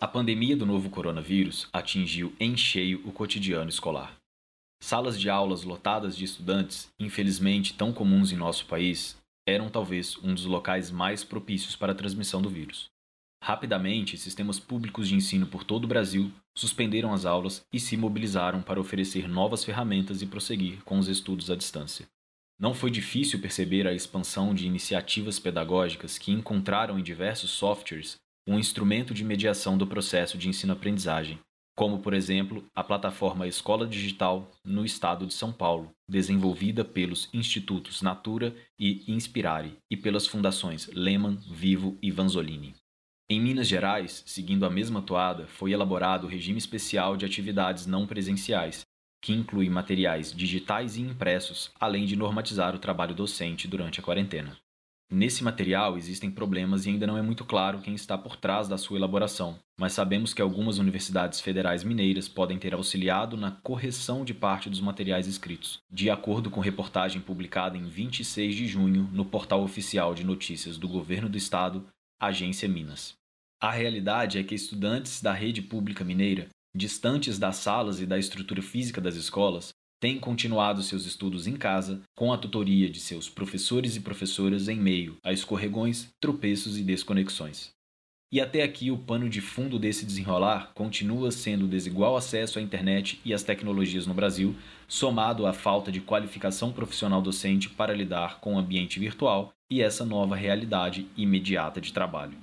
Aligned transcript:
A 0.00 0.06
pandemia 0.06 0.56
do 0.56 0.66
novo 0.66 0.90
coronavírus 0.90 1.68
atingiu 1.72 2.32
em 2.40 2.56
cheio 2.56 3.00
o 3.04 3.12
cotidiano 3.12 3.68
escolar. 3.68 4.16
Salas 4.80 5.20
de 5.20 5.30
aulas 5.30 5.62
lotadas 5.62 6.16
de 6.16 6.24
estudantes, 6.24 6.88
infelizmente 6.98 7.74
tão 7.74 7.92
comuns 7.92 8.32
em 8.32 8.36
nosso 8.36 8.66
país, 8.66 9.16
eram 9.46 9.68
talvez 9.68 10.16
um 10.18 10.34
dos 10.34 10.44
locais 10.44 10.90
mais 10.90 11.22
propícios 11.22 11.76
para 11.76 11.92
a 11.92 11.94
transmissão 11.94 12.42
do 12.42 12.48
vírus. 12.48 12.90
Rapidamente, 13.42 14.18
sistemas 14.18 14.58
públicos 14.58 15.08
de 15.08 15.14
ensino 15.14 15.46
por 15.46 15.64
todo 15.64 15.84
o 15.84 15.88
Brasil 15.88 16.30
suspenderam 16.54 17.12
as 17.12 17.24
aulas 17.24 17.64
e 17.72 17.78
se 17.78 17.96
mobilizaram 17.96 18.60
para 18.60 18.80
oferecer 18.80 19.28
novas 19.28 19.64
ferramentas 19.64 20.20
e 20.20 20.26
prosseguir 20.26 20.82
com 20.84 20.98
os 20.98 21.08
estudos 21.08 21.50
à 21.50 21.56
distância. 21.56 22.06
Não 22.58 22.74
foi 22.74 22.90
difícil 22.90 23.40
perceber 23.40 23.86
a 23.86 23.94
expansão 23.94 24.52
de 24.52 24.66
iniciativas 24.66 25.38
pedagógicas 25.38 26.18
que 26.18 26.32
encontraram 26.32 26.98
em 26.98 27.02
diversos 27.02 27.52
softwares 27.52 28.16
um 28.46 28.58
instrumento 28.58 29.14
de 29.14 29.22
mediação 29.22 29.78
do 29.78 29.86
processo 29.86 30.36
de 30.36 30.48
ensino-aprendizagem, 30.48 31.38
como, 31.76 32.00
por 32.00 32.12
exemplo, 32.12 32.64
a 32.74 32.82
plataforma 32.82 33.46
Escola 33.46 33.86
Digital 33.86 34.50
no 34.64 34.84
estado 34.84 35.26
de 35.26 35.34
São 35.34 35.52
Paulo, 35.52 35.92
desenvolvida 36.08 36.84
pelos 36.84 37.28
institutos 37.32 38.02
Natura 38.02 38.52
e 38.76 39.04
Inspirare 39.06 39.76
e 39.88 39.96
pelas 39.96 40.26
fundações 40.26 40.90
Lehman, 40.92 41.38
Vivo 41.48 41.96
e 42.02 42.10
Vanzolini. 42.10 42.74
Em 43.30 43.38
Minas 43.38 43.68
Gerais, 43.68 44.22
seguindo 44.24 44.64
a 44.64 44.70
mesma 44.70 45.02
toada, 45.02 45.46
foi 45.46 45.72
elaborado 45.72 46.26
o 46.26 46.30
regime 46.30 46.56
especial 46.56 47.14
de 47.14 47.26
atividades 47.26 47.84
não 47.84 48.06
presenciais, 48.06 48.86
que 49.20 49.34
inclui 49.34 49.68
materiais 49.68 50.32
digitais 50.32 50.96
e 50.96 51.02
impressos, 51.02 51.70
além 51.78 52.06
de 52.06 52.16
normatizar 52.16 52.74
o 52.74 52.78
trabalho 52.78 53.14
docente 53.14 53.68
durante 53.68 54.00
a 54.00 54.02
quarentena. 54.02 54.56
Nesse 55.10 55.44
material 55.44 55.98
existem 55.98 56.30
problemas 56.30 56.86
e 56.86 56.88
ainda 56.88 57.06
não 57.06 57.18
é 57.18 57.22
muito 57.22 57.44
claro 57.44 57.80
quem 57.82 57.94
está 57.94 58.16
por 58.16 58.34
trás 58.34 58.66
da 58.66 58.78
sua 58.78 58.96
elaboração, 58.96 59.58
mas 59.78 59.92
sabemos 59.92 60.32
que 60.32 60.40
algumas 60.40 60.78
universidades 60.78 61.38
federais 61.38 61.84
mineiras 61.84 62.28
podem 62.28 62.58
ter 62.58 62.72
auxiliado 62.72 63.36
na 63.36 63.50
correção 63.50 64.24
de 64.24 64.32
parte 64.32 64.70
dos 64.70 64.80
materiais 64.80 65.26
escritos, 65.26 65.80
de 65.90 66.08
acordo 66.08 66.50
com 66.50 66.60
reportagem 66.60 67.20
publicada 67.20 67.76
em 67.76 67.84
26 67.84 68.54
de 68.54 68.66
junho 68.66 69.06
no 69.12 69.26
portal 69.26 69.62
oficial 69.62 70.14
de 70.14 70.24
notícias 70.24 70.78
do 70.78 70.88
Governo 70.88 71.28
do 71.28 71.36
Estado, 71.36 71.86
Agência 72.20 72.68
Minas. 72.68 73.14
A 73.60 73.70
realidade 73.70 74.38
é 74.38 74.42
que 74.42 74.54
estudantes 74.54 75.22
da 75.22 75.32
rede 75.32 75.62
pública 75.62 76.04
mineira, 76.04 76.48
distantes 76.74 77.38
das 77.38 77.56
salas 77.56 78.00
e 78.00 78.06
da 78.06 78.18
estrutura 78.18 78.60
física 78.60 79.00
das 79.00 79.14
escolas, 79.14 79.72
têm 80.00 80.18
continuado 80.18 80.82
seus 80.82 81.06
estudos 81.06 81.46
em 81.46 81.56
casa 81.56 82.02
com 82.16 82.32
a 82.32 82.38
tutoria 82.38 82.90
de 82.90 82.98
seus 82.98 83.28
professores 83.28 83.94
e 83.94 84.00
professoras 84.00 84.68
em 84.68 84.76
meio 84.76 85.16
a 85.24 85.32
escorregões, 85.32 86.08
tropeços 86.20 86.76
e 86.76 86.82
desconexões. 86.82 87.70
E 88.30 88.42
até 88.42 88.62
aqui 88.62 88.90
o 88.90 88.98
pano 88.98 89.26
de 89.26 89.40
fundo 89.40 89.78
desse 89.78 90.04
desenrolar 90.04 90.72
continua 90.74 91.30
sendo 91.30 91.64
o 91.64 91.68
desigual 91.68 92.14
acesso 92.14 92.58
à 92.58 92.62
internet 92.62 93.18
e 93.24 93.32
às 93.32 93.42
tecnologias 93.42 94.06
no 94.06 94.12
Brasil, 94.12 94.54
somado 94.86 95.46
à 95.46 95.54
falta 95.54 95.90
de 95.90 95.98
qualificação 95.98 96.70
profissional 96.70 97.22
docente 97.22 97.70
para 97.70 97.94
lidar 97.94 98.38
com 98.40 98.54
o 98.54 98.58
ambiente 98.58 99.00
virtual 99.00 99.50
e 99.70 99.80
essa 99.80 100.04
nova 100.04 100.36
realidade 100.36 101.06
imediata 101.16 101.80
de 101.80 101.90
trabalho. 101.90 102.36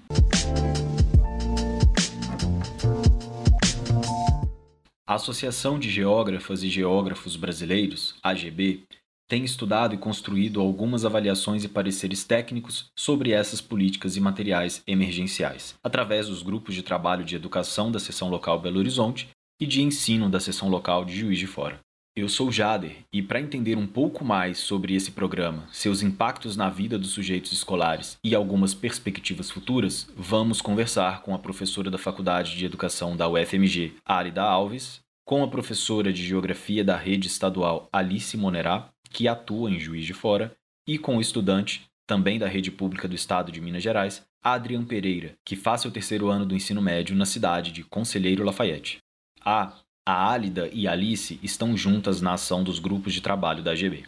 A 5.08 5.13
Associação 5.13 5.78
de 5.78 5.91
Geógrafas 5.91 6.63
e 6.63 6.67
Geógrafos 6.67 7.36
Brasileiros, 7.36 8.16
AGB, 8.23 8.86
tem 9.27 9.43
estudado 9.43 9.95
e 9.95 9.97
construído 9.97 10.61
algumas 10.61 11.03
avaliações 11.03 11.63
e 11.63 11.67
pareceres 11.67 12.23
técnicos 12.23 12.91
sobre 12.95 13.31
essas 13.31 13.59
políticas 13.61 14.15
e 14.15 14.21
materiais 14.21 14.83
emergenciais, 14.85 15.75
através 15.83 16.27
dos 16.27 16.44
grupos 16.44 16.75
de 16.75 16.83
trabalho 16.83 17.25
de 17.25 17.35
educação 17.35 17.91
da 17.91 18.00
seção 18.00 18.29
local 18.29 18.59
Belo 18.59 18.79
Horizonte 18.79 19.27
e 19.59 19.66
de 19.66 19.81
ensino 19.81 20.29
da 20.29 20.39
seção 20.39 20.69
local 20.69 21.05
de 21.05 21.17
Juiz 21.17 21.39
de 21.39 21.47
Fora. 21.47 21.79
Eu 22.17 22.29
sou 22.29 22.50
Jader 22.50 22.95
e, 23.11 23.22
para 23.22 23.41
entender 23.41 23.77
um 23.77 23.85
pouco 23.85 24.23
mais 24.23 24.59
sobre 24.59 24.95
esse 24.95 25.11
programa, 25.11 25.67
seus 25.69 26.01
impactos 26.01 26.55
na 26.55 26.69
vida 26.69 26.97
dos 26.97 27.09
sujeitos 27.09 27.51
escolares 27.51 28.17
e 28.23 28.33
algumas 28.33 28.73
perspectivas 28.73 29.51
futuras, 29.51 30.07
vamos 30.16 30.61
conversar 30.61 31.23
com 31.23 31.35
a 31.35 31.39
professora 31.39 31.91
da 31.91 31.97
Faculdade 31.97 32.55
de 32.55 32.63
Educação 32.63 33.17
da 33.17 33.27
UFMG, 33.27 33.95
Arida 34.05 34.44
Alves, 34.44 35.01
com 35.25 35.44
a 35.44 35.47
professora 35.50 36.13
de 36.13 36.25
Geografia 36.25 36.85
da 36.85 36.95
rede 36.95 37.27
estadual 37.27 37.89
Alice 37.91 38.38
Monerá, 38.38 38.88
que 39.15 39.29
atua 39.29 39.71
em 39.71 39.79
Juiz 39.79 40.05
de 40.05 40.13
Fora, 40.13 40.53
e 40.85 40.97
com 40.97 41.15
o 41.15 41.21
estudante, 41.21 41.87
também 42.05 42.37
da 42.37 42.49
rede 42.49 42.69
pública 42.69 43.07
do 43.07 43.15
estado 43.15 43.49
de 43.49 43.61
Minas 43.61 43.81
Gerais, 43.81 44.21
Adrian 44.43 44.83
Pereira, 44.83 45.37
que 45.45 45.55
faz 45.55 45.79
seu 45.79 45.89
terceiro 45.89 46.27
ano 46.27 46.45
do 46.45 46.53
ensino 46.53 46.81
médio 46.81 47.15
na 47.15 47.25
cidade 47.25 47.71
de 47.71 47.81
Conselheiro 47.81 48.43
Lafayette. 48.43 48.97
A, 49.39 49.71
a 50.05 50.29
Álida 50.29 50.69
e 50.73 50.85
a 50.85 50.91
Alice 50.91 51.39
estão 51.41 51.77
juntas 51.77 52.19
na 52.19 52.33
ação 52.33 52.61
dos 52.61 52.77
grupos 52.77 53.13
de 53.13 53.21
trabalho 53.21 53.63
da 53.63 53.71
AGB. 53.71 54.03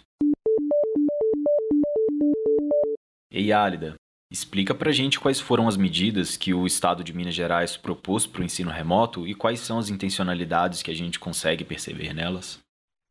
Ei, 3.32 3.54
Álida, 3.54 3.96
Explica 4.30 4.76
para 4.76 4.90
a 4.90 4.94
gente 4.94 5.22
quais 5.22 5.40
foram 5.40 5.70
as 5.70 5.78
medidas 5.78 6.36
que 6.36 6.54
o 6.54 6.68
Estado 6.68 7.02
de 7.02 7.14
Minas 7.14 7.34
Gerais 7.34 7.78
propôs 7.78 8.28
para 8.28 8.42
o 8.42 8.44
ensino 8.44 8.70
remoto 8.70 9.26
e 9.26 9.34
quais 9.34 9.62
são 9.62 9.80
as 9.80 9.88
intencionalidades 9.88 10.84
que 10.84 10.92
a 10.92 10.94
gente 10.94 11.18
consegue 11.18 11.64
perceber 11.64 12.14
nelas. 12.14 12.60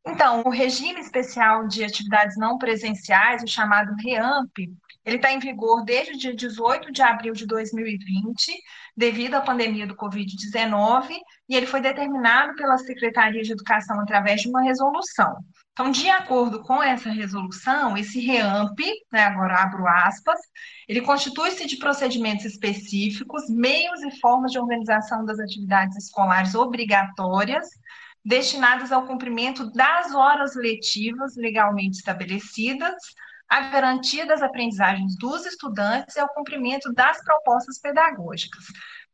Então, 0.07 0.43
o 0.47 0.51
regime 0.51 1.01
especial 1.01 1.67
de 1.67 1.83
atividades 1.83 2.37
não 2.37 2.59
presenciais, 2.59 3.43
o 3.43 3.47
chamado 3.49 3.93
REAMP, 3.97 4.71
ele 5.05 5.17
está 5.17 5.33
em 5.33 5.41
vigor 5.41 5.85
desde 5.85 6.13
o 6.13 6.17
dia 6.17 6.35
18 6.35 6.93
de 6.93 7.03
abril 7.03 7.33
de 7.33 7.45
2020, 7.45 8.53
devido 8.97 9.35
à 9.35 9.41
pandemia 9.41 9.87
do 9.87 9.97
Covid-19, 9.97 11.09
e 11.49 11.57
ele 11.57 11.67
foi 11.67 11.81
determinado 11.81 12.55
pela 12.55 12.79
Secretaria 12.79 13.43
de 13.43 13.53
Educação 13.53 14.01
através 14.01 14.43
de 14.43 14.49
uma 14.49 14.63
resolução. 14.63 15.37
Então, 15.73 15.91
de 15.91 16.09
acordo 16.09 16.63
com 16.63 16.83
essa 16.83 17.11
resolução, 17.11 17.97
esse 17.97 18.19
REAMP, 18.21 18.81
né, 19.13 19.25
agora 19.25 19.63
abro 19.63 19.87
aspas, 19.87 20.39
ele 20.89 21.03
constitui-se 21.03 21.67
de 21.67 21.77
procedimentos 21.77 22.45
específicos, 22.45 23.49
meios 23.49 24.03
e 24.03 24.21
formas 24.21 24.53
de 24.53 24.59
organização 24.59 25.25
das 25.25 25.39
atividades 25.39 25.97
escolares 25.97 26.55
obrigatórias, 26.55 27.69
destinadas 28.27 28.91
ao 28.91 29.07
cumprimento 29.07 29.71
das 29.71 30.13
horas 30.13 30.57
letivas 30.57 31.37
legalmente 31.37 31.99
estabelecidas, 31.99 32.95
à 33.49 33.61
garantia 33.61 34.27
das 34.27 34.43
aprendizagens 34.43 35.17
dos 35.17 35.47
estudantes 35.47 36.17
e 36.17 36.19
ao 36.19 36.29
cumprimento 36.35 36.93
das 36.93 37.23
propostas 37.23 37.79
pedagógicas. 37.79 38.65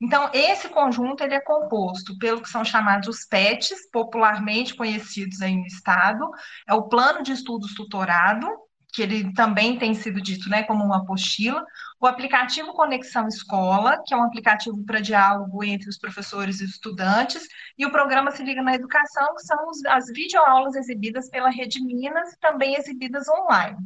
Então, 0.01 0.31
esse 0.33 0.71
conjunto 0.71 1.23
ele 1.23 1.35
é 1.35 1.41
composto 1.41 2.19
pelo 2.19 2.41
que 2.41 2.49
são 2.49 2.65
chamados 2.65 3.07
os 3.07 3.25
PETs, 3.27 3.91
popularmente 3.93 4.75
conhecidos 4.75 5.43
aí 5.43 5.55
no 5.55 5.67
Estado, 5.67 6.31
é 6.67 6.73
o 6.73 6.89
Plano 6.89 7.23
de 7.23 7.33
Estudos 7.33 7.75
Tutorado, 7.75 8.49
que 8.93 9.01
ele 9.01 9.33
também 9.33 9.79
tem 9.79 9.95
sido 9.95 10.21
dito 10.21 10.51
né, 10.51 10.63
como 10.65 10.85
uma 10.85 10.99
apostila, 10.99 11.65
o 11.99 12.07
aplicativo 12.07 12.75
Conexão 12.75 13.27
Escola, 13.27 14.03
que 14.05 14.13
é 14.13 14.17
um 14.17 14.25
aplicativo 14.25 14.85
para 14.85 15.01
diálogo 15.01 15.65
entre 15.65 15.89
os 15.89 15.97
professores 15.97 16.61
e 16.61 16.65
estudantes, 16.67 17.43
e 17.79 17.87
o 17.87 17.91
programa 17.91 18.31
Se 18.31 18.43
Liga 18.43 18.63
na 18.63 18.75
Educação, 18.75 19.35
que 19.35 19.43
são 19.43 19.59
as 19.89 20.07
videoaulas 20.09 20.75
exibidas 20.75 21.31
pela 21.31 21.49
Rede 21.49 21.83
Minas, 21.83 22.37
também 22.39 22.75
exibidas 22.75 23.27
online. 23.29 23.79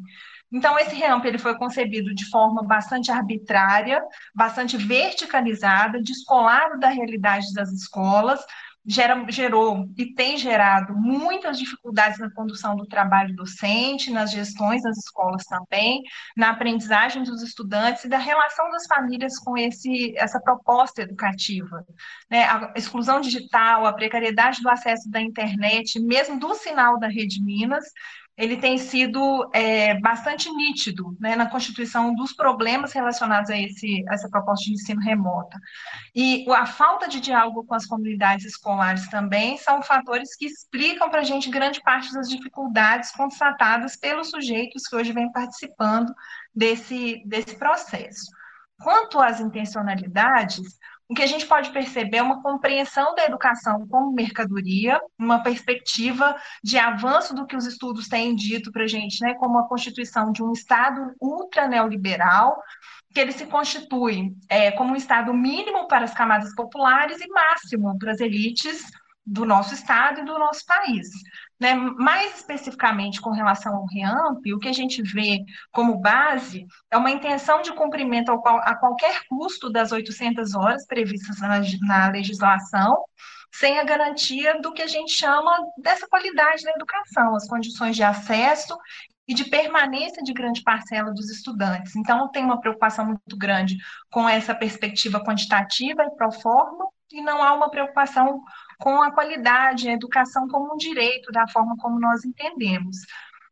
Então, 0.50 0.78
esse 0.78 0.94
RAMP 0.94 1.24
ele 1.26 1.38
foi 1.38 1.56
concebido 1.56 2.14
de 2.14 2.24
forma 2.30 2.62
bastante 2.62 3.10
arbitrária, 3.10 4.02
bastante 4.34 4.76
verticalizada, 4.76 6.00
descolado 6.00 6.78
da 6.78 6.88
realidade 6.88 7.52
das 7.52 7.70
escolas, 7.70 8.40
gera, 8.86 9.24
gerou 9.28 9.88
e 9.96 10.14
tem 10.14 10.38
gerado 10.38 10.94
muitas 10.94 11.58
dificuldades 11.58 12.18
na 12.18 12.30
condução 12.30 12.76
do 12.76 12.86
trabalho 12.86 13.34
docente, 13.34 14.12
nas 14.12 14.30
gestões 14.30 14.82
das 14.82 14.96
escolas 14.98 15.44
também, 15.44 16.02
na 16.36 16.50
aprendizagem 16.50 17.24
dos 17.24 17.42
estudantes 17.42 18.04
e 18.04 18.08
da 18.08 18.18
relação 18.18 18.70
das 18.70 18.86
famílias 18.86 19.38
com 19.38 19.58
esse, 19.58 20.16
essa 20.16 20.40
proposta 20.40 21.02
educativa. 21.02 21.84
Né? 22.30 22.44
A 22.44 22.72
exclusão 22.76 23.20
digital, 23.20 23.84
a 23.84 23.92
precariedade 23.92 24.62
do 24.62 24.70
acesso 24.70 25.10
da 25.10 25.20
internet, 25.20 25.98
mesmo 25.98 26.38
do 26.38 26.54
sinal 26.54 26.98
da 26.98 27.08
Rede 27.08 27.42
Minas, 27.42 27.86
ele 28.36 28.58
tem 28.58 28.76
sido 28.76 29.48
é, 29.54 29.98
bastante 30.00 30.50
nítido 30.50 31.16
né, 31.18 31.34
na 31.34 31.48
constituição 31.48 32.14
dos 32.14 32.34
problemas 32.34 32.92
relacionados 32.92 33.48
a, 33.48 33.56
esse, 33.56 34.04
a 34.08 34.14
essa 34.14 34.28
proposta 34.28 34.64
de 34.66 34.74
ensino 34.74 35.00
remota. 35.00 35.58
E 36.14 36.44
a 36.50 36.66
falta 36.66 37.08
de 37.08 37.18
diálogo 37.18 37.64
com 37.64 37.74
as 37.74 37.86
comunidades 37.86 38.44
escolares 38.44 39.08
também 39.08 39.56
são 39.56 39.82
fatores 39.82 40.36
que 40.36 40.44
explicam 40.44 41.08
para 41.08 41.20
a 41.20 41.24
gente 41.24 41.48
grande 41.48 41.80
parte 41.82 42.12
das 42.12 42.28
dificuldades 42.28 43.10
constatadas 43.12 43.96
pelos 43.96 44.28
sujeitos 44.28 44.86
que 44.86 44.96
hoje 44.96 45.12
vêm 45.12 45.32
participando 45.32 46.12
desse, 46.54 47.22
desse 47.24 47.56
processo. 47.56 48.30
Quanto 48.82 49.18
às 49.18 49.40
intencionalidades, 49.40 50.76
o 51.08 51.14
que 51.14 51.22
a 51.22 51.26
gente 51.26 51.46
pode 51.46 51.70
perceber 51.70 52.18
é 52.18 52.22
uma 52.22 52.42
compreensão 52.42 53.14
da 53.14 53.24
educação 53.24 53.86
como 53.86 54.12
mercadoria, 54.12 55.00
uma 55.18 55.42
perspectiva 55.42 56.36
de 56.62 56.78
avanço 56.78 57.32
do 57.34 57.46
que 57.46 57.56
os 57.56 57.64
estudos 57.64 58.08
têm 58.08 58.34
dito 58.34 58.72
para 58.72 58.84
a 58.84 58.88
gente, 58.88 59.20
né, 59.20 59.34
como 59.34 59.58
a 59.58 59.68
constituição 59.68 60.32
de 60.32 60.42
um 60.42 60.52
Estado 60.52 61.14
ultra 61.20 61.68
neoliberal, 61.68 62.60
que 63.14 63.20
ele 63.20 63.32
se 63.32 63.46
constitui 63.46 64.34
é, 64.48 64.72
como 64.72 64.92
um 64.92 64.96
Estado 64.96 65.32
mínimo 65.32 65.86
para 65.86 66.04
as 66.04 66.12
camadas 66.12 66.54
populares 66.54 67.20
e 67.20 67.28
máximo 67.28 67.96
para 67.98 68.12
as 68.12 68.20
elites 68.20 68.82
do 69.24 69.44
nosso 69.44 69.74
Estado 69.74 70.20
e 70.20 70.24
do 70.24 70.38
nosso 70.38 70.64
país. 70.66 71.08
Né? 71.58 71.74
Mais 71.74 72.36
especificamente 72.36 73.20
com 73.20 73.30
relação 73.30 73.74
ao 73.76 73.86
REAMP, 73.86 74.52
o 74.52 74.58
que 74.58 74.68
a 74.68 74.72
gente 74.72 75.02
vê 75.02 75.42
como 75.72 75.98
base 75.98 76.66
é 76.90 76.96
uma 76.96 77.10
intenção 77.10 77.62
de 77.62 77.72
cumprimento 77.72 78.36
qual, 78.40 78.58
a 78.58 78.74
qualquer 78.76 79.22
custo 79.28 79.70
das 79.70 79.90
800 79.90 80.54
horas 80.54 80.86
previstas 80.86 81.40
na, 81.40 81.60
na 81.86 82.10
legislação, 82.10 83.02
sem 83.52 83.78
a 83.78 83.84
garantia 83.84 84.60
do 84.60 84.72
que 84.72 84.82
a 84.82 84.86
gente 84.86 85.12
chama 85.12 85.50
dessa 85.78 86.06
qualidade 86.06 86.62
da 86.62 86.72
educação, 86.72 87.34
as 87.34 87.48
condições 87.48 87.96
de 87.96 88.02
acesso 88.02 88.76
e 89.28 89.34
de 89.34 89.44
permanência 89.44 90.22
de 90.22 90.32
grande 90.32 90.62
parcela 90.62 91.12
dos 91.12 91.30
estudantes. 91.30 91.96
Então, 91.96 92.30
tem 92.30 92.44
uma 92.44 92.60
preocupação 92.60 93.06
muito 93.06 93.36
grande 93.36 93.76
com 94.10 94.28
essa 94.28 94.54
perspectiva 94.54 95.22
quantitativa 95.24 96.04
e 96.04 96.10
pro 96.10 96.30
forma, 96.30 96.86
e 97.12 97.20
não 97.22 97.42
há 97.42 97.54
uma 97.54 97.70
preocupação 97.70 98.42
com 98.78 99.02
a 99.02 99.10
qualidade, 99.10 99.88
a 99.88 99.92
educação 99.92 100.48
como 100.48 100.74
um 100.74 100.76
direito, 100.76 101.32
da 101.32 101.46
forma 101.48 101.76
como 101.78 101.98
nós 102.00 102.24
entendemos. 102.24 102.98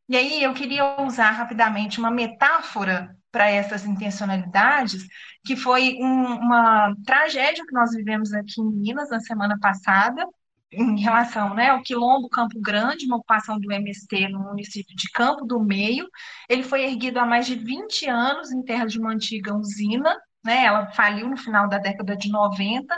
E 0.09 0.17
aí 0.17 0.43
eu 0.43 0.53
queria 0.53 1.01
usar 1.01 1.31
rapidamente 1.31 1.99
uma 1.99 2.11
metáfora 2.11 3.17
para 3.33 3.51
essas 3.51 3.85
intencionalidades, 3.85 5.03
que 5.45 5.57
foi 5.57 5.97
um, 6.01 6.37
uma 6.37 6.95
tragédia 7.05 7.65
que 7.67 7.73
nós 7.73 7.93
vivemos 7.93 8.33
aqui 8.33 8.61
em 8.61 8.71
Minas 8.71 9.11
na 9.11 9.21
semana 9.21 9.59
passada, 9.59 10.25
em 10.71 11.01
relação 11.01 11.55
né, 11.55 11.71
ao 11.71 11.83
Quilombo 11.83 12.29
Campo 12.29 12.61
Grande, 12.61 13.07
uma 13.07 13.17
ocupação 13.17 13.59
do 13.59 13.73
MST 13.73 14.29
no 14.29 14.41
município 14.41 14.95
de 14.95 15.11
Campo 15.11 15.45
do 15.45 15.61
Meio. 15.61 16.07
Ele 16.49 16.63
foi 16.63 16.85
erguido 16.85 17.19
há 17.19 17.25
mais 17.25 17.47
de 17.47 17.55
20 17.55 18.09
anos 18.09 18.53
em 18.53 18.63
terra 18.63 18.87
de 18.87 18.99
uma 18.99 19.13
antiga 19.13 19.55
usina, 19.55 20.15
né, 20.45 20.67
ela 20.67 20.87
faliu 20.93 21.29
no 21.29 21.37
final 21.37 21.69
da 21.69 21.79
década 21.79 22.15
de 22.15 22.31
90, 22.31 22.95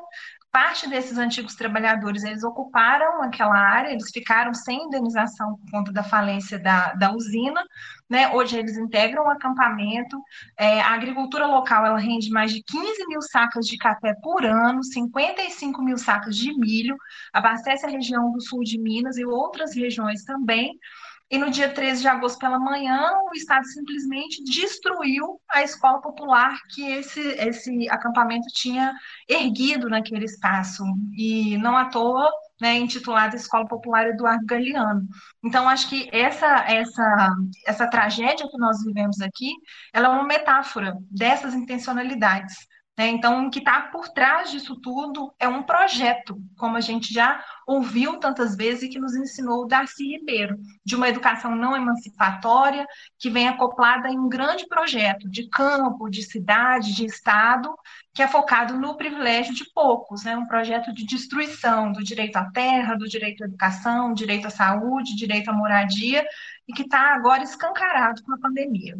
parte 0.56 0.88
desses 0.88 1.19
antigos 1.19 1.55
trabalhadores, 1.55 2.25
eles 2.25 2.43
ocuparam 2.43 3.20
aquela 3.20 3.58
área, 3.58 3.91
eles 3.91 4.11
ficaram 4.11 4.55
sem 4.55 4.85
indenização 4.85 5.55
por 5.58 5.70
conta 5.70 5.93
da 5.93 6.03
falência 6.03 6.58
da, 6.58 6.94
da 6.94 7.12
usina, 7.12 7.62
né? 8.08 8.32
Hoje 8.32 8.56
eles 8.56 8.79
integram 8.79 9.25
o 9.25 9.31
acampamento, 9.31 10.19
é, 10.56 10.81
a 10.81 10.94
agricultura 10.94 11.47
local, 11.47 11.85
ela 11.85 11.99
rende 11.99 12.31
mais 12.31 12.55
de 12.55 12.62
15 12.62 13.06
mil 13.06 13.20
sacas 13.20 13.67
de 13.67 13.76
café 13.76 14.14
por 14.23 14.47
ano, 14.47 14.82
55 14.82 15.82
mil 15.82 15.99
sacas 15.99 16.35
de 16.35 16.59
milho, 16.59 16.97
abastece 17.35 17.85
a 17.85 17.91
região 17.91 18.32
do 18.32 18.41
sul 18.41 18.61
de 18.62 18.79
Minas 18.81 19.19
e 19.19 19.26
outras 19.26 19.76
regiões 19.76 20.25
também, 20.25 20.79
e 21.28 21.38
no 21.38 21.50
dia 21.50 21.73
13 21.73 22.02
de 22.02 22.08
agosto 22.08 22.38
pela 22.38 22.58
manhã, 22.58 23.11
o 23.31 23.34
Estado 23.34 23.67
simplesmente 23.67 24.44
destruiu 24.44 25.40
a 25.50 25.62
escola 25.62 26.00
popular 26.00 26.56
que 26.70 26.82
esse, 26.88 27.20
esse 27.20 27.88
acampamento 27.88 28.46
tinha 28.52 28.94
erguido 29.28 29.88
naquele 29.88 30.25
espaço. 30.25 30.84
E 31.17 31.58
não 31.58 31.76
à 31.76 31.87
toa, 31.87 32.28
né, 32.61 32.75
intitulada 32.76 33.34
Escola 33.34 33.67
Popular 33.67 34.06
Eduardo 34.06 34.46
Galeano. 34.46 35.06
Então, 35.44 35.69
acho 35.69 35.88
que 35.88 36.08
essa, 36.12 36.64
essa, 36.69 37.28
essa 37.67 37.90
tragédia 37.90 38.49
que 38.49 38.58
nós 38.58 38.82
vivemos 38.84 39.20
aqui, 39.20 39.50
ela 39.93 40.06
é 40.06 40.11
uma 40.11 40.25
metáfora 40.25 40.96
dessas 41.11 41.55
intencionalidades. 41.55 42.56
Né? 42.96 43.08
Então, 43.08 43.46
o 43.46 43.50
que 43.50 43.58
está 43.58 43.82
por 43.82 44.08
trás 44.08 44.50
disso 44.50 44.75
tudo 44.81 45.32
é 45.38 45.46
um 45.46 45.62
projeto, 45.62 46.40
como 46.56 46.76
a 46.76 46.81
gente 46.81 47.12
já 47.12 47.44
ouviu 47.66 48.19
tantas 48.19 48.56
vezes 48.56 48.84
e 48.84 48.88
que 48.88 48.98
nos 48.98 49.14
ensinou 49.14 49.64
o 49.64 49.66
Darcy 49.66 50.16
Ribeiro, 50.16 50.56
de 50.84 50.96
uma 50.96 51.08
educação 51.08 51.54
não 51.54 51.76
emancipatória, 51.76 52.87
que 53.19 53.28
vem 53.28 53.48
acoplada 53.48 54.08
em 54.08 54.19
um 54.19 54.28
grande 54.28 54.66
projeto 54.66 55.28
de 55.28 55.48
campo, 55.50 56.08
de 56.08 56.22
cidade, 56.22 56.94
de 56.94 57.04
Estado, 57.04 57.75
que 58.14 58.22
é 58.22 58.28
focado 58.28 58.78
no 58.78 58.96
privilégio 58.96 59.54
de 59.54 59.70
poucos, 59.75 60.25
né? 60.25 60.34
um 60.37 60.46
projeto 60.46 60.92
de 60.94 61.04
destruição 61.04 61.92
do 61.92 62.02
direito 62.02 62.37
à 62.37 62.50
terra, 62.50 62.96
do 62.96 63.06
direito 63.06 63.44
à 63.44 63.46
educação, 63.46 64.14
direito 64.14 64.46
à 64.46 64.50
saúde, 64.50 65.14
direito 65.14 65.50
à 65.50 65.52
moradia, 65.52 66.25
e 66.66 66.72
que 66.72 66.82
está 66.82 67.14
agora 67.14 67.42
escancarado 67.42 68.22
com 68.22 68.32
a 68.32 68.38
pandemia. 68.38 68.96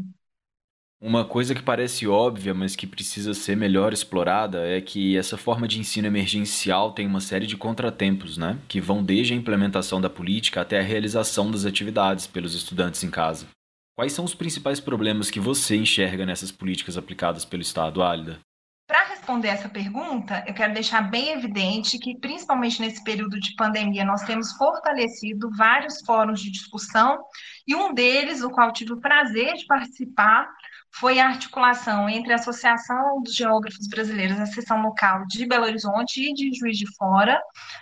Uma 0.99 1.27
coisa 1.27 1.55
que 1.55 1.63
parece 1.63 2.07
óbvia, 2.07 2.55
mas 2.55 2.75
que 2.75 2.87
precisa 2.87 3.35
ser 3.35 3.55
melhor 3.55 3.93
explorada, 3.93 4.67
é 4.67 4.81
que 4.81 5.15
essa 5.17 5.37
forma 5.37 5.69
de 5.69 5.79
ensino 5.79 6.07
emergencial 6.07 6.93
tem 6.93 7.07
uma 7.07 7.21
série 7.21 7.47
de 7.47 7.55
contratempos, 7.55 8.39
né? 8.39 8.59
Que 8.67 8.81
vão 8.81 9.05
desde 9.05 9.35
a 9.35 9.37
implementação 9.37 10.01
da 10.01 10.09
política 10.09 10.63
até 10.63 10.81
a 10.81 10.83
realização 10.83 11.51
das 11.51 11.67
atividades 11.67 12.27
pelos 12.27 12.55
estudantes 12.55 13.05
em 13.05 13.11
casa. 13.11 13.47
Quais 13.95 14.15
são 14.15 14.25
os 14.25 14.35
principais 14.35 14.81
problemas 14.81 15.31
que 15.31 15.39
você 15.39 15.77
enxerga 15.77 16.25
nessas 16.25 16.51
políticas 16.51 16.97
aplicadas 16.97 17.45
pelo 17.45 17.63
Estado, 17.63 18.03
Álida? 18.03 18.41
Para 18.87 19.05
responder 19.05 19.49
essa 19.49 19.69
pergunta, 19.69 20.45
eu 20.47 20.55
quero 20.55 20.73
deixar 20.73 21.11
bem 21.11 21.31
evidente 21.31 21.99
que, 21.99 22.17
principalmente 22.21 22.81
nesse 22.81 23.03
período 23.03 23.39
de 23.41 23.55
pandemia, 23.57 24.05
nós 24.05 24.23
temos 24.23 24.53
fortalecido 24.53 25.51
vários 25.57 26.01
fóruns 26.07 26.41
de 26.41 26.51
discussão, 26.51 27.19
e 27.67 27.75
um 27.75 27.93
deles, 27.93 28.43
o 28.43 28.51
qual 28.51 28.73
tive 28.73 28.93
o 28.93 29.01
prazer 29.01 29.55
de 29.55 29.67
participar, 29.67 30.49
foi 30.99 31.19
a 31.19 31.29
articulação 31.29 32.09
entre 32.09 32.33
a 32.33 32.37
Associação 32.37 33.23
dos 33.23 33.35
Geógrafos 33.35 33.87
Brasileiros, 33.87 34.41
a 34.41 34.47
seção 34.47 34.81
local 34.81 35.27
de 35.27 35.45
Belo 35.45 35.67
Horizonte 35.67 36.23
e 36.23 36.33
de 36.33 36.59
Juiz 36.59 36.79
de 36.79 36.87
Fora, 36.97 37.39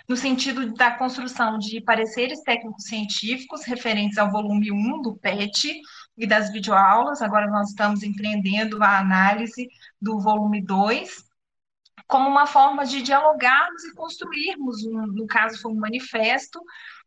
no 0.07 0.17
sentido 0.17 0.73
da 0.73 0.91
construção 0.91 1.57
de 1.57 1.79
pareceres 1.79 2.41
técnicos 2.41 2.83
científicos 2.83 3.63
referentes 3.63 4.17
ao 4.17 4.29
volume 4.29 4.69
1 4.69 5.01
do 5.01 5.15
PET 5.15 5.79
e 6.17 6.27
das 6.27 6.51
videoaulas. 6.51 7.21
Agora 7.21 7.47
nós 7.47 7.69
estamos 7.69 8.03
empreendendo 8.03 8.83
a 8.83 8.99
análise 8.99 9.69
do 10.01 10.19
volume 10.19 10.61
2, 10.61 11.23
como 12.07 12.29
uma 12.29 12.45
forma 12.45 12.85
de 12.85 13.01
dialogarmos 13.01 13.83
e 13.85 13.95
construirmos, 13.95 14.83
um, 14.85 15.07
no 15.07 15.25
caso 15.25 15.59
foi 15.59 15.71
um 15.71 15.79
manifesto, 15.79 16.61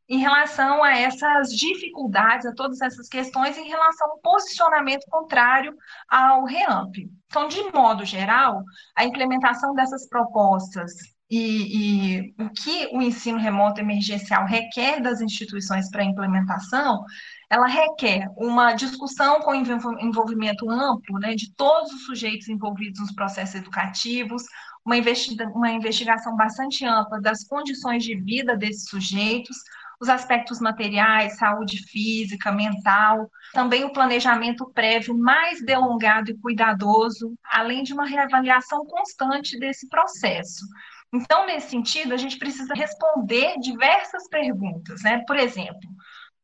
em 0.09 0.19
relação 0.19 0.83
a 0.83 0.97
essas 0.97 1.51
dificuldades, 1.51 2.47
a 2.47 2.55
todas 2.55 2.81
essas 2.81 3.09
questões, 3.09 3.59
em 3.59 3.69
relação 3.69 4.11
ao 4.11 4.19
posicionamento 4.19 5.05
contrário 5.11 5.77
ao 6.09 6.45
REAMP. 6.45 7.11
Então, 7.27 7.47
de 7.47 7.63
modo 7.73 8.05
geral, 8.05 8.63
a 8.97 9.05
implementação 9.05 9.75
dessas 9.75 10.09
propostas 10.09 10.93
e, 11.31 12.31
e, 12.31 12.35
o 12.43 12.49
que 12.49 12.89
o 12.91 13.03
ensino 13.03 13.39
remoto 13.39 13.81
emergencial 13.81 14.47
requer 14.47 15.01
das 15.01 15.21
instituições 15.21 15.91
para 15.91 16.03
implementação, 16.03 17.05
ela 17.51 17.67
requer 17.67 18.29
uma 18.37 18.73
discussão 18.73 19.41
com 19.41 19.55
envolvimento 19.55 20.71
amplo 20.71 21.19
né, 21.19 21.35
de 21.35 21.53
todos 21.55 21.93
os 21.93 22.07
sujeitos 22.07 22.49
envolvidos 22.49 23.01
nos 23.01 23.13
processos 23.13 23.57
educativos, 23.57 24.43
uma, 24.85 24.97
investiga 24.97 25.47
uma 25.51 25.71
investigação 25.71 26.35
bastante 26.35 26.87
ampla 26.87 27.21
das 27.21 27.45
condições 27.45 28.05
de 28.05 28.15
vida 28.17 28.57
desses 28.57 28.89
sujeitos, 28.89 29.57
os 30.01 30.09
aspectos 30.09 30.61
materiais, 30.61 31.37
saúde 31.37 31.83
física, 31.89 32.53
mental, 32.53 33.29
também 33.53 33.85
o 33.85 33.93
planejamento 33.93 34.71
prévio 34.73 35.17
mais 35.17 35.65
delongado 35.65 36.31
e 36.31 36.39
cuidadoso, 36.39 37.35
além 37.45 37.83
de 37.83 37.93
uma 37.93 38.07
reavaliação 38.07 38.85
constante 38.87 39.59
desse 39.59 39.89
processo. 39.89 40.65
Então, 41.13 41.47
nesse 41.47 41.71
sentido, 41.71 42.13
a 42.13 42.17
gente 42.17 42.39
precisa 42.39 42.75
responder 42.75 43.59
diversas 43.61 44.29
perguntas, 44.29 45.03
né? 45.03 45.25
Por 45.27 45.37
exemplo, 45.37 45.89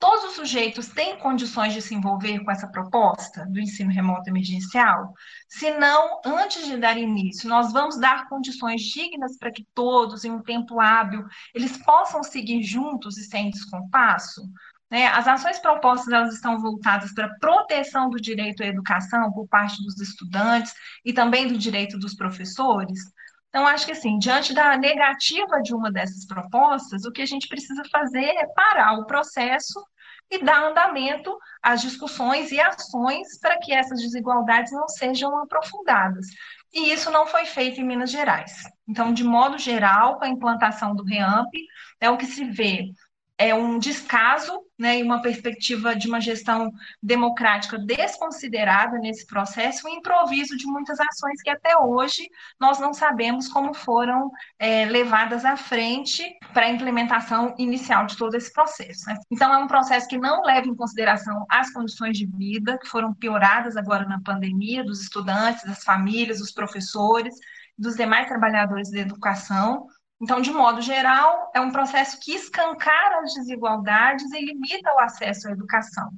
todos 0.04 0.25
os 0.25 0.34
sujeitos 0.34 0.88
têm 0.88 1.18
condições 1.18 1.73
de 1.73 1.80
se 1.80 1.94
envolver 1.94 2.38
com 2.44 2.50
essa 2.50 2.68
proposta 2.68 3.46
do 3.46 3.58
ensino 3.58 3.90
remoto 3.90 4.28
emergencial? 4.28 5.14
Se 5.49 5.70
não, 5.70 6.20
antes 6.26 6.66
de 6.66 6.76
dar 6.76 6.99
início, 6.99 7.49
nós 7.49 7.73
vamos 7.73 7.99
dar 7.99 8.28
condições 8.28 8.82
dignas 8.82 9.38
para 9.38 9.50
que 9.50 9.66
todos, 9.75 10.23
em 10.23 10.30
um 10.30 10.42
tempo 10.42 10.78
hábil, 10.78 11.25
eles 11.54 11.78
possam 11.78 12.23
seguir 12.23 12.62
juntos 12.62 13.16
e 13.16 13.25
sem 13.25 13.50
descompasso? 13.50 14.42
Né? 14.90 15.06
As 15.06 15.26
ações 15.26 15.58
propostas 15.58 16.12
elas 16.12 16.34
estão 16.34 16.61
voltadas 16.61 17.11
para 17.14 17.25
a 17.25 17.38
proteção 17.38 18.11
do 18.11 18.20
direito 18.20 18.62
à 18.62 18.66
educação 18.66 19.32
por 19.32 19.49
parte 19.49 19.82
dos 19.82 19.99
estudantes 19.99 20.75
e 21.02 21.14
também 21.14 21.49
do 21.49 21.56
direito 21.56 21.99
dos 21.99 22.14
professores. 22.14 23.00
Então, 23.49 23.66
acho 23.66 23.87
que 23.87 23.92
assim, 23.92 24.18
diante 24.18 24.52
da 24.52 24.76
negativa 24.76 25.62
de 25.62 25.75
uma 25.75 25.90
dessas 25.90 26.26
propostas, 26.26 27.06
o 27.06 27.11
que 27.11 27.23
a 27.23 27.26
gente 27.26 27.49
precisa 27.49 27.82
fazer 27.90 28.26
é 28.26 28.46
parar 28.49 28.99
o 28.99 29.06
processo 29.06 29.82
e 30.30 30.42
dar 30.42 30.64
andamento 30.64 31.36
às 31.62 31.80
discussões 31.80 32.50
e 32.50 32.60
ações 32.60 33.38
para 33.38 33.58
que 33.58 33.72
essas 33.72 34.00
desigualdades 34.00 34.72
não 34.72 34.88
sejam 34.88 35.36
aprofundadas. 35.38 36.26
E 36.72 36.92
isso 36.92 37.10
não 37.10 37.26
foi 37.26 37.44
feito 37.46 37.80
em 37.80 37.84
Minas 37.84 38.10
Gerais. 38.10 38.64
Então, 38.88 39.12
de 39.12 39.22
modo 39.22 39.58
geral, 39.58 40.18
com 40.18 40.24
a 40.24 40.28
implantação 40.28 40.94
do 40.94 41.04
REAMP, 41.04 41.52
é 42.00 42.10
o 42.10 42.16
que 42.16 42.26
se 42.26 42.44
vê 42.44 42.90
é 43.36 43.54
um 43.54 43.78
descaso 43.78 44.52
né, 44.78 44.98
e 44.98 45.02
uma 45.02 45.20
perspectiva 45.20 45.94
de 45.94 46.08
uma 46.08 46.20
gestão 46.20 46.70
democrática 47.02 47.78
desconsiderada 47.78 48.98
nesse 48.98 49.26
processo, 49.26 49.86
um 49.86 49.90
improviso 49.90 50.56
de 50.56 50.66
muitas 50.66 50.98
ações 51.00 51.42
que 51.42 51.50
até 51.50 51.76
hoje 51.76 52.28
nós 52.60 52.78
não 52.78 52.92
sabemos 52.92 53.48
como 53.48 53.74
foram 53.74 54.30
é, 54.58 54.84
levadas 54.86 55.44
à 55.44 55.56
frente 55.56 56.22
para 56.52 56.66
a 56.66 56.70
implementação 56.70 57.54
inicial 57.58 58.06
de 58.06 58.16
todo 58.16 58.34
esse 58.36 58.52
processo. 58.52 59.08
Né? 59.08 59.16
Então, 59.30 59.52
é 59.52 59.58
um 59.58 59.68
processo 59.68 60.08
que 60.08 60.18
não 60.18 60.42
leva 60.42 60.66
em 60.66 60.74
consideração 60.74 61.44
as 61.50 61.72
condições 61.72 62.16
de 62.16 62.26
vida, 62.26 62.78
que 62.78 62.88
foram 62.88 63.14
pioradas 63.14 63.76
agora 63.76 64.06
na 64.06 64.20
pandemia, 64.20 64.84
dos 64.84 65.00
estudantes, 65.00 65.64
das 65.64 65.82
famílias, 65.82 66.38
dos 66.38 66.52
professores, 66.52 67.34
dos 67.76 67.96
demais 67.96 68.28
trabalhadores 68.28 68.90
da 68.90 69.00
educação, 69.00 69.88
então, 70.24 70.40
de 70.40 70.50
modo 70.50 70.80
geral, 70.80 71.50
é 71.54 71.60
um 71.60 71.70
processo 71.70 72.18
que 72.18 72.32
escancara 72.32 73.20
as 73.20 73.34
desigualdades 73.34 74.32
e 74.32 74.42
limita 74.42 74.90
o 74.94 74.98
acesso 74.98 75.48
à 75.48 75.50
educação. 75.50 76.08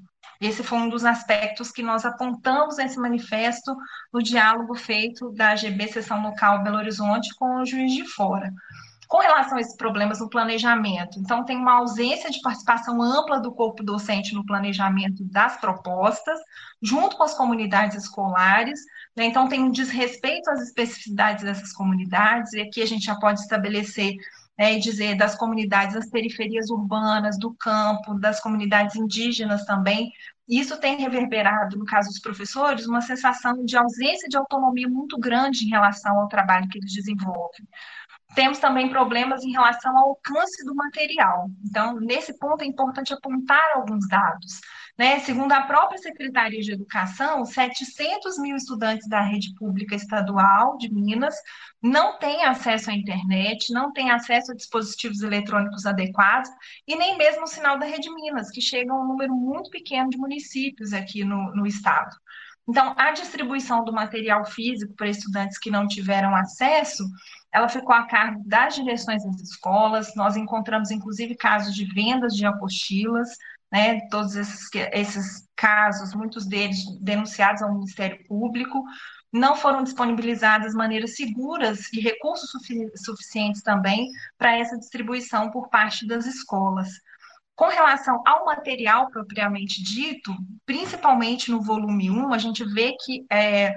Esse 0.41 0.63
foi 0.63 0.79
um 0.79 0.89
dos 0.89 1.05
aspectos 1.05 1.73
que 1.73 1.83
nós 1.83 2.05
apontamos 2.05 2.77
nesse 2.77 3.01
manifesto 3.01 3.77
no 4.13 4.23
diálogo 4.23 4.77
feito 4.77 5.33
da 5.33 5.51
AGB 5.51 5.89
Seção 5.89 6.23
Local 6.23 6.63
Belo 6.63 6.77
Horizonte 6.77 7.35
com 7.35 7.57
o 7.57 7.67
Juiz 7.67 7.93
de 7.95 8.05
Fora. 8.05 8.53
Com 9.09 9.19
relação 9.19 9.59
a 9.59 9.61
esses 9.61 9.77
problemas 9.77 10.21
no 10.21 10.31
planejamento, 10.31 11.19
então, 11.19 11.45
tem 11.45 11.57
uma 11.57 11.79
ausência 11.79 12.31
de 12.31 12.41
participação 12.41 13.03
ampla 13.03 13.41
do 13.41 13.53
corpo 13.53 13.83
docente 13.83 14.35
no 14.35 14.47
planejamento 14.47 15.25
das 15.25 15.57
propostas, 15.61 16.39
junto 16.81 17.17
com 17.17 17.25
as 17.25 17.35
comunidades 17.35 18.05
escolares? 18.05 18.79
Então, 19.25 19.49
tem 19.49 19.63
um 19.63 19.71
desrespeito 19.71 20.51
às 20.51 20.61
especificidades 20.61 21.43
dessas 21.43 21.73
comunidades, 21.73 22.53
e 22.53 22.61
aqui 22.61 22.83
a 22.83 22.87
gente 22.87 23.07
já 23.07 23.17
pode 23.17 23.41
estabelecer 23.41 24.15
né, 24.59 24.75
e 24.75 24.81
dizer 24.81 25.17
das 25.17 25.35
comunidades 25.35 25.95
das 25.95 26.11
periferias 26.11 26.71
urbanas, 26.71 27.39
do 27.39 27.55
campo, 27.55 28.15
das 28.15 28.41
comunidades 28.41 28.97
indígenas 28.97 29.65
também. 29.65 30.13
Isso 30.49 30.79
tem 30.79 30.97
reverberado, 30.97 31.77
no 31.77 31.85
caso 31.85 32.09
dos 32.09 32.21
professores, 32.21 32.87
uma 32.87 33.01
sensação 33.01 33.65
de 33.65 33.77
ausência 33.77 34.29
de 34.29 34.37
autonomia 34.37 34.89
muito 34.89 35.19
grande 35.19 35.65
em 35.65 35.71
relação 35.71 36.21
ao 36.21 36.29
trabalho 36.29 36.69
que 36.69 36.79
eles 36.79 36.93
desenvolvem. 36.93 37.67
Temos 38.35 38.59
também 38.59 38.89
problemas 38.89 39.43
em 39.45 39.51
relação 39.51 39.97
ao 39.97 40.11
alcance 40.11 40.65
do 40.65 40.75
material. 40.75 41.51
Então, 41.65 41.99
nesse 41.99 42.39
ponto, 42.39 42.63
é 42.63 42.67
importante 42.67 43.13
apontar 43.15 43.73
alguns 43.75 44.07
dados. 44.09 44.61
Né? 44.99 45.21
Segundo 45.21 45.53
a 45.53 45.61
própria 45.61 45.99
Secretaria 45.99 46.61
de 46.61 46.73
Educação, 46.73 47.45
700 47.45 48.39
mil 48.39 48.57
estudantes 48.57 49.07
da 49.07 49.21
rede 49.21 49.55
pública 49.55 49.95
estadual 49.95 50.79
de 50.79 50.91
Minas 50.93 51.35
não 51.83 52.19
têm 52.19 52.45
acesso 52.45 52.91
à 52.91 52.95
internet, 52.95 53.73
não 53.75 53.93
têm 53.93 54.11
acesso 54.11 54.53
a 54.53 54.55
dispositivos 54.55 55.21
eletrônicos 55.21 55.85
adequados 55.85 56.49
e 56.89 56.97
nem 56.97 57.19
mesmo 57.19 57.45
o 57.45 57.47
sinal 57.47 57.79
da 57.79 57.85
Rede 57.85 58.11
Minas, 58.11 58.51
que 58.51 58.61
chega 58.63 58.91
a 58.91 58.97
um 58.97 59.07
número 59.07 59.35
muito 59.35 59.69
pequeno 59.69 60.09
de 60.09 60.17
municípios 60.17 60.95
aqui 60.95 61.25
no, 61.25 61.55
no 61.55 61.67
estado. 61.67 62.17
Então, 62.67 62.95
a 62.97 63.13
distribuição 63.13 63.85
do 63.85 63.93
material 63.93 64.45
físico 64.47 64.95
para 64.95 65.09
estudantes 65.09 65.59
que 65.59 65.71
não 65.71 65.87
tiveram 65.87 66.35
acesso 66.35 67.05
ela 67.57 67.71
ficou 67.71 67.95
a 67.95 68.07
cargo 68.07 68.43
das 68.45 68.75
direções 68.75 69.25
das 69.25 69.41
escolas, 69.41 70.15
nós 70.15 70.37
encontramos, 70.37 70.91
inclusive, 70.91 71.35
casos 71.35 71.75
de 71.75 71.87
vendas 71.87 72.35
de 72.35 72.45
apostilas, 72.45 73.31
né, 73.71 74.01
todos 74.11 74.37
esses, 74.37 74.69
esses 74.93 75.49
casos, 75.57 76.15
muitos 76.15 76.47
deles 76.47 76.79
denunciados 77.01 77.63
ao 77.63 77.73
Ministério 77.73 78.25
Público, 78.27 78.85
não 79.33 79.57
foram 79.57 79.83
disponibilizadas 79.83 80.75
maneiras 80.75 81.17
seguras 81.17 81.93
e 81.93 82.01
recursos 82.01 82.51
sufici 82.51 82.91
suficientes 82.97 83.63
também 83.63 84.09
para 84.39 84.57
essa 84.57 84.79
distribuição 84.79 85.51
por 85.51 85.69
parte 85.69 86.07
das 86.07 86.27
escolas. 86.27 86.89
Com 87.55 87.69
relação 87.69 88.23
ao 88.27 88.45
material 88.45 89.09
propriamente 89.11 89.83
dito, 89.83 90.35
principalmente 90.65 91.51
no 91.51 91.63
volume 91.63 92.11
1, 92.11 92.33
a 92.33 92.39
gente 92.39 92.65
vê 92.65 92.95
que 93.03 93.25
é, 93.31 93.75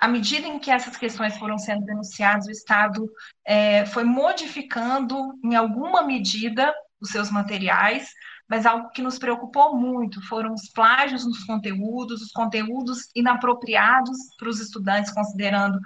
à 0.00 0.08
medida 0.08 0.46
em 0.46 0.58
que 0.58 0.70
essas 0.70 0.96
questões 0.96 1.36
foram 1.38 1.56
sendo 1.56 1.84
denunciadas, 1.84 2.46
o 2.46 2.50
Estado 2.50 3.08
é, 3.44 3.86
foi 3.86 4.04
modificando, 4.04 5.16
em 5.44 5.54
alguma 5.54 6.02
medida, 6.02 6.74
os 7.00 7.10
seus 7.10 7.30
materiais, 7.30 8.10
mas 8.48 8.66
algo 8.66 8.90
que 8.90 9.02
nos 9.02 9.18
preocupou 9.18 9.76
muito 9.76 10.20
foram 10.26 10.52
os 10.54 10.68
plágios 10.68 11.24
nos 11.24 11.44
conteúdos, 11.44 12.22
os 12.22 12.32
conteúdos 12.32 13.08
inapropriados 13.14 14.16
para 14.38 14.48
os 14.48 14.60
estudantes, 14.60 15.12
considerando 15.12 15.78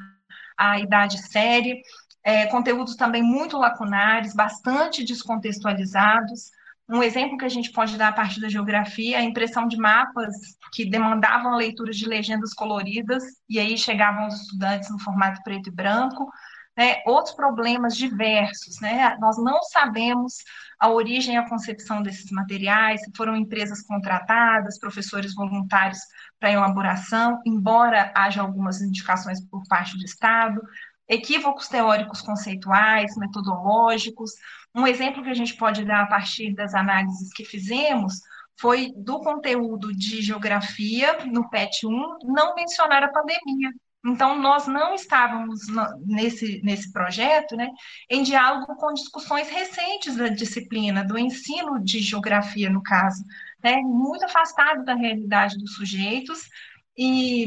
a 0.57 0.81
idade 0.81 1.19
séria, 1.19 1.77
é, 2.25 2.47
conteúdos 2.47 2.97
também 2.97 3.23
muito 3.23 3.57
lacunares, 3.57 4.35
bastante 4.35 5.05
descontextualizados, 5.05 6.51
um 6.91 7.03
exemplo 7.03 7.37
que 7.37 7.45
a 7.45 7.51
gente 7.51 7.71
pode 7.71 7.99
dar 7.99 8.09
a 8.09 8.13
partir 8.13 8.41
da 8.41 8.49
geografia 8.49 9.19
é 9.19 9.21
a 9.21 9.23
impressão 9.25 9.69
de 9.69 9.77
mapas 9.77 10.35
que 10.73 10.89
demandavam 10.89 11.53
a 11.53 11.57
leitura 11.57 11.93
de 11.93 12.07
legendas 12.07 12.55
coloridas, 12.55 13.23
e 13.47 13.59
aí 13.59 13.77
chegavam 13.77 14.27
os 14.27 14.41
estudantes 14.41 14.91
no 14.91 14.99
formato 14.99 15.43
preto 15.43 15.69
e 15.69 15.73
branco. 15.73 16.33
Né? 16.79 17.03
Outros 17.05 17.35
problemas 17.35 17.97
diversos, 17.97 18.81
né? 18.81 19.17
nós 19.19 19.37
não 19.37 19.61
sabemos 19.65 20.45
a 20.79 20.89
origem 20.89 21.35
e 21.35 21.37
a 21.37 21.49
concepção 21.49 22.01
desses 22.05 22.31
materiais, 22.31 23.01
se 23.01 23.11
foram 23.17 23.35
empresas 23.35 23.83
contratadas, 23.83 24.79
professores 24.79 25.35
voluntários 25.35 25.99
para 26.39 26.53
elaboração, 26.53 27.43
embora 27.45 28.13
haja 28.15 28.41
algumas 28.43 28.81
indicações 28.81 29.45
por 29.49 29.67
parte 29.67 29.99
do 29.99 30.05
Estado, 30.05 30.63
equívocos 31.09 31.67
teóricos 31.67 32.21
conceituais, 32.21 33.17
metodológicos. 33.17 34.31
Um 34.73 34.87
exemplo 34.87 35.25
que 35.25 35.31
a 35.31 35.35
gente 35.35 35.57
pode 35.57 35.85
dar 35.85 36.03
a 36.03 36.07
partir 36.07 36.55
das 36.55 36.75
análises 36.75 37.33
que 37.35 37.45
fizemos 37.45 38.15
foi 38.57 38.93
do 38.97 39.19
conteúdo 39.19 39.93
de 39.93 40.23
geografia 40.23 41.25
no 41.27 41.51
PET 41.51 41.89
1 41.89 42.19
não 42.23 42.55
mencionar 42.55 43.03
a 43.03 43.09
pandemia. 43.09 43.73
Então, 44.05 44.39
nós 44.39 44.67
não 44.67 44.95
estávamos 44.95 45.61
nesse, 46.07 46.61
nesse 46.63 46.93
projeto 46.93 47.57
né, 47.57 47.69
em 48.09 48.23
diálogo 48.23 48.77
com 48.77 48.95
discussões 48.95 49.49
recentes 49.49 50.17
da 50.17 50.29
disciplina, 50.29 51.05
do 51.05 51.19
ensino 51.19 51.83
de 51.83 51.99
geografia, 51.99 52.71
no 52.71 52.83
caso, 52.83 53.25
né, 53.63 53.77
muito 53.79 54.25
afastado 54.25 54.85
da 54.85 54.95
realidade 54.95 55.59
dos 55.59 55.75
sujeitos 55.75 56.49
e 56.97 57.47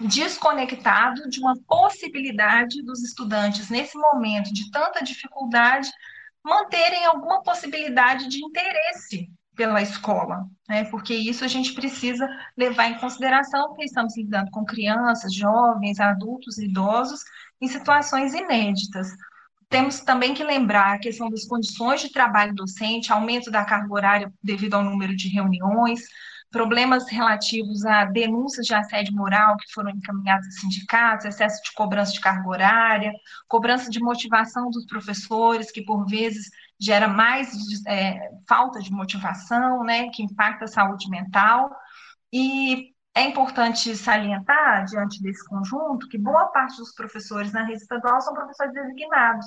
desconectado 0.00 1.28
de 1.28 1.40
uma 1.40 1.56
possibilidade 1.66 2.82
dos 2.82 3.02
estudantes, 3.02 3.70
nesse 3.70 3.96
momento 3.96 4.52
de 4.52 4.70
tanta 4.70 5.02
dificuldade, 5.02 5.90
manterem 6.44 7.04
alguma 7.06 7.42
possibilidade 7.42 8.28
de 8.28 8.44
interesse 8.44 9.30
pela 9.60 9.82
escola, 9.82 10.46
né? 10.66 10.84
porque 10.84 11.14
isso 11.14 11.44
a 11.44 11.48
gente 11.48 11.74
precisa 11.74 12.26
levar 12.56 12.86
em 12.86 12.98
consideração, 12.98 13.68
porque 13.68 13.84
estamos 13.84 14.16
lidando 14.16 14.50
com 14.50 14.64
crianças, 14.64 15.34
jovens, 15.34 16.00
adultos, 16.00 16.56
idosos, 16.56 17.20
em 17.60 17.68
situações 17.68 18.32
inéditas. 18.32 19.08
Temos 19.68 20.00
também 20.00 20.32
que 20.32 20.42
lembrar 20.42 20.94
a 20.94 20.98
questão 20.98 21.28
das 21.28 21.44
condições 21.44 22.00
de 22.00 22.10
trabalho 22.10 22.54
docente, 22.54 23.12
aumento 23.12 23.50
da 23.50 23.62
carga 23.62 23.92
horária 23.92 24.32
devido 24.42 24.72
ao 24.72 24.82
número 24.82 25.14
de 25.14 25.28
reuniões, 25.28 26.00
problemas 26.50 27.06
relativos 27.10 27.84
a 27.84 28.06
denúncias 28.06 28.64
de 28.64 28.72
assédio 28.72 29.14
moral 29.14 29.58
que 29.58 29.70
foram 29.74 29.90
encaminhadas 29.90 30.46
a 30.46 30.50
sindicatos, 30.52 31.26
excesso 31.26 31.62
de 31.62 31.70
cobrança 31.74 32.14
de 32.14 32.20
carga 32.20 32.48
horária, 32.48 33.12
cobrança 33.46 33.90
de 33.90 34.00
motivação 34.00 34.70
dos 34.70 34.86
professores, 34.86 35.70
que 35.70 35.84
por 35.84 36.06
vezes 36.06 36.48
gera 36.80 37.06
mais 37.06 37.52
é, 37.86 38.30
falta 38.48 38.80
de 38.80 38.90
motivação, 38.90 39.84
né, 39.84 40.08
que 40.10 40.22
impacta 40.22 40.64
a 40.64 40.68
saúde 40.68 41.08
mental. 41.10 41.70
E 42.32 42.94
é 43.14 43.22
importante 43.22 43.94
salientar, 43.96 44.84
diante 44.86 45.22
desse 45.22 45.46
conjunto, 45.46 46.08
que 46.08 46.16
boa 46.16 46.46
parte 46.46 46.78
dos 46.78 46.94
professores 46.94 47.52
na 47.52 47.64
rede 47.64 47.82
estadual 47.82 48.20
são 48.20 48.32
professores 48.32 48.72
designados. 48.72 49.46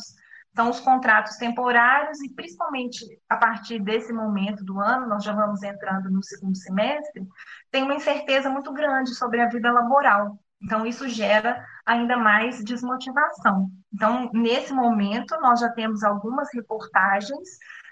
Então, 0.51 0.69
os 0.69 0.79
contratos 0.79 1.35
temporários, 1.37 2.21
e 2.21 2.29
principalmente 2.29 3.03
a 3.27 3.35
partir 3.35 3.79
desse 3.79 4.13
momento 4.13 4.63
do 4.63 4.79
ano, 4.79 5.07
nós 5.07 5.23
já 5.23 5.33
vamos 5.33 5.63
entrando 5.63 6.11
no 6.11 6.23
segundo 6.23 6.55
semestre, 6.55 7.27
tem 7.71 7.81
uma 7.81 7.95
incerteza 7.95 8.49
muito 8.51 8.71
grande 8.71 9.15
sobre 9.15 9.41
a 9.41 9.49
vida 9.49 9.71
laboral. 9.71 10.37
Então, 10.61 10.85
isso 10.85 11.09
gera 11.09 11.65
ainda 11.83 12.15
mais 12.15 12.63
desmotivação. 12.63 13.71
Então, 13.93 14.29
nesse 14.33 14.73
momento, 14.73 15.39
nós 15.39 15.59
já 15.59 15.69
temos 15.69 16.03
algumas 16.03 16.49
reportagens 16.53 17.47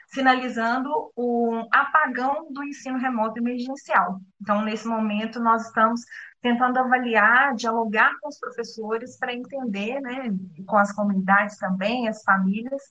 sinalizando 0.07 0.89
o 1.15 1.65
apagão 1.71 2.51
do 2.51 2.63
ensino 2.63 2.97
remoto 2.97 3.39
emergencial. 3.39 4.19
Então, 4.41 4.61
nesse 4.61 4.87
momento, 4.87 5.39
nós 5.39 5.67
estamos 5.67 6.01
tentando 6.41 6.79
avaliar, 6.79 7.55
dialogar 7.55 8.11
com 8.19 8.27
os 8.27 8.37
professores 8.37 9.17
para 9.17 9.33
entender, 9.33 10.01
né, 10.01 10.29
com 10.65 10.77
as 10.77 10.91
comunidades 10.91 11.57
também, 11.57 12.09
as 12.09 12.23
famílias, 12.23 12.81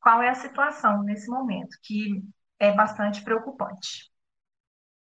qual 0.00 0.22
é 0.22 0.30
a 0.30 0.34
situação 0.34 1.02
nesse 1.02 1.28
momento, 1.28 1.76
que 1.82 2.22
é 2.58 2.72
bastante 2.72 3.22
preocupante. 3.22 4.11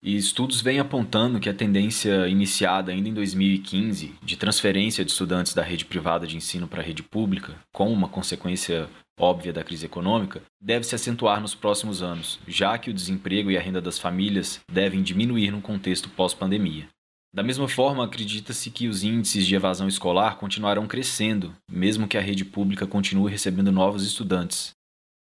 E 0.04 0.16
estudos 0.16 0.62
vêm 0.62 0.80
apontando 0.80 1.40
que 1.40 1.50
a 1.50 1.54
tendência 1.54 2.28
iniciada 2.28 2.92
ainda 2.92 3.10
em 3.10 3.14
2015 3.14 4.16
de 4.22 4.38
transferência 4.38 5.04
de 5.04 5.12
estudantes 5.12 5.54
da 5.54 5.64
rede 5.64 5.86
privada 5.86 6.28
de 6.28 6.38
ensino 6.38 6.68
para 6.68 6.82
a 6.82 6.86
rede 6.86 7.02
pública, 7.02 7.56
com 7.74 7.92
uma 7.92 8.08
consequência 8.08 8.88
óbvia 9.20 9.54
da 9.54 9.64
crise 9.64 9.86
econômica, 9.86 10.42
deve 10.62 10.86
se 10.86 10.94
acentuar 10.94 11.42
nos 11.42 11.56
próximos 11.56 12.04
anos, 12.04 12.40
já 12.48 12.78
que 12.78 12.90
o 12.90 12.94
desemprego 12.94 13.50
e 13.50 13.58
a 13.58 13.62
renda 13.62 13.82
das 13.82 13.98
famílias 13.98 14.60
devem 14.72 15.02
diminuir 15.02 15.52
no 15.52 15.62
contexto 15.62 16.10
pós-pandemia. 16.10 16.88
Da 17.34 17.44
mesma 17.44 17.68
forma, 17.68 18.06
acredita-se 18.06 18.70
que 18.70 18.88
os 18.88 19.04
índices 19.04 19.46
de 19.46 19.56
evasão 19.56 19.90
escolar 19.90 20.38
continuarão 20.38 20.88
crescendo, 20.88 21.54
mesmo 21.70 22.08
que 22.08 22.18
a 22.18 22.22
rede 22.22 22.46
pública 22.46 22.88
continue 22.88 23.30
recebendo 23.30 23.74
novos 23.74 24.06
estudantes. 24.06 24.75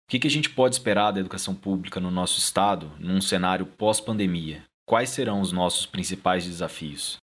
O 0.08 0.10
que, 0.10 0.26
a 0.26 0.32
gente 0.32 0.50
pode 0.50 0.74
esperar 0.74 1.12
da 1.12 1.20
educação 1.20 1.54
pública 1.54 2.00
no 2.00 2.10
nosso 2.10 2.40
estado 2.40 2.90
num 2.98 3.20
cenário 3.20 3.66
pós-pandemia? 3.66 4.64
Quais 4.88 5.10
serão 5.10 5.42
os 5.42 5.52
nossos 5.52 5.86
principais 5.86 6.46
desafios? 6.46 7.18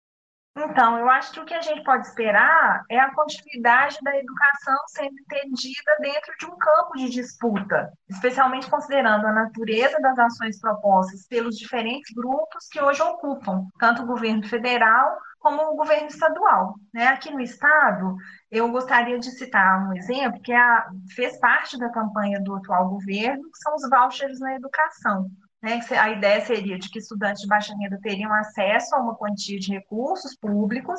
Então, 0.54 0.98
eu 0.98 1.08
acho 1.08 1.32
que 1.32 1.40
o 1.40 1.46
que 1.46 1.54
a 1.54 1.62
gente 1.62 1.82
pode 1.82 2.06
esperar 2.06 2.84
é 2.90 3.00
a 3.00 3.10
continuidade 3.14 3.96
da 4.02 4.14
educação 4.14 4.76
sendo 4.88 5.18
entendida 5.18 5.96
dentro 5.98 6.32
de 6.38 6.44
um 6.44 6.58
campo 6.58 6.92
de 6.96 7.08
disputa, 7.08 7.90
especialmente 8.06 8.68
considerando 8.68 9.26
a 9.26 9.32
natureza 9.32 9.98
das 10.00 10.18
ações 10.18 10.60
propostas 10.60 11.26
pelos 11.26 11.56
diferentes 11.56 12.14
grupos 12.14 12.68
que 12.70 12.82
hoje 12.82 13.00
ocupam 13.00 13.66
tanto 13.80 14.02
o 14.02 14.06
governo 14.06 14.46
federal 14.46 15.16
como 15.44 15.62
o 15.62 15.76
governo 15.76 16.06
estadual. 16.06 16.76
Né? 16.92 17.06
Aqui 17.06 17.30
no 17.30 17.40
estado, 17.42 18.16
eu 18.50 18.66
gostaria 18.70 19.18
de 19.18 19.30
citar 19.30 19.86
um 19.86 19.92
exemplo 19.92 20.40
que 20.40 20.50
é 20.50 20.56
a, 20.56 20.88
fez 21.14 21.38
parte 21.38 21.78
da 21.78 21.90
campanha 21.90 22.40
do 22.40 22.54
atual 22.54 22.88
governo, 22.88 23.50
que 23.50 23.58
são 23.58 23.74
os 23.74 23.86
vouchers 23.90 24.40
na 24.40 24.54
educação. 24.54 25.26
Né? 25.62 25.80
A 26.00 26.10
ideia 26.10 26.40
seria 26.40 26.78
de 26.78 26.88
que 26.88 26.98
estudantes 26.98 27.42
de 27.42 27.48
baixa 27.48 27.74
renda 27.76 27.98
teriam 28.00 28.32
acesso 28.32 28.94
a 28.94 29.00
uma 29.00 29.14
quantia 29.16 29.58
de 29.58 29.70
recursos 29.70 30.34
públicos 30.34 30.98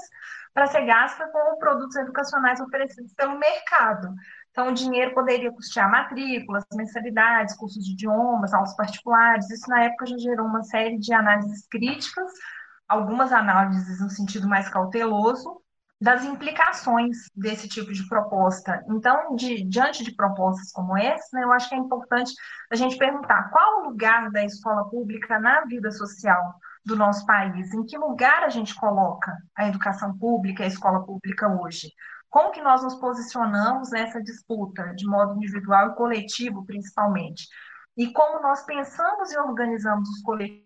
para 0.54 0.68
ser 0.68 0.86
gasta 0.86 1.28
com 1.28 1.58
produtos 1.58 1.96
educacionais 1.96 2.62
oferecidos 2.62 3.14
pelo 3.14 3.40
mercado. 3.40 4.14
Então, 4.52 4.70
o 4.70 4.74
dinheiro 4.74 5.14
poderia 5.14 5.52
custear 5.52 5.90
matrículas, 5.90 6.64
mensalidades, 6.74 7.58
cursos 7.58 7.84
de 7.84 7.94
idiomas, 7.94 8.54
aulas 8.54 8.76
particulares. 8.76 9.50
Isso, 9.50 9.68
na 9.70 9.86
época, 9.86 10.06
já 10.06 10.18
gerou 10.18 10.46
uma 10.46 10.64
série 10.64 10.98
de 10.98 11.14
análises 11.14 11.68
críticas, 11.68 12.32
algumas 12.88 13.32
análises 13.32 14.00
no 14.00 14.10
sentido 14.10 14.48
mais 14.48 14.70
cauteloso, 14.70 15.62
das 16.00 16.26
implicações 16.26 17.18
desse 17.36 17.70
tipo 17.70 17.92
de 17.94 18.08
proposta. 18.08 18.84
Então, 18.90 19.36
de, 19.36 19.64
diante 19.64 20.04
de 20.04 20.14
propostas 20.14 20.72
como 20.72 20.98
essa, 20.98 21.28
né, 21.34 21.44
eu 21.44 21.52
acho 21.52 21.70
que 21.70 21.76
é 21.76 21.78
importante 21.78 22.34
a 22.72 22.76
gente 22.76 22.98
perguntar 22.98 23.50
qual 23.50 23.82
o 23.82 23.90
lugar 23.90 24.30
da 24.30 24.44
escola 24.44 24.90
pública 24.90 25.40
na 25.40 25.62
vida 25.66 25.92
social 25.92 26.60
do 26.86 26.96
nosso 26.96 27.26
país, 27.26 27.74
em 27.74 27.84
que 27.86 27.98
lugar 27.98 28.44
a 28.44 28.50
gente 28.50 28.76
coloca 28.76 29.36
a 29.58 29.68
educação 29.68 30.18
pública, 30.18 30.64
a 30.64 30.68
escola 30.68 31.04
pública 31.04 31.48
hoje. 31.48 31.92
Como 32.30 32.52
que 32.52 32.62
nós 32.62 32.84
nos 32.84 32.96
posicionamos 32.96 33.92
nessa 33.92 34.22
disputa, 34.22 34.94
de 34.94 35.08
modo 35.08 35.36
individual 35.38 35.92
e 35.92 35.96
coletivo, 35.96 36.66
principalmente? 36.66 37.48
E 37.98 38.12
como 38.12 38.42
nós 38.42 38.64
pensamos 38.66 39.32
e 39.32 39.38
organizamos 39.38 40.10
os 40.10 40.22
coletivos 40.22 40.65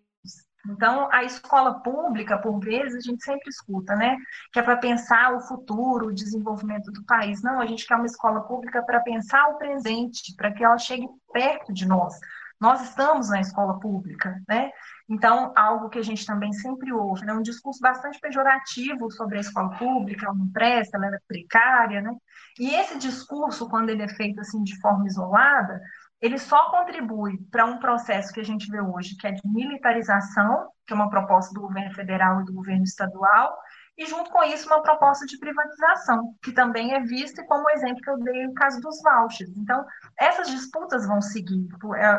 então, 0.68 1.08
a 1.10 1.24
escola 1.24 1.80
pública, 1.80 2.36
por 2.38 2.60
vezes, 2.60 2.96
a 2.96 3.10
gente 3.10 3.24
sempre 3.24 3.48
escuta, 3.48 3.94
né? 3.96 4.16
Que 4.52 4.58
é 4.58 4.62
para 4.62 4.76
pensar 4.76 5.34
o 5.34 5.40
futuro, 5.40 6.08
o 6.08 6.14
desenvolvimento 6.14 6.92
do 6.92 7.04
país. 7.04 7.42
Não, 7.42 7.60
a 7.60 7.66
gente 7.66 7.86
quer 7.86 7.96
uma 7.96 8.06
escola 8.06 8.42
pública 8.42 8.82
para 8.82 9.00
pensar 9.00 9.48
o 9.48 9.58
presente, 9.58 10.34
para 10.36 10.52
que 10.52 10.62
ela 10.62 10.76
chegue 10.76 11.08
perto 11.32 11.72
de 11.72 11.86
nós. 11.86 12.14
Nós 12.60 12.82
estamos 12.82 13.30
na 13.30 13.40
escola 13.40 13.80
pública, 13.80 14.38
né? 14.46 14.70
Então, 15.08 15.52
algo 15.56 15.88
que 15.88 15.98
a 15.98 16.02
gente 16.02 16.26
também 16.26 16.52
sempre 16.52 16.92
ouve, 16.92 17.24
né? 17.24 17.32
um 17.32 17.42
discurso 17.42 17.80
bastante 17.80 18.20
pejorativo 18.20 19.10
sobre 19.10 19.38
a 19.38 19.40
escola 19.40 19.70
pública, 19.78 20.26
ela 20.26 20.34
não 20.34 20.46
presta, 20.52 20.98
ela 20.98 21.06
é 21.06 21.18
precária, 21.26 22.02
né? 22.02 22.14
E 22.58 22.74
esse 22.74 22.98
discurso, 22.98 23.68
quando 23.68 23.88
ele 23.88 24.02
é 24.02 24.08
feito 24.08 24.40
assim 24.40 24.62
de 24.62 24.78
forma 24.78 25.06
isolada, 25.06 25.80
ele 26.20 26.38
só 26.38 26.70
contribui 26.70 27.38
para 27.50 27.64
um 27.64 27.78
processo 27.78 28.32
que 28.32 28.40
a 28.40 28.44
gente 28.44 28.70
vê 28.70 28.80
hoje, 28.80 29.16
que 29.16 29.26
é 29.26 29.32
de 29.32 29.40
militarização, 29.44 30.68
que 30.86 30.92
é 30.92 30.96
uma 30.96 31.08
proposta 31.08 31.54
do 31.54 31.62
governo 31.62 31.94
federal 31.94 32.40
e 32.40 32.44
do 32.44 32.52
governo 32.52 32.84
estadual, 32.84 33.56
e 33.96 34.06
junto 34.06 34.30
com 34.30 34.42
isso 34.44 34.66
uma 34.66 34.82
proposta 34.82 35.26
de 35.26 35.38
privatização, 35.38 36.34
que 36.42 36.52
também 36.52 36.94
é 36.94 37.00
vista 37.00 37.44
como 37.44 37.70
exemplo 37.70 38.00
que 38.02 38.10
eu 38.10 38.18
dei 38.18 38.46
no 38.46 38.54
caso 38.54 38.80
dos 38.80 39.00
vouchers. 39.02 39.50
Então, 39.56 39.84
essas 40.18 40.48
disputas 40.50 41.06
vão 41.06 41.20
seguir, 41.20 41.68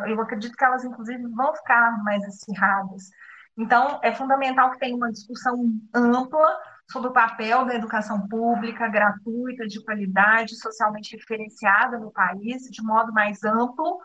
eu 0.07 0.21
acredito 0.21 0.55
que 0.55 0.63
elas, 0.63 0.83
inclusive, 0.83 1.27
vão 1.29 1.55
ficar 1.55 2.03
mais 2.03 2.23
acirradas. 2.23 3.09
Então, 3.57 3.99
é 4.01 4.13
fundamental 4.13 4.71
que 4.71 4.79
tenha 4.79 4.95
uma 4.95 5.11
discussão 5.11 5.57
ampla 5.93 6.57
sobre 6.91 7.09
o 7.09 7.13
papel 7.13 7.65
da 7.65 7.75
educação 7.75 8.27
pública 8.27 8.87
gratuita, 8.87 9.65
de 9.65 9.83
qualidade, 9.83 10.55
socialmente 10.55 11.15
referenciada 11.15 11.97
no 11.97 12.11
país, 12.11 12.63
de 12.63 12.83
modo 12.83 13.13
mais 13.13 13.43
amplo, 13.43 13.99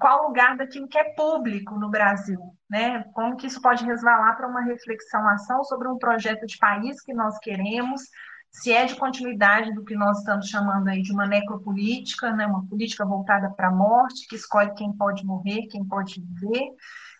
qual 0.00 0.24
o 0.24 0.28
lugar 0.28 0.56
daquilo 0.56 0.88
que 0.88 0.98
é 0.98 1.14
público 1.14 1.78
no 1.78 1.88
Brasil, 1.88 2.40
né? 2.68 3.04
Como 3.14 3.36
que 3.36 3.46
isso 3.46 3.62
pode 3.62 3.84
resvalar 3.84 4.36
para 4.36 4.48
uma 4.48 4.62
reflexão, 4.62 5.26
ação 5.28 5.62
sobre 5.64 5.88
um 5.88 5.98
projeto 5.98 6.46
de 6.46 6.58
país 6.58 7.00
que 7.00 7.14
nós 7.14 7.38
queremos, 7.38 8.02
se 8.50 8.72
é 8.72 8.84
de 8.84 8.96
continuidade 8.96 9.72
do 9.72 9.84
que 9.84 9.94
nós 9.94 10.18
estamos 10.18 10.48
chamando 10.48 10.88
aí 10.88 11.02
de 11.02 11.12
uma 11.12 11.26
necropolítica, 11.26 12.32
né? 12.32 12.46
Uma 12.46 12.66
política 12.66 13.04
voltada 13.06 13.50
para 13.50 13.68
a 13.68 13.74
morte, 13.74 14.26
que 14.28 14.36
escolhe 14.36 14.74
quem 14.74 14.92
pode 14.92 15.24
morrer, 15.24 15.68
quem 15.68 15.84
pode 15.84 16.20
viver, 16.20 16.68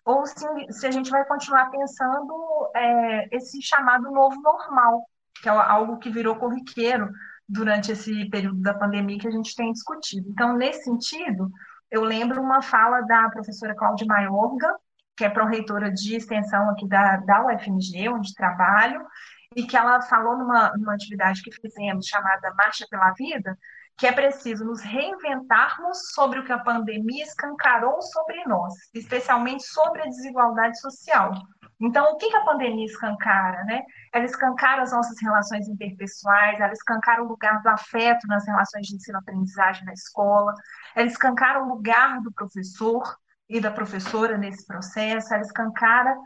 ou 0.05 0.27
se, 0.27 0.45
se 0.71 0.87
a 0.87 0.91
gente 0.91 1.11
vai 1.11 1.25
continuar 1.25 1.71
pensando 1.71 2.35
é, 2.75 3.37
esse 3.37 3.63
chamado 3.63 4.11
novo 4.11 4.41
normal, 4.43 5.07
que 5.43 5.49
é 5.49 5.53
algo 5.53 5.99
que 5.99 6.09
virou 6.09 6.37
corriqueiro 6.37 7.11
durante 7.49 7.91
esse 7.91 8.31
período 8.31 8.63
da 8.63 8.73
pandemia 8.73 9.19
que 9.19 9.27
a 9.27 9.31
gente 9.31 9.55
tem 9.57 9.73
discutido. 9.73 10.31
Então, 10.31 10.57
nesse 10.57 10.85
sentido, 10.85 11.51
eu 11.91 12.05
lembro 12.05 12.41
uma 12.41 12.63
fala 12.63 13.01
da 13.03 13.29
professora 13.29 13.75
Cláudia 13.75 14.07
Maiorga, 14.07 14.73
que 15.17 15.25
é 15.25 15.29
pró-reitora 15.29 15.93
de 15.93 16.17
extensão 16.17 16.71
aqui 16.71 16.89
da, 16.89 17.17
da 17.19 17.45
UFMG, 17.45 18.09
onde 18.09 18.35
trabalho, 18.35 19.05
e 19.55 19.65
que 19.65 19.77
ela 19.77 20.01
falou 20.01 20.39
numa, 20.39 20.73
numa 20.77 20.95
atividade 20.95 21.43
que 21.43 21.53
fizemos 21.53 22.07
chamada 22.07 22.55
Marcha 22.57 22.87
pela 22.89 23.13
Vida, 23.13 23.59
que 23.99 24.07
é 24.07 24.13
preciso 24.13 24.65
nos 24.65 24.81
reinventarmos 24.81 26.13
sobre 26.15 26.39
o 26.39 26.45
que 26.45 26.53
a 26.53 26.59
pandemia 26.59 27.25
escancarou 27.25 28.01
sobre 28.01 28.43
nós, 28.47 28.73
especialmente 28.95 29.65
sobre 29.65 30.03
a 30.03 30.07
desigualdade 30.07 30.81
social. 30.81 31.33
Então, 31.83 32.13
o 32.13 32.17
que 32.17 32.35
a 32.37 32.45
pandemia 32.45 32.87
escancara? 32.87 33.65
Né? 33.65 33.83
Ela 34.13 34.25
escancara 34.25 34.83
as 34.83 34.93
nossas 34.93 35.21
relações 35.21 35.69
interpessoais, 35.69 36.61
ela 36.61 36.73
escancara 36.73 37.23
o 37.23 37.29
lugar 37.29 37.61
do 37.61 37.69
afeto 37.69 38.27
nas 38.29 38.47
relações 38.47 38.87
de 38.87 38.95
ensino-aprendizagem 38.95 39.85
na 39.85 39.93
escola, 39.93 40.55
ela 40.95 41.09
escancara 41.09 41.61
o 41.61 41.69
lugar 41.69 42.21
do 42.23 42.33
professor 42.33 43.03
e 43.49 43.61
da 43.61 43.71
professora 43.71 44.39
nesse 44.39 44.65
processo, 44.65 45.35
ela 45.35 45.43
escancara 45.43 46.17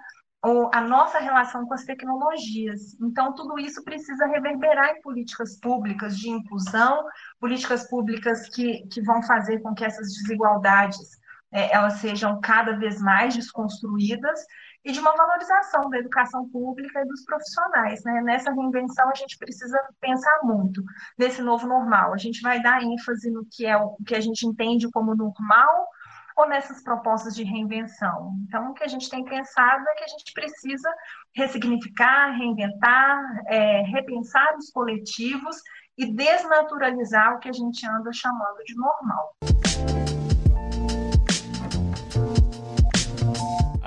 a 0.73 0.81
nossa 0.81 1.19
relação 1.19 1.67
com 1.67 1.75
as 1.75 1.85
tecnologias. 1.85 2.95
Então, 3.01 3.35
tudo 3.35 3.59
isso 3.59 3.83
precisa 3.83 4.27
reverberar 4.27 4.91
em 4.91 5.01
políticas 5.01 5.59
públicas 5.59 6.17
de 6.17 6.29
inclusão, 6.29 7.05
políticas 7.41 7.89
públicas 7.89 8.49
que, 8.51 8.87
que 8.89 9.03
vão 9.03 9.23
fazer 9.23 9.61
com 9.61 9.75
que 9.75 9.85
essas 9.85 10.07
desigualdades 10.13 11.19
é, 11.53 11.75
elas 11.75 11.95
sejam 11.95 12.41
cada 12.41 12.77
vez 12.77 13.01
mais 13.01 13.35
desconstruídas 13.35 14.41
e 14.87 14.93
de 14.93 15.01
uma 15.01 15.13
valorização 15.17 15.91
da 15.91 15.99
educação 15.99 16.49
pública 16.49 17.01
e 17.01 17.07
dos 17.07 17.25
profissionais. 17.25 18.05
Né? 18.05 18.23
Nessa 18.23 18.53
reinvenção, 18.53 19.11
a 19.11 19.15
gente 19.15 19.37
precisa 19.37 19.77
pensar 20.01 20.39
muito 20.45 20.81
nesse 21.19 21.43
novo 21.43 21.67
normal. 21.67 22.15
A 22.15 22.17
gente 22.17 22.41
vai 22.41 22.63
dar 22.63 22.81
ênfase 22.81 23.29
no 23.33 23.45
que 23.51 23.67
é 23.67 23.77
o 23.77 23.97
que 24.07 24.15
a 24.15 24.21
gente 24.21 24.47
entende 24.47 24.89
como 24.93 25.17
normal 25.17 25.89
ou 26.37 26.49
nessas 26.49 26.85
propostas 26.85 27.35
de 27.35 27.43
reinvenção. 27.43 28.35
Então, 28.47 28.71
o 28.71 28.75
que 28.75 28.85
a 28.85 28.89
gente 28.89 29.11
tem 29.11 29.25
pensado 29.25 29.83
é 29.89 29.95
que 29.97 30.05
a 30.05 30.09
gente 30.09 30.33
precisa 30.33 30.95
ressignificar, 31.35 32.31
reinventar, 32.37 33.43
é, 33.49 33.83
repensar 33.83 34.55
os 34.57 34.71
coletivos 34.71 35.57
e 35.99 36.13
desnaturalizar 36.13 37.35
o 37.35 37.39
que 37.41 37.49
a 37.49 37.53
gente 37.53 37.85
anda 37.89 38.13
chamando 38.13 38.63
de 38.65 38.77
normal. 38.77 40.16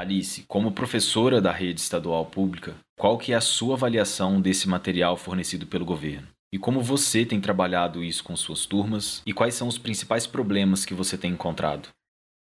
Alice, 0.09 0.43
como 0.47 0.71
professora 0.71 1.39
da 1.39 1.51
rede 1.51 1.79
estadual 1.79 2.25
pública, 2.25 2.75
qual 2.97 3.15
que 3.15 3.31
é 3.31 3.35
a 3.35 3.41
sua 3.41 3.75
avaliação 3.75 4.41
desse 4.41 4.67
material 4.67 5.15
fornecido 5.15 5.67
pelo 5.67 5.85
governo? 5.85 6.27
E 6.51 6.57
como 6.57 6.81
você 6.81 7.23
tem 7.23 7.39
trabalhado 7.39 8.03
isso 8.03 8.23
com 8.23 8.35
suas 8.35 8.65
turmas 8.65 9.21
e 9.23 9.31
quais 9.31 9.53
são 9.53 9.67
os 9.67 9.77
principais 9.77 10.25
problemas 10.25 10.83
que 10.83 10.95
você 10.95 11.15
tem 11.15 11.33
encontrado? 11.33 11.89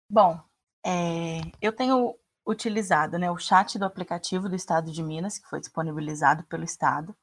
Bom, 0.10 0.40
é, 0.86 1.42
eu 1.62 1.74
tenho 1.74 2.16
utilizado 2.48 3.20
né, 3.20 3.30
o 3.30 3.38
chat 3.38 3.78
do 3.78 3.84
aplicativo 3.84 4.48
do 4.48 4.56
Estado 4.56 4.90
de 4.90 5.04
Minas, 5.04 5.38
que 5.38 5.50
foi 5.50 5.60
disponibilizado 5.60 6.46
pelo 6.46 6.64
Estado, 6.64 7.14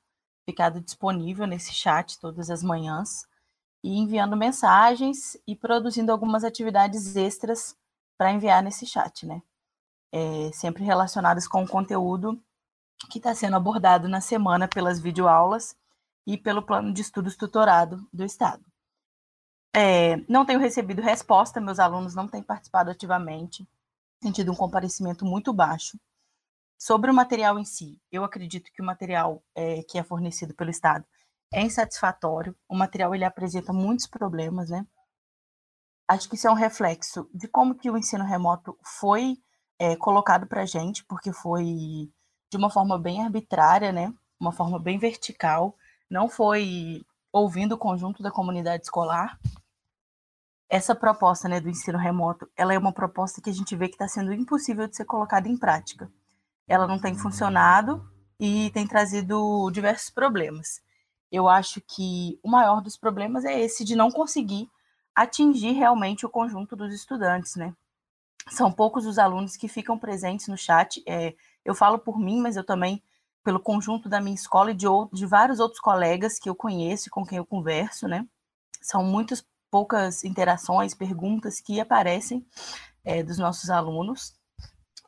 ficado 0.46 0.78
disponível 0.78 1.46
nesse 1.46 1.72
chat 1.72 2.20
todas 2.20 2.50
as 2.50 2.62
manhãs, 2.62 3.26
e 3.82 3.96
enviando 3.96 4.36
mensagens 4.36 5.38
e 5.48 5.56
produzindo 5.56 6.12
algumas 6.12 6.44
atividades 6.44 7.16
extras 7.16 7.74
para 8.18 8.30
enviar 8.30 8.62
nesse 8.62 8.84
chat, 8.84 9.24
né? 9.24 9.40
É, 10.14 10.52
sempre 10.52 10.84
relacionadas 10.84 11.48
com 11.48 11.64
o 11.64 11.68
conteúdo 11.68 12.40
que 13.10 13.18
está 13.18 13.34
sendo 13.34 13.56
abordado 13.56 14.08
na 14.08 14.20
semana 14.20 14.68
pelas 14.68 15.00
videoaulas 15.00 15.76
e 16.24 16.38
pelo 16.38 16.62
plano 16.62 16.94
de 16.94 17.02
estudos 17.02 17.36
tutorado 17.36 18.08
do 18.12 18.24
Estado. 18.24 18.64
É, 19.74 20.18
não 20.28 20.46
tenho 20.46 20.60
recebido 20.60 21.02
resposta, 21.02 21.60
meus 21.60 21.80
alunos 21.80 22.14
não 22.14 22.28
têm 22.28 22.44
participado 22.44 22.92
ativamente, 22.92 23.68
têm 24.20 24.30
tido 24.30 24.52
um 24.52 24.54
comparecimento 24.54 25.26
muito 25.26 25.52
baixo. 25.52 25.98
Sobre 26.78 27.10
o 27.10 27.14
material 27.14 27.58
em 27.58 27.64
si, 27.64 28.00
eu 28.12 28.22
acredito 28.22 28.70
que 28.72 28.80
o 28.80 28.86
material 28.86 29.42
é, 29.52 29.82
que 29.82 29.98
é 29.98 30.04
fornecido 30.04 30.54
pelo 30.54 30.70
Estado 30.70 31.04
é 31.52 31.60
insatisfatório. 31.60 32.56
O 32.68 32.76
material 32.76 33.12
ele 33.16 33.24
apresenta 33.24 33.72
muitos 33.72 34.06
problemas, 34.06 34.70
né? 34.70 34.86
Acho 36.06 36.28
que 36.28 36.36
isso 36.36 36.46
é 36.46 36.50
um 36.50 36.54
reflexo 36.54 37.28
de 37.34 37.48
como 37.48 37.74
que 37.74 37.90
o 37.90 37.98
ensino 37.98 38.24
remoto 38.24 38.78
foi 39.00 39.42
é, 39.78 39.96
colocado 39.96 40.46
para 40.46 40.64
gente, 40.64 41.04
porque 41.04 41.32
foi 41.32 42.10
de 42.50 42.56
uma 42.56 42.70
forma 42.70 42.98
bem 42.98 43.22
arbitrária, 43.22 43.92
né? 43.92 44.12
Uma 44.38 44.52
forma 44.52 44.78
bem 44.78 44.98
vertical. 44.98 45.76
Não 46.08 46.28
foi 46.28 47.04
ouvindo 47.32 47.72
o 47.72 47.78
conjunto 47.78 48.22
da 48.22 48.30
comunidade 48.30 48.84
escolar. 48.84 49.38
Essa 50.68 50.94
proposta 50.94 51.48
né, 51.48 51.60
do 51.60 51.68
ensino 51.68 51.98
remoto, 51.98 52.48
ela 52.56 52.72
é 52.72 52.78
uma 52.78 52.92
proposta 52.92 53.40
que 53.40 53.50
a 53.50 53.52
gente 53.52 53.74
vê 53.76 53.88
que 53.88 53.94
está 53.94 54.08
sendo 54.08 54.32
impossível 54.32 54.86
de 54.86 54.96
ser 54.96 55.04
colocada 55.04 55.48
em 55.48 55.56
prática. 55.56 56.10
Ela 56.66 56.86
não 56.86 56.98
tem 56.98 57.16
funcionado 57.16 58.08
e 58.38 58.70
tem 58.70 58.86
trazido 58.86 59.70
diversos 59.70 60.10
problemas. 60.10 60.80
Eu 61.30 61.48
acho 61.48 61.80
que 61.80 62.38
o 62.42 62.48
maior 62.48 62.80
dos 62.80 62.96
problemas 62.96 63.44
é 63.44 63.60
esse 63.60 63.84
de 63.84 63.96
não 63.96 64.10
conseguir 64.10 64.70
atingir 65.14 65.72
realmente 65.72 66.24
o 66.24 66.30
conjunto 66.30 66.74
dos 66.74 66.92
estudantes, 66.94 67.56
né? 67.56 67.74
São 68.48 68.70
poucos 68.70 69.06
os 69.06 69.18
alunos 69.18 69.56
que 69.56 69.68
ficam 69.68 69.98
presentes 69.98 70.48
no 70.48 70.56
chat. 70.56 71.02
É, 71.06 71.34
eu 71.64 71.74
falo 71.74 71.98
por 71.98 72.18
mim, 72.18 72.40
mas 72.40 72.56
eu 72.56 72.64
também 72.64 73.02
pelo 73.42 73.60
conjunto 73.60 74.08
da 74.08 74.20
minha 74.20 74.34
escola 74.34 74.70
e 74.70 74.74
de, 74.74 74.86
de 75.12 75.26
vários 75.26 75.60
outros 75.60 75.80
colegas 75.80 76.38
que 76.38 76.48
eu 76.48 76.54
conheço 76.54 77.08
e 77.08 77.10
com 77.10 77.24
quem 77.24 77.36
eu 77.36 77.44
converso, 77.44 78.08
né? 78.08 78.26
São 78.80 79.04
muitas 79.04 79.44
poucas 79.70 80.24
interações, 80.24 80.94
perguntas 80.94 81.60
que 81.60 81.78
aparecem 81.78 82.46
é, 83.04 83.22
dos 83.22 83.38
nossos 83.38 83.68
alunos. 83.68 84.34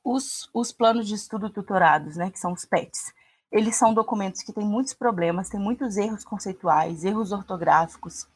Os, 0.05 0.49
os 0.53 0.71
planos 0.71 1.09
de 1.09 1.15
estudo 1.15 1.49
tutorados, 1.51 2.17
né, 2.17 2.31
que 2.31 2.39
são 2.39 2.53
os 2.53 2.65
PETs, 2.65 3.13
eles 3.51 3.77
são 3.77 3.95
documentos 3.95 4.43
que 4.43 4.53
têm 4.53 4.65
muitos 4.65 4.93
problemas, 4.93 5.49
têm 5.49 5.59
muitos 5.59 5.97
erros 5.97 6.25
conceituais, 6.25 7.05
erros 7.05 7.33
ortográficos, 7.33 8.27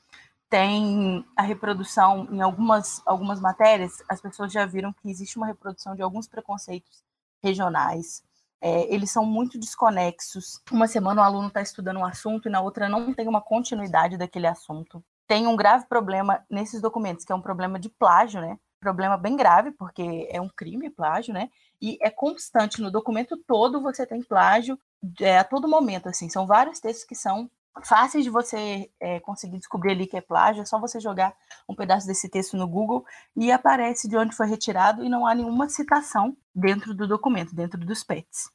tem 0.50 1.24
a 1.36 1.42
reprodução 1.42 2.26
em 2.30 2.40
algumas, 2.40 3.00
algumas 3.06 3.40
matérias, 3.40 4.02
as 4.08 4.20
pessoas 4.20 4.52
já 4.52 4.66
viram 4.66 4.92
que 4.92 5.08
existe 5.08 5.36
uma 5.36 5.46
reprodução 5.46 5.94
de 5.94 6.02
alguns 6.02 6.26
preconceitos 6.26 7.04
regionais. 7.40 8.22
É, 8.60 8.92
eles 8.92 9.10
são 9.10 9.24
muito 9.24 9.58
desconexos. 9.58 10.60
Uma 10.70 10.88
semana 10.88 11.22
o 11.22 11.24
aluno 11.24 11.48
está 11.48 11.62
estudando 11.62 11.98
um 11.98 12.04
assunto 12.04 12.48
e 12.48 12.50
na 12.50 12.60
outra 12.60 12.88
não 12.88 13.14
tem 13.14 13.28
uma 13.28 13.40
continuidade 13.40 14.18
daquele 14.18 14.48
assunto. 14.48 15.02
Tem 15.26 15.46
um 15.46 15.56
grave 15.56 15.86
problema 15.86 16.44
nesses 16.50 16.82
documentos, 16.82 17.24
que 17.24 17.32
é 17.32 17.34
um 17.34 17.40
problema 17.40 17.78
de 17.78 17.88
plágio, 17.88 18.40
né? 18.40 18.58
Problema 18.80 19.16
bem 19.16 19.36
grave, 19.36 19.70
porque 19.70 20.28
é 20.30 20.40
um 20.40 20.48
crime 20.48 20.90
plágio, 20.90 21.32
né? 21.32 21.48
E 21.80 21.96
é 22.02 22.10
constante 22.10 22.82
no 22.82 22.90
documento 22.90 23.36
todo 23.46 23.80
você 23.80 24.04
tem 24.04 24.20
plágio 24.20 24.76
é, 25.20 25.38
a 25.38 25.44
todo 25.44 25.68
momento, 25.68 26.08
assim. 26.08 26.28
São 26.28 26.46
vários 26.46 26.80
textos 26.80 27.06
que 27.06 27.14
são 27.14 27.48
fáceis 27.84 28.24
de 28.24 28.30
você 28.30 28.90
é, 29.00 29.20
conseguir 29.20 29.58
descobrir 29.58 29.92
ali 29.92 30.06
que 30.06 30.16
é 30.16 30.20
plágio, 30.20 30.62
é 30.62 30.64
só 30.64 30.78
você 30.78 31.00
jogar 31.00 31.34
um 31.68 31.74
pedaço 31.74 32.06
desse 32.06 32.28
texto 32.28 32.56
no 32.56 32.68
Google 32.68 33.04
e 33.36 33.50
aparece 33.52 34.08
de 34.08 34.16
onde 34.16 34.34
foi 34.34 34.46
retirado 34.46 35.04
e 35.04 35.08
não 35.08 35.26
há 35.26 35.34
nenhuma 35.34 35.68
citação 35.68 36.36
dentro 36.54 36.94
do 36.94 37.06
documento, 37.06 37.54
dentro 37.54 37.78
dos 37.78 38.02
PETs. 38.02 38.50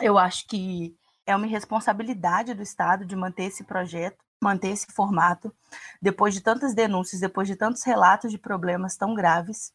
Eu 0.00 0.18
acho 0.18 0.46
que 0.46 0.96
é 1.26 1.34
uma 1.34 1.46
irresponsabilidade 1.46 2.54
do 2.54 2.62
Estado 2.62 3.04
de 3.04 3.16
manter 3.16 3.44
esse 3.44 3.64
projeto, 3.64 4.18
manter 4.42 4.68
esse 4.68 4.86
formato, 4.92 5.52
depois 6.00 6.34
de 6.34 6.40
tantas 6.40 6.74
denúncias, 6.74 7.20
depois 7.20 7.48
de 7.48 7.56
tantos 7.56 7.82
relatos 7.84 8.30
de 8.30 8.38
problemas 8.38 8.96
tão 8.96 9.14
graves. 9.14 9.72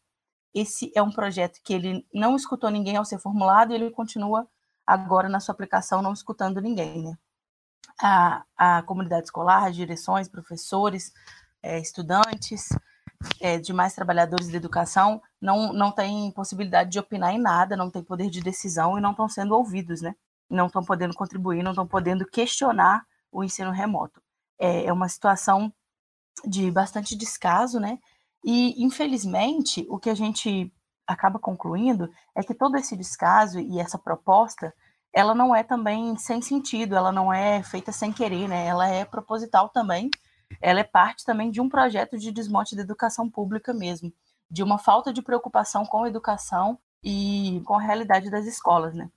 Esse 0.54 0.92
é 0.94 1.02
um 1.02 1.10
projeto 1.10 1.60
que 1.62 1.74
ele 1.74 2.06
não 2.12 2.36
escutou 2.36 2.70
ninguém 2.70 2.96
ao 2.96 3.04
ser 3.04 3.18
formulado 3.18 3.72
e 3.72 3.74
ele 3.74 3.90
continua 3.90 4.48
agora 4.86 5.28
na 5.28 5.40
sua 5.40 5.54
aplicação 5.54 6.02
não 6.02 6.12
escutando 6.12 6.60
ninguém, 6.60 7.02
né? 7.02 7.16
A, 8.00 8.44
a 8.56 8.82
comunidade 8.82 9.24
escolar, 9.24 9.66
as 9.66 9.76
direções, 9.76 10.28
professores, 10.28 11.12
é, 11.62 11.78
estudantes, 11.78 12.68
é, 13.40 13.58
demais 13.58 13.94
trabalhadores 13.94 14.48
da 14.48 14.56
educação 14.56 15.22
não, 15.40 15.72
não 15.72 15.92
têm 15.92 16.30
possibilidade 16.32 16.90
de 16.90 16.98
opinar 16.98 17.32
em 17.32 17.40
nada, 17.40 17.76
não 17.76 17.90
têm 17.90 18.02
poder 18.02 18.28
de 18.28 18.40
decisão 18.40 18.98
e 18.98 19.00
não 19.00 19.12
estão 19.12 19.28
sendo 19.28 19.54
ouvidos, 19.54 20.00
né? 20.00 20.14
Não 20.50 20.66
estão 20.66 20.84
podendo 20.84 21.14
contribuir, 21.14 21.62
não 21.62 21.72
estão 21.72 21.86
podendo 21.86 22.26
questionar 22.26 23.06
o 23.30 23.42
ensino 23.44 23.70
remoto. 23.70 24.20
É, 24.58 24.86
é 24.86 24.92
uma 24.92 25.08
situação 25.08 25.72
de 26.44 26.70
bastante 26.70 27.16
descaso, 27.16 27.78
né? 27.78 27.98
E, 28.44 28.82
infelizmente, 28.82 29.86
o 29.88 29.98
que 29.98 30.10
a 30.10 30.14
gente 30.14 30.72
acaba 31.06 31.38
concluindo 31.38 32.10
é 32.34 32.42
que 32.42 32.54
todo 32.54 32.76
esse 32.76 32.96
descaso 32.96 33.60
e 33.60 33.78
essa 33.78 33.98
proposta 33.98 34.74
ela 35.12 35.34
não 35.34 35.54
é 35.54 35.62
também 35.62 36.16
sem 36.16 36.40
sentido, 36.40 36.96
ela 36.96 37.12
não 37.12 37.32
é 37.32 37.62
feita 37.62 37.92
sem 37.92 38.12
querer, 38.12 38.48
né? 38.48 38.66
Ela 38.66 38.88
é 38.88 39.04
proposital 39.04 39.68
também. 39.68 40.10
Ela 40.60 40.80
é 40.80 40.84
parte 40.84 41.24
também 41.24 41.50
de 41.50 41.60
um 41.60 41.68
projeto 41.68 42.18
de 42.18 42.32
desmonte 42.32 42.74
da 42.74 42.82
educação 42.82 43.28
pública 43.28 43.72
mesmo, 43.72 44.12
de 44.50 44.62
uma 44.62 44.78
falta 44.78 45.12
de 45.12 45.22
preocupação 45.22 45.84
com 45.84 46.04
a 46.04 46.08
educação 46.08 46.78
e 47.02 47.62
com 47.64 47.74
a 47.74 47.80
realidade 47.80 48.30
das 48.30 48.46
escolas, 48.46 48.94
né? 48.94 49.10